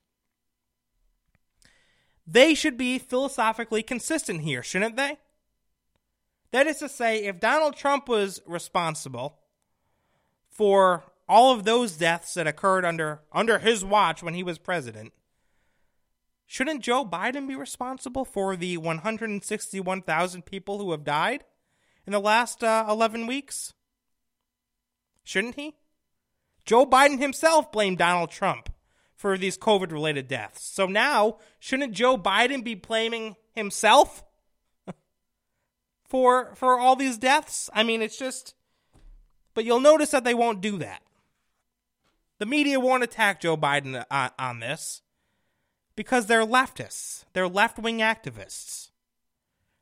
They 2.26 2.54
should 2.54 2.76
be 2.76 2.98
philosophically 2.98 3.82
consistent 3.82 4.42
here, 4.42 4.62
shouldn't 4.62 4.96
they? 4.96 5.18
That 6.52 6.66
is 6.66 6.78
to 6.78 6.88
say, 6.88 7.24
if 7.24 7.40
Donald 7.40 7.76
Trump 7.76 8.08
was 8.08 8.40
responsible 8.46 9.38
for 10.48 11.04
all 11.28 11.52
of 11.52 11.64
those 11.64 11.96
deaths 11.96 12.34
that 12.34 12.46
occurred 12.46 12.84
under 12.84 13.22
under 13.32 13.58
his 13.58 13.84
watch 13.84 14.22
when 14.22 14.34
he 14.34 14.42
was 14.42 14.58
president, 14.58 15.12
shouldn't 16.54 16.84
Joe 16.84 17.04
Biden 17.04 17.48
be 17.48 17.56
responsible 17.56 18.24
for 18.24 18.54
the 18.54 18.76
161,000 18.76 20.46
people 20.46 20.78
who 20.78 20.92
have 20.92 21.02
died 21.02 21.42
in 22.06 22.12
the 22.12 22.20
last 22.20 22.62
uh, 22.62 22.86
11 22.88 23.26
weeks? 23.26 23.72
Shouldn't 25.24 25.56
he? 25.56 25.74
Joe 26.64 26.86
Biden 26.86 27.18
himself 27.18 27.72
blamed 27.72 27.98
Donald 27.98 28.30
Trump 28.30 28.72
for 29.16 29.36
these 29.36 29.58
COVID 29.58 29.90
related 29.90 30.28
deaths. 30.28 30.64
So 30.64 30.86
now, 30.86 31.38
shouldn't 31.58 31.92
Joe 31.92 32.16
Biden 32.16 32.62
be 32.62 32.76
blaming 32.76 33.34
himself 33.50 34.22
for 36.04 36.54
for 36.54 36.78
all 36.78 36.94
these 36.94 37.18
deaths? 37.18 37.68
I 37.74 37.82
mean, 37.82 38.00
it's 38.00 38.16
just 38.16 38.54
but 39.54 39.64
you'll 39.64 39.80
notice 39.80 40.12
that 40.12 40.22
they 40.22 40.34
won't 40.34 40.60
do 40.60 40.78
that. 40.78 41.02
The 42.38 42.46
media 42.46 42.78
won't 42.78 43.02
attack 43.02 43.40
Joe 43.40 43.56
Biden 43.56 44.04
uh, 44.08 44.30
on 44.38 44.60
this 44.60 45.02
because 45.96 46.26
they're 46.26 46.46
leftists. 46.46 47.24
They're 47.32 47.48
left-wing 47.48 47.98
activists. 47.98 48.90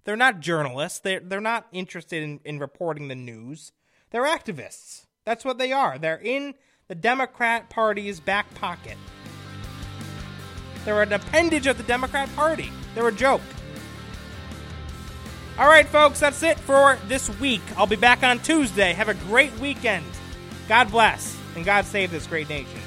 They're 0.05 0.17
not 0.17 0.41
journalists. 0.41 0.99
They're, 0.99 1.21
they're 1.21 1.41
not 1.41 1.67
interested 1.73 2.23
in, 2.23 2.41
in 2.45 2.59
reporting 2.59 3.09
the 3.09 3.15
news. 3.15 3.73
They're 4.11 4.25
activists. 4.25 5.07
That's 5.25 5.45
what 5.45 5.59
they 5.59 5.73
are. 5.73 5.99
They're 5.99 6.21
in 6.23 6.55
the 6.89 6.95
Democrat 6.95 7.71
Party's 7.71 8.21
back 8.21 8.53
pocket. 8.55 8.99
They're 10.85 11.03
an 11.03 11.13
appendage 11.13 11.67
of 11.67 11.79
the 11.79 11.85
Democrat 11.85 12.35
Party. 12.35 12.73
They're 12.95 13.09
a 13.09 13.13
joke. 13.13 13.41
All 15.59 15.69
right, 15.69 15.87
folks, 15.87 16.19
that's 16.19 16.43
it 16.43 16.59
for 16.59 16.99
this 17.07 17.29
week. 17.39 17.63
I'll 17.77 17.87
be 17.87 17.97
back 17.97 18.23
on 18.23 18.41
Tuesday. 18.41 18.93
Have 18.95 19.09
a 19.09 19.15
great 19.15 19.57
weekend. 19.59 20.05
God 20.67 20.91
bless, 20.91 21.37
and 21.55 21.65
God 21.65 21.85
save 21.85 22.11
this 22.11 22.27
great 22.27 22.49
nation. 22.49 22.81